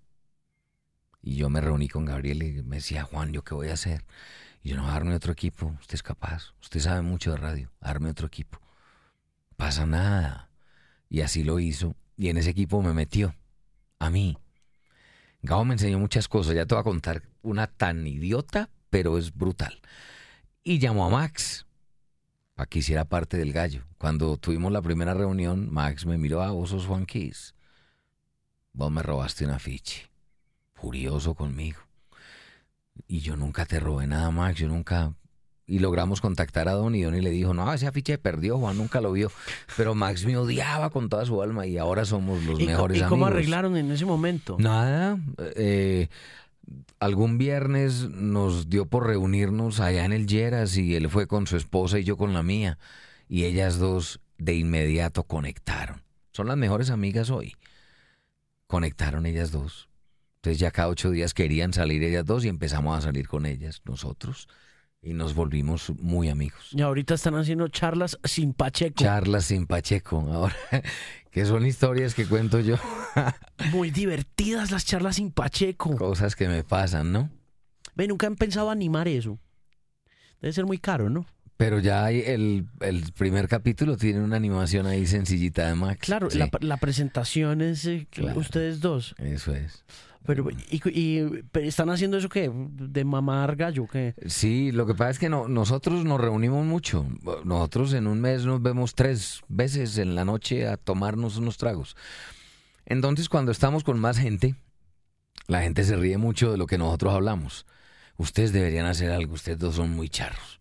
[1.22, 4.04] Y yo me reuní con Gabriel y me decía, Juan, ¿yo qué voy a hacer?
[4.62, 8.10] Y yo, no, arme otro equipo, usted es capaz, usted sabe mucho de radio, arme
[8.10, 8.60] otro equipo.
[9.60, 10.50] Pasa nada.
[11.10, 11.94] Y así lo hizo.
[12.16, 13.36] Y en ese equipo me metió,
[14.00, 14.38] a mí.
[15.42, 19.36] Gabo me enseñó muchas cosas, ya te voy a contar una tan idiota, pero es
[19.36, 19.82] brutal.
[20.64, 21.66] Y llamó a Max
[22.56, 23.84] para que hiciera parte del gallo.
[23.98, 27.06] Cuando tuvimos la primera reunión, Max me miró, ah, vos sos Juan.
[28.72, 30.10] Vos me robaste un afiche.
[30.74, 31.82] Furioso conmigo.
[33.10, 35.14] Y yo nunca te robé nada, Max, yo nunca...
[35.72, 38.76] Y logramos contactar a Don y Don y le dijo, no, ese afiche perdió, Juan
[38.78, 39.32] nunca lo vio.
[39.78, 42.98] Pero Max me odiaba con toda su alma y ahora somos los ¿Y, co- mejores
[42.98, 43.32] y cómo amigos.
[43.34, 44.58] arreglaron en ese momento?
[44.60, 45.20] Nada.
[45.56, 46.08] eh,
[47.00, 51.56] algún viernes nos dio por reunirnos allá en el Lleras y él fue con su
[51.56, 52.80] esposa y yo con la mía.
[53.28, 56.02] Y ellas dos de inmediato conectaron.
[56.32, 57.54] Son las mejores amigas hoy.
[58.68, 59.88] Conectaron ellas dos.
[60.38, 63.82] Entonces ya cada ocho días querían salir ellas dos y empezamos a salir con ellas
[63.86, 64.48] nosotros.
[65.02, 66.70] Y nos volvimos muy amigos.
[66.72, 69.02] Y ahorita están haciendo charlas sin Pacheco.
[69.02, 70.20] Charlas sin Pacheco.
[70.30, 70.56] Ahora,
[71.32, 72.76] que son historias que cuento yo.
[73.72, 75.96] Muy divertidas las charlas sin Pacheco.
[75.96, 77.30] Cosas que me pasan, ¿no?
[77.96, 79.40] Ve, nunca han pensado animar eso.
[80.42, 81.26] Debe ser muy caro, ¿no?
[81.58, 86.00] Pero ya hay el, el primer capítulo tiene una animación ahí sencillita de Max.
[86.06, 88.40] Claro, Sí, la, la presentación es eh, Claro.
[88.40, 89.16] ustedes dos.
[89.18, 89.84] Eso es.
[90.26, 92.52] Pero, y, y- están haciendo eso qué?
[92.54, 94.14] ¿De mamar gallo qué?
[94.28, 97.06] Sí, lo que pasa es que no, nosotros nos reunimos mucho.
[97.46, 101.96] Nosotros en un mes nos vemos tres veces en la noche a tomarnos unos tragos.
[102.86, 104.56] Entonces, cuando estamos con más gente,
[105.48, 107.66] la gente se ríe mucho de lo que nosotros hablamos.
[108.18, 110.60] Ustedes deberían hacer algo, ustedes dos son muy charros.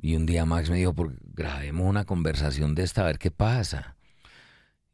[0.00, 3.30] Y un día Max me dijo, "Por- grabemos una conversación de esta, a ver qué
[3.30, 3.95] pasa.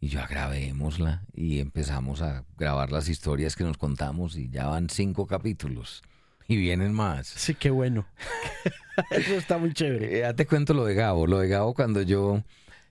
[0.02, 1.22] Y yo, "Ah, grabémosla.
[1.32, 6.02] Y empezamos a grabar las historias que nos contamos y ya van cinco capítulos.
[6.48, 7.28] Y vienen más.
[7.28, 8.04] Sí, qué bueno.
[9.12, 10.18] eso está muy chévere.
[10.18, 11.28] Eh, Ya te cuento lo de Gabo.
[11.28, 12.42] Lo de Gabo cuando yo...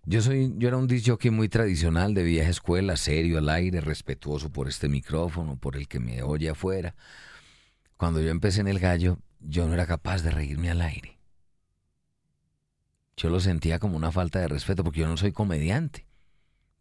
[0.06, 3.82] Yo soy, yo era un disc jockey muy tradicional de vieja escuela, serio al aire,
[3.82, 6.96] respetuoso por este micrófono, por el que me oye afuera.
[7.98, 11.20] Cuando yo empecé en el gallo, yo no era capaz de reírme al aire.
[13.18, 16.08] Yo lo sentía como una falta de respeto porque yo no soy comediante.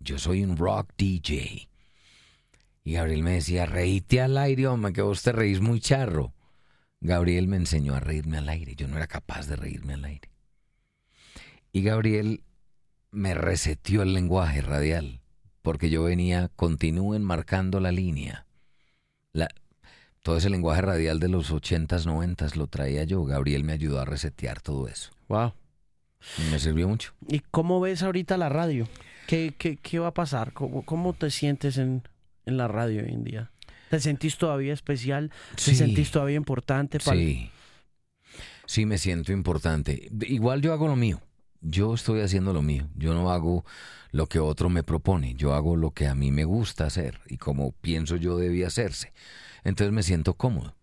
[0.01, 1.69] Yo soy un rock DJ.
[2.83, 6.33] Y Gabriel me decía, reíte al aire, hombre, que vos te reís muy charro.
[7.01, 8.75] Gabriel me enseñó a reírme al aire.
[8.75, 10.31] Yo no era capaz de reírme al aire.
[11.73, 12.43] Y Gabriel
[13.11, 15.21] me reseteó el lenguaje radial,
[15.63, 18.47] porque yo venía, continúen marcando la línea.
[19.33, 19.49] La,
[20.23, 23.25] todo ese lenguaje radial de los ochentas, noventas lo traía yo.
[23.25, 25.11] Gabriel me ayudó a resetear todo eso.
[25.29, 25.55] Wow.
[26.39, 27.15] Y me sirvió mucho.
[27.29, 28.87] ¿Y cómo ves ahorita la radio?
[29.31, 30.53] ¿Qué, qué, qué va a pasar?
[30.53, 32.03] ¿Cómo, cómo te sientes en,
[32.47, 33.53] en, la radio hoy en día?
[33.89, 35.31] ¿Te sentís todavía especial?
[35.55, 35.77] ¿Te Sí.
[35.77, 36.99] sentís todavía importante?
[36.99, 37.49] pal- Sí.
[38.67, 40.11] Sí, me siento importante.
[40.27, 41.23] Igual yo hago lo mío.
[41.61, 42.89] Yo estoy haciendo lo mío.
[42.97, 43.65] Yo no hago
[44.11, 45.35] lo que otro me propone.
[45.35, 49.13] Yo hago lo que a mí me gusta hacer y como pienso yo debía hacerse.
[49.63, 50.75] Entonces me siento cómodo.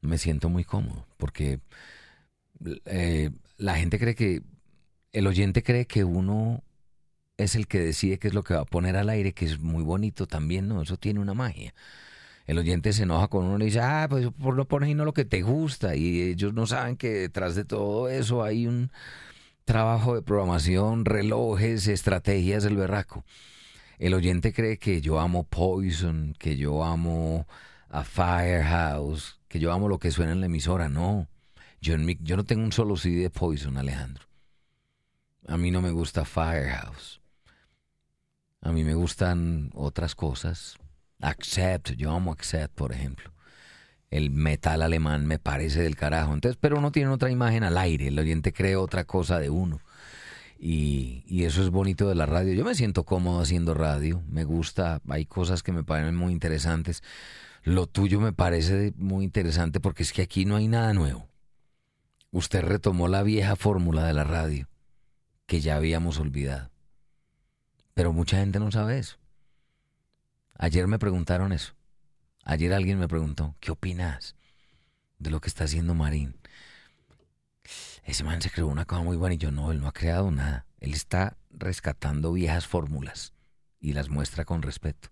[0.00, 1.60] Me siento muy cómodo porque
[2.86, 4.42] eh, la gente cree que,
[5.12, 6.62] el oyente cree que uno
[7.38, 9.60] es el que decide qué es lo que va a poner al aire, que es
[9.60, 10.82] muy bonito también, ¿no?
[10.82, 11.74] Eso tiene una magia.
[12.46, 15.12] El oyente se enoja con uno y dice, ah, pues por no pones no lo
[15.12, 15.96] que te gusta.
[15.96, 18.90] Y ellos no saben que detrás de todo eso hay un
[19.64, 23.24] trabajo de programación, relojes, estrategias del berraco.
[23.98, 27.46] El oyente cree que yo amo Poison, que yo amo
[27.88, 30.88] a Firehouse, que yo amo lo que suena en la emisora.
[30.88, 31.28] No,
[31.80, 34.24] yo, yo no tengo un solo CD de Poison, Alejandro.
[35.48, 37.20] A mí no me gusta Firehouse.
[38.66, 40.76] A mí me gustan otras cosas.
[41.20, 43.32] Accept, yo amo Accept, por ejemplo.
[44.10, 46.34] El metal alemán me parece del carajo.
[46.34, 48.08] Entonces, pero uno tiene otra imagen al aire.
[48.08, 49.78] El oyente cree otra cosa de uno.
[50.58, 52.54] Y, y eso es bonito de la radio.
[52.54, 54.20] Yo me siento cómodo haciendo radio.
[54.28, 55.00] Me gusta.
[55.10, 57.04] Hay cosas que me parecen muy interesantes.
[57.62, 61.28] Lo tuyo me parece muy interesante porque es que aquí no hay nada nuevo.
[62.32, 64.68] Usted retomó la vieja fórmula de la radio
[65.46, 66.75] que ya habíamos olvidado.
[67.96, 69.16] Pero mucha gente no sabe eso.
[70.58, 71.72] Ayer me preguntaron eso.
[72.44, 74.36] Ayer alguien me preguntó, ¿qué opinas
[75.18, 76.36] de lo que está haciendo Marín?
[78.04, 80.30] Ese man se creó una cosa muy buena y yo no, él no ha creado
[80.30, 80.66] nada.
[80.78, 83.32] Él está rescatando viejas fórmulas
[83.80, 85.08] y las muestra con respeto.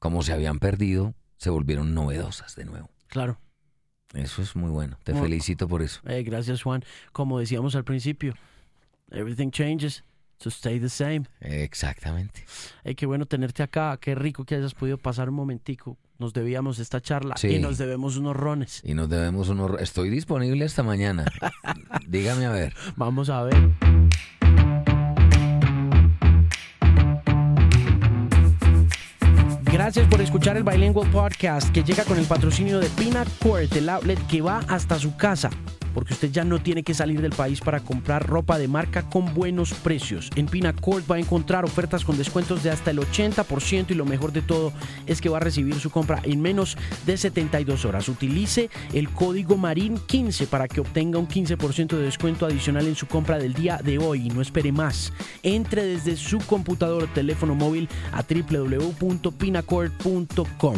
[0.00, 2.90] Como se habían perdido, se volvieron novedosas de nuevo.
[3.06, 3.38] Claro.
[4.14, 4.98] Eso es muy bueno.
[5.04, 6.00] Te felicito por eso.
[6.08, 6.82] Eh, gracias, Juan.
[7.12, 8.34] Como decíamos al principio,
[9.12, 10.02] everything changes
[10.42, 11.22] to stay the same.
[11.40, 12.44] Exactamente.
[12.84, 13.96] Eh, qué bueno tenerte acá.
[14.00, 15.96] Qué rico que hayas podido pasar un momentico.
[16.18, 17.48] Nos debíamos esta charla Sí.
[17.48, 18.82] y nos debemos unos rones.
[18.84, 19.80] Y nos debemos unos...
[19.80, 21.24] Estoy disponible esta mañana.
[22.08, 22.74] Dígame a ver.
[22.96, 23.70] Vamos a ver.
[29.72, 33.88] Gracias por escuchar el Bilingual Podcast que llega con el patrocinio de Pina Court, el
[33.88, 35.50] outlet que va hasta su casa.
[35.94, 39.34] Porque usted ya no tiene que salir del país para comprar ropa de marca con
[39.34, 40.30] buenos precios.
[40.36, 44.04] En Pina Court va a encontrar ofertas con descuentos de hasta el 80% y lo
[44.04, 44.72] mejor de todo
[45.06, 46.76] es que va a recibir su compra en menos
[47.06, 48.08] de 72 horas.
[48.08, 53.38] Utilice el código MARIN15 para que obtenga un 15% de descuento adicional en su compra
[53.38, 54.28] del día de hoy.
[54.28, 55.12] No espere más.
[55.42, 60.76] Entre desde su computador o teléfono móvil a www.pinacord.com.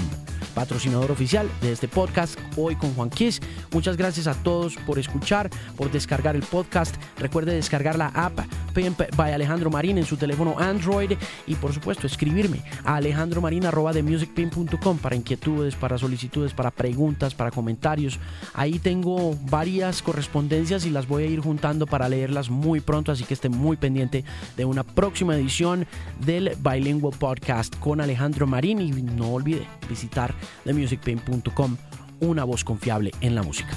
[0.54, 3.40] Patrocinador oficial de este podcast hoy con Juan Kiss.
[3.72, 6.96] Muchas gracias a todos por escuchar, por descargar el podcast.
[7.18, 8.40] Recuerde descargar la app
[8.72, 11.12] Pimp by Alejandro Marín en su teléfono Android
[11.46, 18.18] y por supuesto escribirme a alejandromarin.com para inquietudes, para solicitudes, para preguntas, para comentarios.
[18.54, 23.24] Ahí tengo varias correspondencias y las voy a ir juntando para leerlas muy pronto, así
[23.24, 24.24] que esté muy pendiente
[24.56, 25.86] de una próxima edición
[26.24, 30.34] del Bilingual Podcast con Alejandro Marín y no olvide visitar
[30.64, 31.76] themusicpain.com,
[32.20, 33.76] una voz confiable en la música.